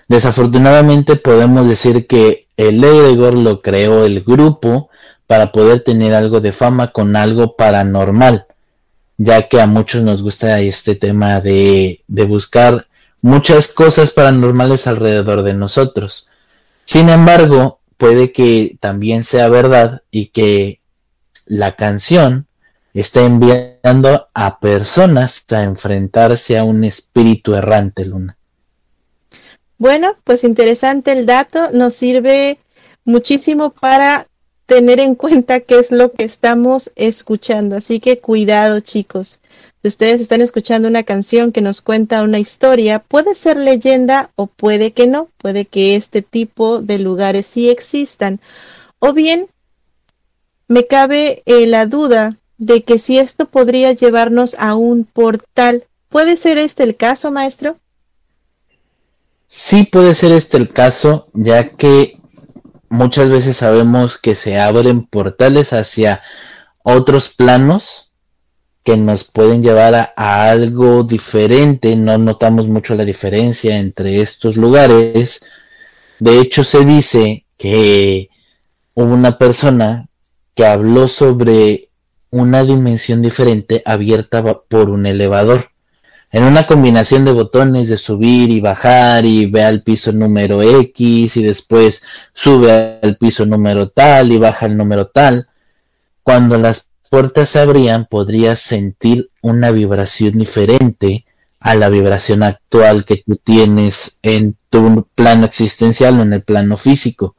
Desafortunadamente 0.07 1.15
podemos 1.17 1.67
decir 1.67 2.07
que 2.07 2.47
el 2.55 2.83
egregor 2.83 3.35
lo 3.35 3.61
creó 3.61 4.05
el 4.05 4.23
grupo 4.23 4.89
para 5.27 5.51
poder 5.51 5.81
tener 5.81 6.13
algo 6.13 6.39
de 6.39 6.53
fama 6.53 6.91
con 6.91 7.15
algo 7.15 7.55
paranormal, 7.55 8.45
ya 9.17 9.47
que 9.47 9.59
a 9.59 9.67
muchos 9.67 10.03
nos 10.03 10.23
gusta 10.23 10.59
este 10.61 10.95
tema 10.95 11.41
de, 11.41 12.03
de 12.07 12.23
buscar 12.23 12.87
muchas 13.21 13.73
cosas 13.73 14.11
paranormales 14.11 14.87
alrededor 14.87 15.43
de 15.43 15.53
nosotros. 15.53 16.29
Sin 16.85 17.09
embargo, 17.09 17.79
puede 17.97 18.31
que 18.31 18.77
también 18.79 19.23
sea 19.25 19.49
verdad 19.49 20.03
y 20.09 20.27
que 20.27 20.79
la 21.47 21.75
canción 21.75 22.47
está 22.93 23.25
enviando 23.25 24.27
a 24.33 24.59
personas 24.59 25.45
a 25.51 25.63
enfrentarse 25.63 26.57
a 26.57 26.63
un 26.63 26.83
espíritu 26.83 27.55
errante, 27.55 28.05
Luna. 28.05 28.37
Bueno, 29.77 30.15
pues 30.23 30.43
interesante 30.43 31.11
el 31.11 31.25
dato, 31.25 31.71
nos 31.71 31.93
sirve 31.93 32.57
muchísimo 33.05 33.69
para 33.69 34.25
tener 34.65 34.99
en 34.99 35.15
cuenta 35.15 35.59
qué 35.59 35.79
es 35.79 35.91
lo 35.91 36.11
que 36.11 36.23
estamos 36.23 36.91
escuchando, 36.95 37.77
así 37.77 37.99
que 37.99 38.19
cuidado 38.19 38.79
chicos. 38.79 39.39
Si 39.81 39.87
ustedes 39.87 40.19
están 40.19 40.41
escuchando 40.41 40.87
una 40.87 41.03
canción 41.03 41.51
que 41.51 41.61
nos 41.61 41.81
cuenta 41.81 42.23
una 42.23 42.39
historia, 42.39 42.99
puede 42.99 43.35
ser 43.35 43.57
leyenda 43.57 44.31
o 44.35 44.47
puede 44.47 44.91
que 44.91 45.05
no, 45.05 45.29
puede 45.37 45.65
que 45.65 45.95
este 45.95 46.23
tipo 46.23 46.81
de 46.81 46.97
lugares 46.97 47.45
sí 47.45 47.69
existan. 47.69 48.41
O 48.99 49.13
bien, 49.13 49.47
me 50.67 50.87
cabe 50.87 51.43
eh, 51.45 51.67
la 51.67 51.85
duda 51.85 52.37
de 52.57 52.83
que 52.83 52.99
si 52.99 53.19
esto 53.19 53.45
podría 53.47 53.91
llevarnos 53.93 54.55
a 54.59 54.75
un 54.75 55.05
portal. 55.05 55.85
¿Puede 56.09 56.37
ser 56.37 56.57
este 56.57 56.83
el 56.83 56.95
caso, 56.95 57.31
maestro? 57.31 57.77
Sí 59.47 59.83
puede 59.83 60.13
ser 60.15 60.31
este 60.31 60.57
el 60.57 60.69
caso, 60.69 61.27
ya 61.33 61.69
que 61.69 62.19
muchas 62.89 63.29
veces 63.29 63.57
sabemos 63.57 64.17
que 64.17 64.35
se 64.35 64.59
abren 64.59 65.05
portales 65.05 65.73
hacia 65.73 66.21
otros 66.83 67.29
planos 67.29 68.13
que 68.83 68.97
nos 68.97 69.25
pueden 69.25 69.61
llevar 69.61 70.13
a, 70.15 70.49
algo 70.49 71.03
diferente. 71.03 71.95
No 71.95 72.17
notamos 72.17 72.67
mucho 72.67 72.95
la 72.95 73.05
diferencia 73.05 73.77
entre 73.77 74.21
estos 74.21 74.57
lugares. 74.57 75.45
De 76.19 76.39
hecho, 76.39 76.63
se 76.63 76.85
dice 76.85 77.45
que 77.57 78.29
una 78.93 79.37
persona 79.37 80.06
que 80.57 80.65
habló 80.65 81.07
sobre 81.07 81.87
una 82.31 82.63
dimensión 82.63 83.21
diferente 83.21 83.83
abierta 83.85 84.43
por 84.43 84.89
un 84.89 85.05
elevador. 85.05 85.69
En 86.31 86.43
una 86.43 86.65
combinación 86.65 87.25
de 87.25 87.31
botones 87.31 87.89
de 87.89 87.95
subir 87.95 88.49
y 88.49 88.59
bajar 88.59 89.23
y 89.23 89.45
ve 89.45 89.63
al 89.63 89.83
piso 89.83 90.11
número 90.11 90.63
X 90.63 91.37
y 91.37 91.43
después 91.43 92.03
sube 92.33 92.99
al 93.03 93.17
piso 93.17 93.45
número 93.45 93.89
tal 93.89 94.31
y 94.31 94.39
baja 94.39 94.65
el 94.65 94.75
número 94.75 95.05
tal. 95.05 95.47
Cuando 96.23 96.57
las 96.57 96.87
puertas 97.09 97.49
se 97.49 97.59
abrían, 97.59 98.07
podrías 98.07 98.59
sentir 98.59 99.29
una 99.43 99.69
vibración 99.69 100.39
diferente 100.39 101.25
a 101.59 101.75
la 101.75 101.87
vibración 101.89 102.41
actual 102.41 103.05
que 103.05 103.23
tú 103.23 103.35
tienes 103.37 104.17
en 104.23 104.57
tu 104.71 105.07
plano 105.13 105.45
existencial 105.45 106.19
o 106.19 106.23
en 106.23 106.33
el 106.33 106.41
plano 106.41 106.77
físico. 106.77 107.36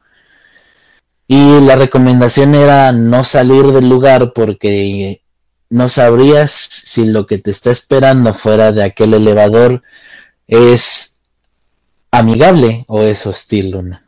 Y 1.31 1.59
la 1.61 1.75
recomendación 1.75 2.55
era 2.55 2.91
no 2.91 3.23
salir 3.23 3.67
del 3.67 3.87
lugar 3.87 4.33
porque 4.33 5.21
no 5.69 5.87
sabrías 5.87 6.49
si 6.49 7.05
lo 7.05 7.27
que 7.27 7.37
te 7.37 7.51
está 7.51 7.69
esperando 7.69 8.33
fuera 8.33 8.71
de 8.71 8.81
aquel 8.81 9.13
elevador 9.13 9.83
es 10.47 11.19
amigable 12.09 12.83
o 12.87 13.03
es 13.03 13.27
hostil, 13.27 13.69
Luna. 13.69 14.03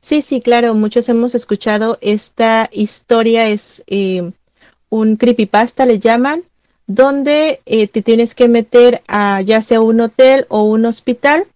Sí, 0.00 0.22
sí, 0.22 0.40
claro, 0.40 0.74
muchos 0.74 1.08
hemos 1.08 1.36
escuchado 1.36 1.98
esta 2.00 2.68
historia, 2.72 3.46
es 3.46 3.84
eh, 3.86 4.32
un 4.88 5.14
creepypasta, 5.14 5.86
le 5.86 6.00
llaman, 6.00 6.42
donde 6.88 7.62
eh, 7.64 7.86
te 7.86 8.02
tienes 8.02 8.34
que 8.34 8.48
meter 8.48 9.04
a 9.06 9.40
ya 9.40 9.62
sea 9.62 9.80
un 9.80 10.00
hotel 10.00 10.46
o 10.48 10.64
un 10.64 10.84
hospital, 10.84 11.46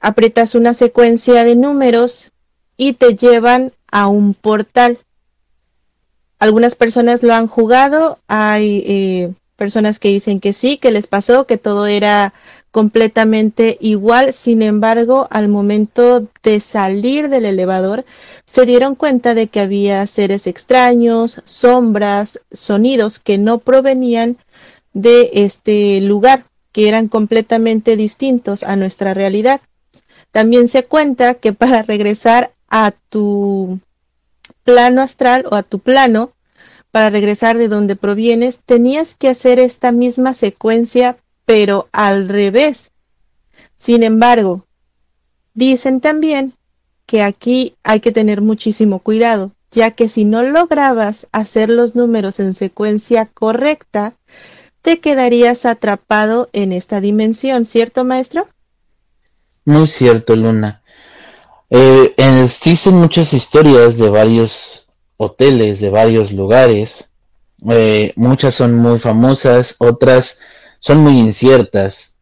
aprietas 0.00 0.56
una 0.56 0.74
secuencia 0.74 1.44
de 1.44 1.54
números 1.54 2.32
y 2.76 2.94
te 2.94 3.16
llevan 3.16 3.72
a 3.90 4.08
un 4.08 4.34
portal. 4.34 4.98
Algunas 6.38 6.74
personas 6.74 7.22
lo 7.22 7.34
han 7.34 7.46
jugado, 7.46 8.18
hay 8.28 8.84
eh, 8.86 9.32
personas 9.56 9.98
que 9.98 10.08
dicen 10.08 10.38
que 10.38 10.52
sí, 10.52 10.76
que 10.76 10.90
les 10.90 11.06
pasó, 11.06 11.46
que 11.46 11.56
todo 11.56 11.86
era 11.86 12.34
completamente 12.70 13.78
igual. 13.80 14.34
Sin 14.34 14.60
embargo, 14.60 15.28
al 15.30 15.48
momento 15.48 16.28
de 16.42 16.60
salir 16.60 17.30
del 17.30 17.46
elevador, 17.46 18.04
se 18.44 18.66
dieron 18.66 18.94
cuenta 18.94 19.34
de 19.34 19.46
que 19.46 19.60
había 19.60 20.06
seres 20.06 20.46
extraños, 20.46 21.40
sombras, 21.44 22.40
sonidos 22.52 23.18
que 23.18 23.38
no 23.38 23.58
provenían 23.58 24.36
de 24.92 25.30
este 25.32 26.02
lugar, 26.02 26.44
que 26.72 26.88
eran 26.88 27.08
completamente 27.08 27.96
distintos 27.96 28.62
a 28.62 28.76
nuestra 28.76 29.14
realidad. 29.14 29.62
También 30.30 30.68
se 30.68 30.84
cuenta 30.84 31.32
que 31.32 31.54
para 31.54 31.80
regresar 31.80 32.52
a 32.68 32.92
tu 33.08 33.80
plano 34.64 35.02
astral 35.02 35.46
o 35.50 35.54
a 35.54 35.62
tu 35.62 35.78
plano, 35.78 36.32
para 36.90 37.10
regresar 37.10 37.58
de 37.58 37.68
donde 37.68 37.96
provienes, 37.96 38.62
tenías 38.64 39.14
que 39.14 39.28
hacer 39.28 39.58
esta 39.58 39.92
misma 39.92 40.34
secuencia 40.34 41.18
pero 41.44 41.88
al 41.92 42.28
revés. 42.28 42.90
Sin 43.76 44.02
embargo, 44.02 44.66
dicen 45.54 46.00
también 46.00 46.54
que 47.06 47.22
aquí 47.22 47.76
hay 47.84 48.00
que 48.00 48.12
tener 48.12 48.42
muchísimo 48.42 48.98
cuidado, 48.98 49.52
ya 49.70 49.92
que 49.92 50.08
si 50.08 50.24
no 50.24 50.42
lograbas 50.42 51.28
hacer 51.32 51.70
los 51.70 51.94
números 51.94 52.40
en 52.40 52.52
secuencia 52.52 53.26
correcta, 53.26 54.14
te 54.82 54.98
quedarías 54.98 55.66
atrapado 55.66 56.48
en 56.52 56.72
esta 56.72 57.00
dimensión, 57.00 57.64
¿cierto, 57.66 58.04
maestro? 58.04 58.48
Muy 59.64 59.86
cierto, 59.86 60.36
Luna. 60.36 60.82
Eh, 61.70 62.14
existen 62.16 62.94
muchas 62.94 63.32
historias 63.32 63.98
de 63.98 64.08
varios 64.08 64.86
hoteles, 65.16 65.80
de 65.80 65.90
varios 65.90 66.32
lugares. 66.32 67.12
Eh, 67.68 68.12
muchas 68.16 68.54
son 68.54 68.74
muy 68.74 68.98
famosas, 68.98 69.76
otras 69.78 70.40
son 70.80 70.98
muy 70.98 71.18
inciertas. 71.18 72.18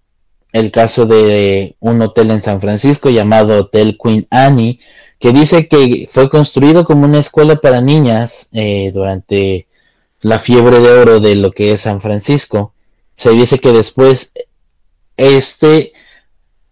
El 0.52 0.70
caso 0.70 1.06
de 1.06 1.76
un 1.80 2.00
hotel 2.00 2.30
en 2.30 2.42
San 2.42 2.60
Francisco 2.60 3.10
llamado 3.10 3.58
Hotel 3.58 3.98
Queen 4.02 4.26
Annie, 4.30 4.78
que 5.18 5.32
dice 5.32 5.68
que 5.68 6.08
fue 6.08 6.30
construido 6.30 6.84
como 6.84 7.04
una 7.04 7.18
escuela 7.18 7.56
para 7.56 7.80
niñas 7.80 8.48
eh, 8.52 8.90
durante 8.94 9.66
la 10.20 10.38
fiebre 10.38 10.80
de 10.80 10.92
oro 10.92 11.20
de 11.20 11.34
lo 11.34 11.50
que 11.50 11.72
es 11.72 11.82
San 11.82 12.00
Francisco. 12.00 12.72
Se 13.16 13.30
dice 13.30 13.58
que 13.58 13.72
después 13.72 14.32
este 15.16 15.92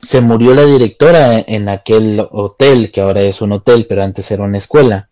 se 0.03 0.21
murió 0.21 0.55
la 0.55 0.67
directora 0.67 1.39
en 1.39 1.69
aquel 1.69 2.27
hotel, 2.31 2.91
que 2.91 3.01
ahora 3.01 3.23
es 3.23 3.41
un 3.41 3.53
hotel, 3.53 3.87
pero 3.89 4.03
antes 4.03 4.31
era 4.31 4.45
una 4.45 4.59
escuela 4.59 5.09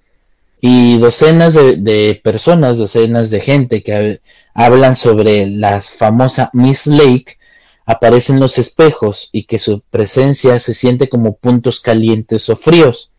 y 0.60 0.98
docenas 0.98 1.54
de, 1.54 2.20
personas, 2.22 2.78
docenas 2.78 3.30
de 3.30 3.40
gente 3.40 3.82
que 3.82 4.20
hablan 4.54 4.94
sobre 4.94 5.46
la 5.46 5.80
famosa 5.80 6.50
Miss 6.52 6.86
Lake, 6.86 7.38
aparecen 7.86 8.38
los 8.38 8.58
espejos 8.58 9.30
y 9.32 9.44
que 9.44 9.58
su 9.58 9.80
presencia 9.80 10.58
se 10.58 10.74
siente 10.74 11.08
como 11.08 11.36
puntos 11.36 11.80
calientes 11.80 12.48
o 12.50 12.56
fríos. 12.56 13.12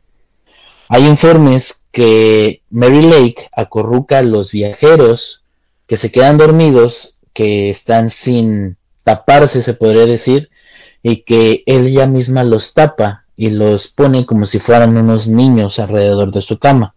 Hay 0.87 1.07
informes 1.07 1.87
que 1.91 2.61
Mary 2.69 3.01
Lake 3.01 3.49
acorruca 3.51 4.19
a 4.19 4.23
los 4.23 4.51
viajeros 4.51 5.43
que 5.87 5.97
se 5.97 6.11
quedan 6.11 6.37
dormidos, 6.37 7.17
que 7.33 7.69
están 7.69 8.09
sin 8.11 8.77
taparse, 9.03 9.63
se 9.63 9.73
podría 9.73 10.05
decir, 10.05 10.50
y 11.03 11.23
que 11.23 11.63
ella 11.65 12.05
misma 12.05 12.43
los 12.43 12.73
tapa 12.73 13.25
y 13.35 13.49
los 13.49 13.87
pone 13.87 14.25
como 14.25 14.45
si 14.45 14.59
fueran 14.59 14.97
unos 14.97 15.27
niños 15.27 15.79
alrededor 15.79 16.31
de 16.31 16.41
su 16.41 16.59
cama. 16.59 16.93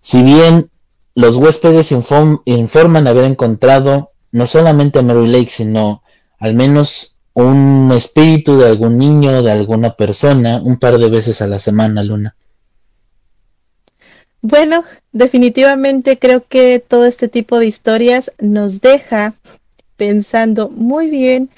Si 0.00 0.22
bien 0.22 0.70
los 1.14 1.36
huéspedes 1.36 1.92
informan 1.92 3.06
haber 3.06 3.24
encontrado 3.24 4.10
no 4.30 4.46
solamente 4.46 4.98
a 4.98 5.02
Mary 5.02 5.26
Lake, 5.26 5.50
sino 5.50 6.02
al 6.38 6.54
menos 6.54 7.16
un 7.34 7.90
espíritu 7.96 8.58
de 8.58 8.66
algún 8.66 8.98
niño, 8.98 9.42
de 9.42 9.52
alguna 9.52 9.94
persona, 9.94 10.60
un 10.62 10.78
par 10.78 10.98
de 10.98 11.08
veces 11.08 11.40
a 11.40 11.46
la 11.46 11.58
semana, 11.58 12.02
Luna. 12.02 12.36
Bueno, 14.40 14.84
definitivamente 15.12 16.18
creo 16.18 16.44
que 16.44 16.78
todo 16.78 17.06
este 17.06 17.28
tipo 17.28 17.58
de 17.58 17.66
historias 17.66 18.32
nos 18.38 18.80
deja 18.80 19.34
pensando 19.96 20.68
muy 20.68 21.10
bien 21.10 21.50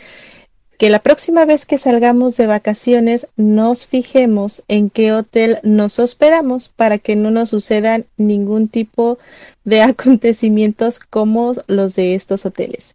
que 0.80 0.88
la 0.88 1.00
próxima 1.00 1.44
vez 1.44 1.66
que 1.66 1.76
salgamos 1.76 2.38
de 2.38 2.46
vacaciones 2.46 3.26
nos 3.36 3.84
fijemos 3.84 4.62
en 4.66 4.88
qué 4.88 5.12
hotel 5.12 5.58
nos 5.62 5.98
hospedamos 5.98 6.70
para 6.70 6.96
que 6.96 7.16
no 7.16 7.30
nos 7.30 7.50
sucedan 7.50 8.06
ningún 8.16 8.66
tipo 8.66 9.18
de 9.62 9.82
acontecimientos 9.82 10.98
como 10.98 11.52
los 11.66 11.96
de 11.96 12.14
estos 12.14 12.46
hoteles. 12.46 12.94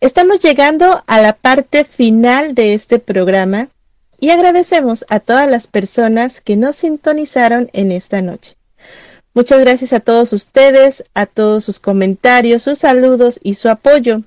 Estamos 0.00 0.40
llegando 0.40 1.02
a 1.06 1.18
la 1.22 1.32
parte 1.32 1.84
final 1.84 2.54
de 2.54 2.74
este 2.74 2.98
programa 2.98 3.70
y 4.20 4.28
agradecemos 4.28 5.06
a 5.08 5.18
todas 5.18 5.50
las 5.50 5.66
personas 5.66 6.42
que 6.42 6.56
nos 6.56 6.76
sintonizaron 6.76 7.70
en 7.72 7.90
esta 7.90 8.20
noche. 8.20 8.58
Muchas 9.32 9.60
gracias 9.60 9.94
a 9.94 10.00
todos 10.00 10.34
ustedes, 10.34 11.04
a 11.14 11.24
todos 11.24 11.64
sus 11.64 11.80
comentarios, 11.80 12.64
sus 12.64 12.80
saludos 12.80 13.40
y 13.42 13.54
su 13.54 13.70
apoyo 13.70 14.20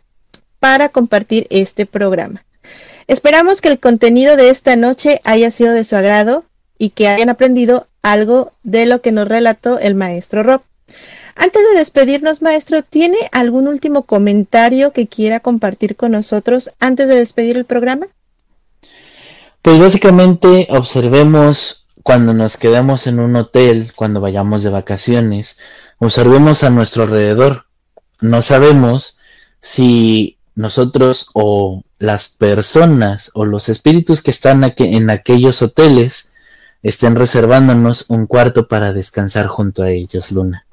para 0.57 0.89
compartir 0.89 1.45
este 1.51 1.85
programa. 1.85 2.43
Esperamos 3.07 3.61
que 3.61 3.69
el 3.69 3.79
contenido 3.79 4.35
de 4.35 4.49
esta 4.49 4.75
noche 4.75 5.21
haya 5.23 5.49
sido 5.49 5.73
de 5.73 5.85
su 5.85 5.95
agrado 5.95 6.43
y 6.77 6.89
que 6.89 7.07
hayan 7.07 7.29
aprendido 7.29 7.87
algo 8.01 8.51
de 8.63 8.85
lo 8.85 9.01
que 9.01 9.13
nos 9.13 9.27
relató 9.27 9.79
el 9.79 9.95
maestro 9.95 10.43
Rob. 10.43 10.61
Antes 11.35 11.61
de 11.69 11.77
despedirnos, 11.77 12.41
maestro, 12.41 12.83
¿tiene 12.83 13.17
algún 13.31 13.67
último 13.67 14.03
comentario 14.03 14.91
que 14.91 15.07
quiera 15.07 15.39
compartir 15.39 15.95
con 15.95 16.11
nosotros 16.11 16.71
antes 16.79 17.07
de 17.07 17.15
despedir 17.15 17.57
el 17.57 17.65
programa? 17.65 18.07
Pues 19.61 19.79
básicamente 19.79 20.67
observemos 20.69 21.85
cuando 22.03 22.33
nos 22.33 22.57
quedamos 22.57 23.07
en 23.07 23.19
un 23.19 23.35
hotel, 23.35 23.91
cuando 23.95 24.19
vayamos 24.19 24.63
de 24.63 24.69
vacaciones, 24.69 25.59
observemos 25.99 26.63
a 26.63 26.69
nuestro 26.69 27.03
alrededor. 27.03 27.65
No 28.19 28.41
sabemos 28.41 29.19
si 29.61 30.36
nosotros 30.57 31.29
o 31.33 31.83
las 31.99 32.29
personas 32.29 33.31
o 33.35 33.45
los 33.45 33.69
espíritus 33.69 34.21
que 34.21 34.31
están 34.31 34.73
en 34.77 35.09
aquellos 35.09 35.61
hoteles 35.61 36.33
estén 36.83 37.15
reservándonos 37.15 38.09
un 38.09 38.25
cuarto 38.27 38.67
para 38.67 38.91
descansar 38.91 39.47
junto 39.47 39.83
a 39.83 39.91
ellos, 39.91 40.31
Luna. 40.31 40.65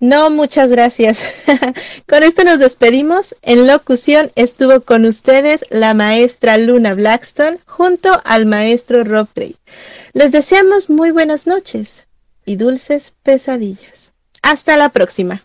No, 0.00 0.30
muchas 0.30 0.70
gracias. 0.70 1.22
con 2.08 2.22
esto 2.24 2.42
nos 2.44 2.58
despedimos. 2.58 3.36
En 3.42 3.68
locución 3.68 4.32
estuvo 4.34 4.80
con 4.80 5.04
ustedes 5.04 5.64
la 5.70 5.94
maestra 5.94 6.58
Luna 6.58 6.94
Blackstone 6.94 7.60
junto 7.66 8.20
al 8.24 8.46
maestro 8.46 9.04
Rob 9.04 9.28
Gray. 9.34 9.54
Les 10.12 10.32
deseamos 10.32 10.90
muy 10.90 11.12
buenas 11.12 11.46
noches 11.46 12.08
y 12.44 12.56
dulces 12.56 13.14
pesadillas. 13.22 14.14
Hasta 14.42 14.76
la 14.76 14.88
próxima. 14.88 15.44